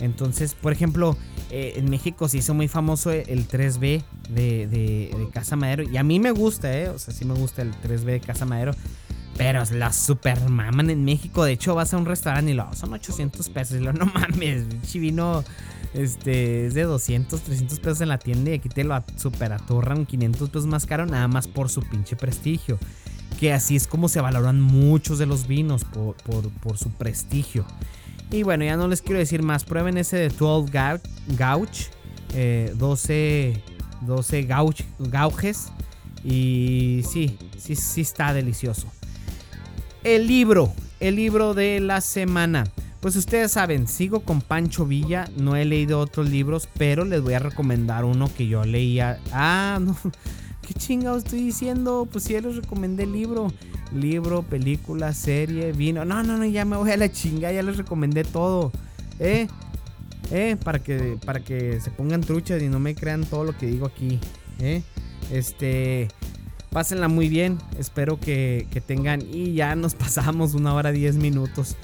Entonces, 0.00 0.54
por 0.54 0.72
ejemplo, 0.72 1.16
eh, 1.50 1.74
en 1.76 1.90
México 1.90 2.28
se 2.28 2.38
hizo 2.38 2.54
muy 2.54 2.68
famoso 2.68 3.10
el 3.10 3.48
3B 3.48 4.02
de, 4.30 5.28
Casa 5.32 5.56
Madero. 5.56 5.82
Y 5.82 5.96
a 5.96 6.02
mí 6.02 6.20
me 6.20 6.30
gusta, 6.30 6.76
¿eh? 6.76 6.88
O 6.88 6.98
sea, 6.98 7.12
sí 7.12 7.24
me 7.24 7.34
gusta 7.34 7.62
el 7.62 7.72
3B 7.72 8.04
de 8.04 8.20
Casa 8.20 8.44
Madero. 8.44 8.72
Pero 9.36 9.62
la 9.72 9.92
super 9.92 10.48
maman 10.48 10.90
en 10.90 11.04
México. 11.04 11.44
De 11.44 11.52
hecho, 11.52 11.74
vas 11.74 11.94
a 11.94 11.96
un 11.96 12.06
restaurante 12.06 12.50
y 12.50 12.54
lo 12.54 12.72
son 12.74 12.92
800 12.92 13.48
pesos. 13.50 13.76
Y 13.76 13.80
lo 13.80 13.92
no 13.92 14.06
mames, 14.06 14.64
chivino. 14.82 15.44
Este 15.94 16.66
es 16.66 16.74
de 16.74 16.82
200, 16.82 17.40
300 17.40 17.80
pesos 17.80 18.00
en 18.00 18.08
la 18.08 18.18
tienda. 18.18 18.50
Y 18.50 18.54
aquí 18.54 18.68
te 18.68 18.84
lo 18.84 19.02
super 19.16 19.52
atorran 19.52 20.06
500 20.06 20.50
pesos 20.50 20.66
más 20.66 20.86
caro, 20.86 21.06
nada 21.06 21.28
más 21.28 21.48
por 21.48 21.70
su 21.70 21.82
pinche 21.82 22.14
prestigio 22.16 22.78
que 23.38 23.52
así 23.52 23.76
es 23.76 23.86
como 23.86 24.08
se 24.08 24.20
valoran 24.20 24.60
muchos 24.60 25.18
de 25.18 25.26
los 25.26 25.46
vinos 25.46 25.84
por, 25.84 26.78
su 26.78 26.90
prestigio. 26.90 27.64
Y 28.30 28.42
bueno, 28.42 28.64
ya 28.64 28.76
no 28.76 28.88
les 28.88 29.00
quiero 29.00 29.20
decir 29.20 29.42
más. 29.42 29.64
Prueben 29.64 29.96
ese 29.96 30.16
de 30.16 30.28
12 30.28 31.00
Gauch, 31.36 31.90
12, 32.74 33.62
12 34.02 34.42
gauch, 34.42 34.80
Gauges. 34.98 35.68
Y 36.24 37.02
sí, 37.08 37.38
sí, 37.56 37.76
sí 37.76 38.00
está 38.00 38.34
delicioso. 38.34 38.88
El 40.02 40.26
libro, 40.26 40.72
el 40.98 41.16
libro 41.16 41.54
de 41.54 41.78
la 41.80 42.00
semana. 42.00 42.64
Pues 43.00 43.14
ustedes 43.14 43.52
saben, 43.52 43.86
sigo 43.86 44.20
con 44.20 44.40
Pancho 44.40 44.84
Villa, 44.84 45.30
no 45.36 45.54
he 45.54 45.64
leído 45.64 46.00
otros 46.00 46.28
libros, 46.28 46.68
pero 46.76 47.04
les 47.04 47.22
voy 47.22 47.34
a 47.34 47.38
recomendar 47.38 48.04
uno 48.04 48.28
que 48.36 48.48
yo 48.48 48.64
leía. 48.64 49.20
Ah, 49.32 49.78
no, 49.80 49.96
¿Qué 50.68 50.74
chingados 50.74 51.24
estoy 51.24 51.44
diciendo? 51.44 52.06
Pues 52.12 52.28
ya 52.28 52.42
les 52.42 52.56
recomendé 52.56 53.04
el 53.04 53.12
libro. 53.12 53.50
Libro, 53.94 54.42
película, 54.42 55.14
serie, 55.14 55.72
vino. 55.72 56.04
No, 56.04 56.22
no, 56.22 56.36
no, 56.36 56.44
ya 56.44 56.66
me 56.66 56.76
voy 56.76 56.90
a 56.90 56.98
la 56.98 57.10
chinga, 57.10 57.50
ya 57.50 57.62
les 57.62 57.78
recomendé 57.78 58.22
todo. 58.22 58.70
¿Eh? 59.18 59.48
¿Eh? 60.30 60.58
Para 60.62 60.78
que, 60.80 61.16
para 61.24 61.40
que 61.40 61.80
se 61.80 61.90
pongan 61.90 62.20
truchas 62.20 62.60
y 62.60 62.68
no 62.68 62.80
me 62.80 62.94
crean 62.94 63.24
todo 63.24 63.44
lo 63.44 63.56
que 63.56 63.64
digo 63.64 63.86
aquí. 63.86 64.20
¿Eh? 64.58 64.82
Este. 65.32 66.08
Pásenla 66.68 67.08
muy 67.08 67.30
bien. 67.30 67.56
Espero 67.78 68.20
que, 68.20 68.66
que 68.70 68.82
tengan. 68.82 69.22
Y 69.22 69.54
ya 69.54 69.74
nos 69.74 69.94
pasamos 69.94 70.52
una 70.52 70.74
hora 70.74 70.92
diez 70.92 71.16
minutos. 71.16 71.76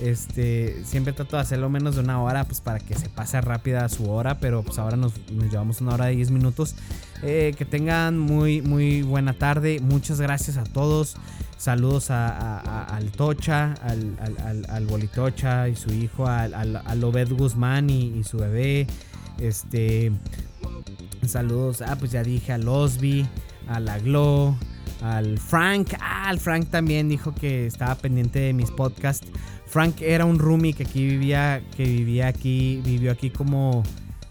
Este, 0.00 0.82
siempre 0.84 1.12
trato 1.12 1.36
de 1.36 1.42
hacerlo 1.42 1.68
menos 1.68 1.96
de 1.96 2.00
una 2.00 2.22
hora, 2.22 2.44
pues 2.44 2.60
para 2.60 2.78
que 2.78 2.94
se 2.94 3.08
pase 3.08 3.40
rápida 3.40 3.88
su 3.88 4.10
hora, 4.10 4.38
pero 4.38 4.62
pues 4.62 4.78
ahora 4.78 4.96
nos, 4.96 5.12
llevamos 5.28 5.80
una 5.80 5.94
hora 5.94 6.06
de 6.06 6.16
10 6.16 6.30
minutos. 6.30 6.74
Eh, 7.22 7.54
que 7.58 7.66
tengan 7.66 8.18
muy, 8.18 8.62
muy 8.62 9.02
buena 9.02 9.34
tarde. 9.34 9.78
Muchas 9.80 10.20
gracias 10.20 10.56
a 10.56 10.64
todos. 10.64 11.16
Saludos 11.58 12.10
al 12.10 13.12
Tocha, 13.14 13.74
al, 13.82 14.86
Bolitocha 14.86 15.68
y 15.68 15.76
su 15.76 15.92
hijo, 15.92 16.26
al, 16.26 16.54
al, 16.54 17.04
Obed 17.04 17.32
Guzmán 17.32 17.90
y, 17.90 18.24
su 18.24 18.38
bebé. 18.38 18.86
Este, 19.38 20.10
saludos, 21.26 21.82
ah, 21.82 21.96
pues 21.98 22.12
ya 22.12 22.22
dije 22.22 22.54
al 22.54 22.66
Osby, 22.66 23.26
a 23.68 23.78
la 23.78 23.98
Glow, 23.98 24.56
al 25.02 25.38
Frank. 25.38 25.94
Ah, 26.00 26.28
al 26.28 26.40
Frank 26.40 26.68
también 26.70 27.08
dijo 27.08 27.34
que 27.34 27.66
estaba 27.66 27.94
pendiente 27.94 28.38
de 28.38 28.52
mis 28.52 28.70
podcasts. 28.70 29.26
Frank 29.66 30.00
era 30.00 30.24
un 30.24 30.38
roomie 30.38 30.72
que 30.72 30.82
aquí 30.82 31.06
vivía, 31.06 31.62
que 31.76 31.84
vivía 31.84 32.26
aquí, 32.26 32.82
vivió 32.84 33.12
aquí 33.12 33.30
como 33.30 33.82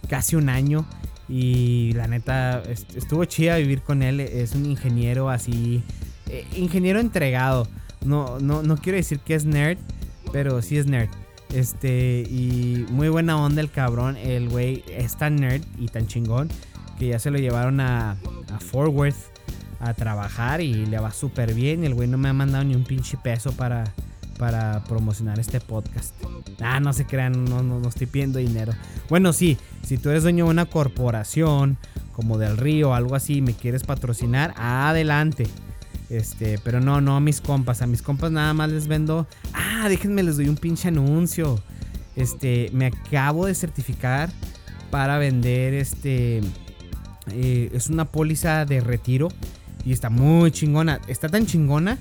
casi 0.09 0.35
un 0.35 0.49
año. 0.49 0.85
Y 1.27 1.93
la 1.93 2.07
neta, 2.07 2.63
estuvo 2.95 3.23
chida 3.25 3.57
vivir 3.57 3.81
con 3.81 4.01
él. 4.01 4.19
Es 4.19 4.55
un 4.55 4.65
ingeniero 4.65 5.29
así 5.29 5.83
eh, 6.29 6.45
ingeniero 6.55 6.99
entregado. 6.99 7.67
No, 8.05 8.39
no, 8.39 8.63
no 8.63 8.77
quiero 8.77 8.97
decir 8.97 9.19
que 9.19 9.35
es 9.35 9.45
nerd, 9.45 9.77
pero 10.31 10.61
sí 10.61 10.77
es 10.77 10.85
nerd. 10.85 11.09
Este, 11.53 12.21
y 12.29 12.85
muy 12.91 13.09
buena 13.09 13.37
onda 13.37 13.61
el 13.61 13.71
cabrón. 13.71 14.17
El 14.17 14.49
güey 14.49 14.83
es 14.87 15.17
tan 15.17 15.35
nerd 15.37 15.63
y 15.77 15.87
tan 15.87 16.07
chingón 16.07 16.49
que 16.97 17.07
ya 17.07 17.19
se 17.19 17.31
lo 17.31 17.39
llevaron 17.39 17.79
a, 17.79 18.11
a 18.11 18.59
Fort 18.59 18.93
Worth 18.93 19.39
a 19.80 19.93
trabajar 19.93 20.61
y 20.61 20.85
le 20.85 20.99
va 20.99 21.11
súper 21.11 21.53
bien. 21.53 21.84
Y 21.84 21.88
el 21.88 21.93
güey 21.93 22.07
no 22.07 22.18
me 22.18 22.30
ha 22.30 22.34
mandado 22.34 22.64
ni 22.64 22.76
un 22.76 22.84
pinche 22.84 23.18
peso 23.18 23.51
para, 23.53 23.85
para 24.38 24.84
promocionar 24.85 25.39
este 25.39 25.60
podcast. 25.60 26.14
Ah, 26.61 26.80
no 26.80 26.93
se 26.93 27.06
crean, 27.06 27.45
no, 27.45 27.64
no, 27.64 27.80
no 27.80 27.89
estoy 27.89 28.07
pidiendo 28.07 28.39
dinero. 28.39 28.73
Bueno, 29.10 29.34
sí, 29.34 29.57
si 29.84 29.97
tú 29.97 30.10
eres 30.10 30.23
dueño 30.23 30.45
de 30.45 30.51
una 30.51 30.65
corporación 30.65 31.77
como 32.11 32.38
del 32.38 32.57
Río 32.57 32.93
algo 32.93 33.15
así 33.15 33.41
me 33.41 33.53
quieres 33.53 33.84
patrocinar, 33.84 34.53
adelante. 34.57 35.47
Este, 36.10 36.60
pero 36.64 36.81
no, 36.81 37.01
no 37.01 37.15
a 37.15 37.19
mis 37.19 37.39
compas. 37.39 37.81
A 37.81 37.88
mis 37.88 38.01
compas 38.01 38.31
nada 38.31 38.53
más 38.53 38.69
les 38.69 38.88
vendo. 38.88 39.27
Ah, 39.53 39.88
déjenme, 39.88 40.23
les 40.23 40.38
doy 40.38 40.49
un 40.49 40.57
pinche 40.57 40.88
anuncio. 40.88 41.61
Este, 42.15 42.69
me 42.73 42.88
acabo 42.88 43.45
de 43.45 43.56
certificar 43.56 44.30
para 44.91 45.18
vender 45.18 45.73
este. 45.73 46.41
Eh, 47.31 47.69
es 47.73 47.89
una 47.89 48.06
póliza 48.06 48.65
de 48.65 48.81
retiro. 48.81 49.30
Y 49.85 49.91
está 49.91 50.10
muy 50.10 50.51
chingona. 50.51 50.99
Está 51.07 51.30
tan 51.30 51.45
chingona 51.45 51.97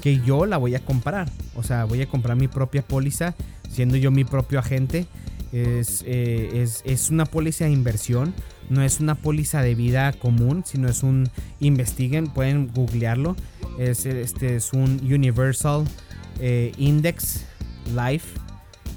que 0.00 0.20
yo 0.20 0.46
la 0.46 0.56
voy 0.56 0.74
a 0.74 0.84
comprar. 0.84 1.30
O 1.54 1.62
sea, 1.62 1.84
voy 1.84 2.02
a 2.02 2.08
comprar 2.08 2.36
mi 2.36 2.48
propia 2.48 2.82
póliza. 2.82 3.34
Siendo 3.70 3.96
yo 3.96 4.10
mi 4.10 4.24
propio 4.24 4.58
agente. 4.58 5.06
Es, 5.52 6.04
eh, 6.06 6.62
es, 6.62 6.82
es 6.84 7.10
una 7.10 7.24
póliza 7.24 7.64
de 7.64 7.70
inversión 7.70 8.34
no 8.70 8.82
es 8.82 9.00
una 9.00 9.14
póliza 9.14 9.62
de 9.62 9.74
vida 9.74 10.12
común, 10.12 10.62
sino 10.64 10.88
es 10.88 11.02
un 11.02 11.28
investiguen, 11.60 12.26
pueden 12.26 12.68
googlearlo. 12.68 13.36
Es, 13.78 14.06
este 14.06 14.56
es 14.56 14.72
un 14.72 15.00
Universal 15.02 15.84
eh, 16.40 16.72
Index 16.76 17.44
Life. 17.94 18.38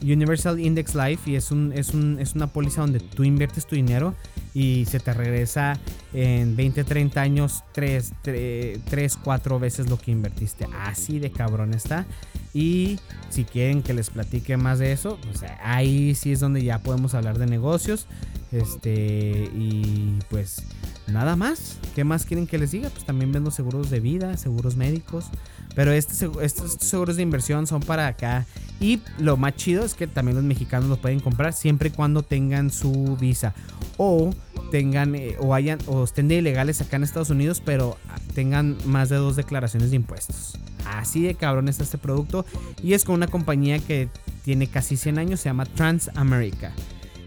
Universal 0.01 0.59
Index 0.59 0.95
Life 0.95 1.29
y 1.29 1.35
es, 1.35 1.51
un, 1.51 1.71
es, 1.73 1.93
un, 1.93 2.19
es 2.19 2.33
una 2.33 2.47
póliza 2.47 2.81
donde 2.81 2.99
tú 2.99 3.23
inviertes 3.23 3.65
tu 3.67 3.75
dinero 3.75 4.15
y 4.53 4.85
se 4.85 4.99
te 4.99 5.13
regresa 5.13 5.79
en 6.13 6.55
20, 6.55 6.83
30 6.83 7.21
años 7.21 7.63
3, 7.73 8.13
3, 8.23 9.17
4 9.23 9.59
veces 9.59 9.89
lo 9.89 9.97
que 9.97 10.11
invertiste. 10.11 10.67
Así 10.79 11.19
de 11.19 11.31
cabrón 11.31 11.73
está. 11.73 12.05
Y 12.53 12.99
si 13.29 13.45
quieren 13.45 13.81
que 13.81 13.93
les 13.93 14.09
platique 14.09 14.57
más 14.57 14.79
de 14.79 14.91
eso, 14.91 15.17
pues 15.23 15.43
ahí 15.63 16.15
sí 16.15 16.31
es 16.31 16.39
donde 16.39 16.63
ya 16.63 16.79
podemos 16.79 17.13
hablar 17.13 17.37
de 17.37 17.45
negocios. 17.45 18.07
Este, 18.51 19.49
y 19.55 20.19
pues 20.29 20.63
nada 21.07 21.35
más. 21.35 21.77
¿Qué 21.95 22.03
más 22.03 22.25
quieren 22.25 22.47
que 22.47 22.57
les 22.57 22.71
diga? 22.71 22.89
Pues 22.89 23.05
también 23.05 23.31
vendo 23.31 23.51
seguros 23.51 23.89
de 23.89 23.99
vida, 23.99 24.35
seguros 24.37 24.75
médicos. 24.75 25.29
Pero 25.75 25.91
este 25.91 26.29
estos 26.41 26.73
seguros 26.79 27.15
de 27.15 27.23
inversión 27.23 27.67
son 27.67 27.81
para 27.81 28.07
acá. 28.07 28.45
Y 28.79 28.99
lo 29.19 29.37
más 29.37 29.55
chido 29.55 29.85
es 29.85 29.93
que 29.93 30.07
también 30.07 30.35
los 30.35 30.43
mexicanos 30.43 30.89
los 30.89 30.97
pueden 30.97 31.19
comprar 31.19 31.53
siempre 31.53 31.89
y 31.89 31.91
cuando 31.91 32.23
tengan 32.23 32.71
su 32.71 33.15
visa. 33.19 33.53
O 33.97 34.33
tengan, 34.71 35.13
eh, 35.15 35.35
o 35.39 35.53
hayan, 35.53 35.79
o 35.85 36.03
estén 36.03 36.27
de 36.27 36.35
ilegales 36.35 36.81
acá 36.81 36.95
en 36.95 37.03
Estados 37.03 37.29
Unidos, 37.29 37.61
pero 37.63 37.97
tengan 38.33 38.77
más 38.85 39.09
de 39.09 39.17
dos 39.17 39.35
declaraciones 39.35 39.91
de 39.91 39.97
impuestos. 39.97 40.57
Así 40.85 41.21
de 41.21 41.35
cabrón 41.35 41.69
está 41.69 41.83
este 41.83 41.97
producto. 41.97 42.45
Y 42.81 42.93
es 42.93 43.05
con 43.05 43.15
una 43.15 43.27
compañía 43.27 43.79
que 43.79 44.09
tiene 44.43 44.67
casi 44.67 44.97
100 44.97 45.19
años, 45.19 45.39
se 45.39 45.49
llama 45.49 45.65
Transamerica. 45.65 46.73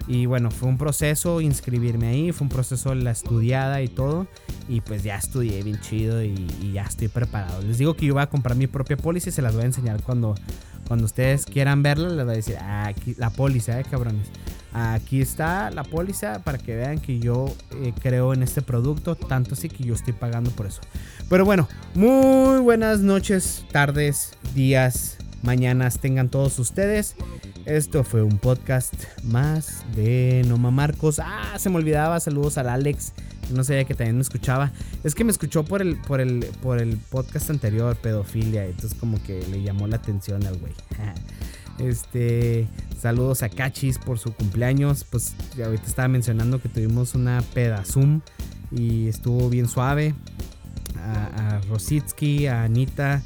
Y 0.06 0.26
bueno, 0.26 0.50
fue 0.50 0.68
un 0.68 0.76
proceso 0.76 1.40
inscribirme 1.40 2.08
ahí, 2.08 2.32
fue 2.32 2.44
un 2.44 2.50
proceso 2.50 2.94
la 2.94 3.10
estudiada 3.10 3.80
y 3.82 3.88
todo. 3.88 4.26
Y 4.68 4.80
pues 4.80 5.02
ya 5.02 5.16
estudié 5.16 5.62
bien 5.62 5.80
chido 5.80 6.22
y, 6.22 6.34
ya 6.72 6.82
estoy 6.82 7.08
preparado. 7.08 7.62
Les 7.62 7.78
digo 7.78 7.94
que 7.94 8.06
yo 8.06 8.14
voy 8.14 8.22
a 8.22 8.26
comprar 8.26 8.56
mi 8.56 8.66
propia 8.66 8.96
póliza 8.96 9.30
y 9.30 9.32
se 9.32 9.42
las 9.42 9.54
voy 9.54 9.62
a 9.62 9.66
enseñar 9.66 10.02
cuando, 10.02 10.34
cuando 10.86 11.06
ustedes 11.06 11.46
quieran 11.46 11.82
verla. 11.82 12.08
Les 12.08 12.24
voy 12.24 12.34
a 12.34 12.36
decir, 12.36 12.56
ah, 12.60 12.86
aquí 12.86 13.14
la 13.16 13.30
póliza, 13.30 13.80
eh, 13.80 13.84
cabrones. 13.90 14.28
Aquí 14.72 15.20
está 15.20 15.70
la 15.70 15.84
póliza 15.84 16.42
para 16.42 16.58
que 16.58 16.74
vean 16.74 16.98
que 16.98 17.20
yo 17.20 17.46
eh, 17.80 17.92
creo 18.02 18.34
en 18.34 18.42
este 18.42 18.60
producto, 18.60 19.14
tanto 19.14 19.54
así 19.54 19.68
que 19.68 19.84
yo 19.84 19.94
estoy 19.94 20.12
pagando 20.14 20.50
por 20.50 20.66
eso. 20.66 20.80
Pero 21.30 21.44
bueno, 21.44 21.68
muy 21.94 22.60
buenas 22.60 22.98
noches, 22.98 23.64
tardes, 23.70 24.32
días, 24.52 25.16
mañanas 25.44 25.98
tengan 26.00 26.28
todos 26.28 26.58
ustedes. 26.58 27.14
Esto 27.66 28.02
fue 28.02 28.22
un 28.22 28.38
podcast 28.38 28.94
más 29.22 29.84
de 29.94 30.42
Noma 30.46 30.70
Marcos. 30.70 31.20
Ah, 31.22 31.58
se 31.58 31.70
me 31.70 31.76
olvidaba. 31.76 32.18
Saludos 32.18 32.58
al 32.58 32.68
Alex. 32.68 33.12
No 33.52 33.62
sabía 33.62 33.84
que 33.84 33.94
también 33.94 34.16
me 34.16 34.22
escuchaba. 34.22 34.72
Es 35.04 35.14
que 35.14 35.22
me 35.22 35.30
escuchó 35.30 35.64
por 35.64 35.82
el, 35.82 35.96
por 35.96 36.20
el, 36.20 36.46
por 36.62 36.80
el 36.80 36.96
podcast 36.96 37.50
anterior, 37.50 37.94
pedofilia. 37.96 38.64
Entonces 38.64 38.98
como 38.98 39.22
que 39.22 39.46
le 39.48 39.62
llamó 39.62 39.86
la 39.86 39.96
atención 39.96 40.44
al 40.46 40.58
güey. 40.58 40.72
Este, 41.76 42.68
saludos 42.96 43.42
a 43.42 43.48
Cachis 43.48 43.98
por 43.98 44.20
su 44.20 44.32
cumpleaños. 44.32 45.04
Pues 45.04 45.34
ahorita 45.62 45.86
estaba 45.86 46.06
mencionando 46.06 46.62
que 46.62 46.68
tuvimos 46.68 47.16
una 47.16 47.42
pedazum 47.52 48.20
y 48.70 49.08
estuvo 49.08 49.50
bien 49.50 49.68
suave. 49.68 50.14
A, 50.96 51.56
a 51.56 51.60
Rositsky, 51.62 52.46
a 52.46 52.62
Anita, 52.62 53.22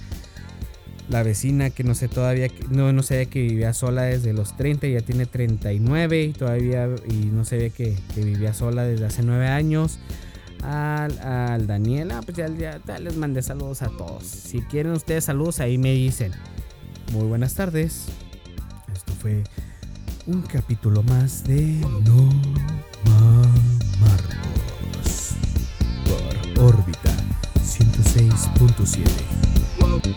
la 1.09 1.23
vecina 1.23 1.71
que 1.71 1.85
no 1.85 1.95
sé 1.95 2.09
todavía, 2.09 2.49
no, 2.71 2.93
no 2.93 3.03
sabía 3.03 3.27
que 3.27 3.41
vivía 3.41 3.73
sola 3.73 4.03
desde 4.03 4.33
los 4.33 4.57
30, 4.57 4.87
ya 4.89 5.01
tiene 5.01 5.27
39 5.27 6.23
y 6.23 6.33
todavía, 6.33 6.89
y 7.09 7.27
no 7.27 7.45
sabía 7.45 7.71
que, 7.71 7.97
que 8.15 8.25
vivía 8.25 8.53
sola 8.53 8.85
desde 8.85 9.07
hace 9.07 9.23
9 9.23 9.49
años. 9.49 9.99
Al, 10.63 11.17
al 11.21 11.67
Daniela, 11.69 12.21
pues 12.23 12.37
ya, 12.37 12.81
les 12.99 13.17
mandé 13.17 13.43
saludos 13.43 13.83
a 13.83 13.89
todos. 13.89 14.25
Si 14.25 14.61
quieren 14.63 14.93
ustedes 14.93 15.25
saludos, 15.25 15.61
ahí 15.61 15.79
me 15.79 15.93
dicen. 15.93 16.33
Muy 17.13 17.27
buenas 17.27 17.55
tardes. 17.55 18.07
Esto 18.93 19.13
fue 19.15 19.45
un 20.27 20.43
capítulo 20.43 21.03
más 21.05 21.45
de 21.45 21.81
No 22.05 22.29
Marcos 24.01 25.37
por 26.57 26.75
órbita 26.75 27.17
106.7. 27.63 29.48
Whoa. 29.89 30.09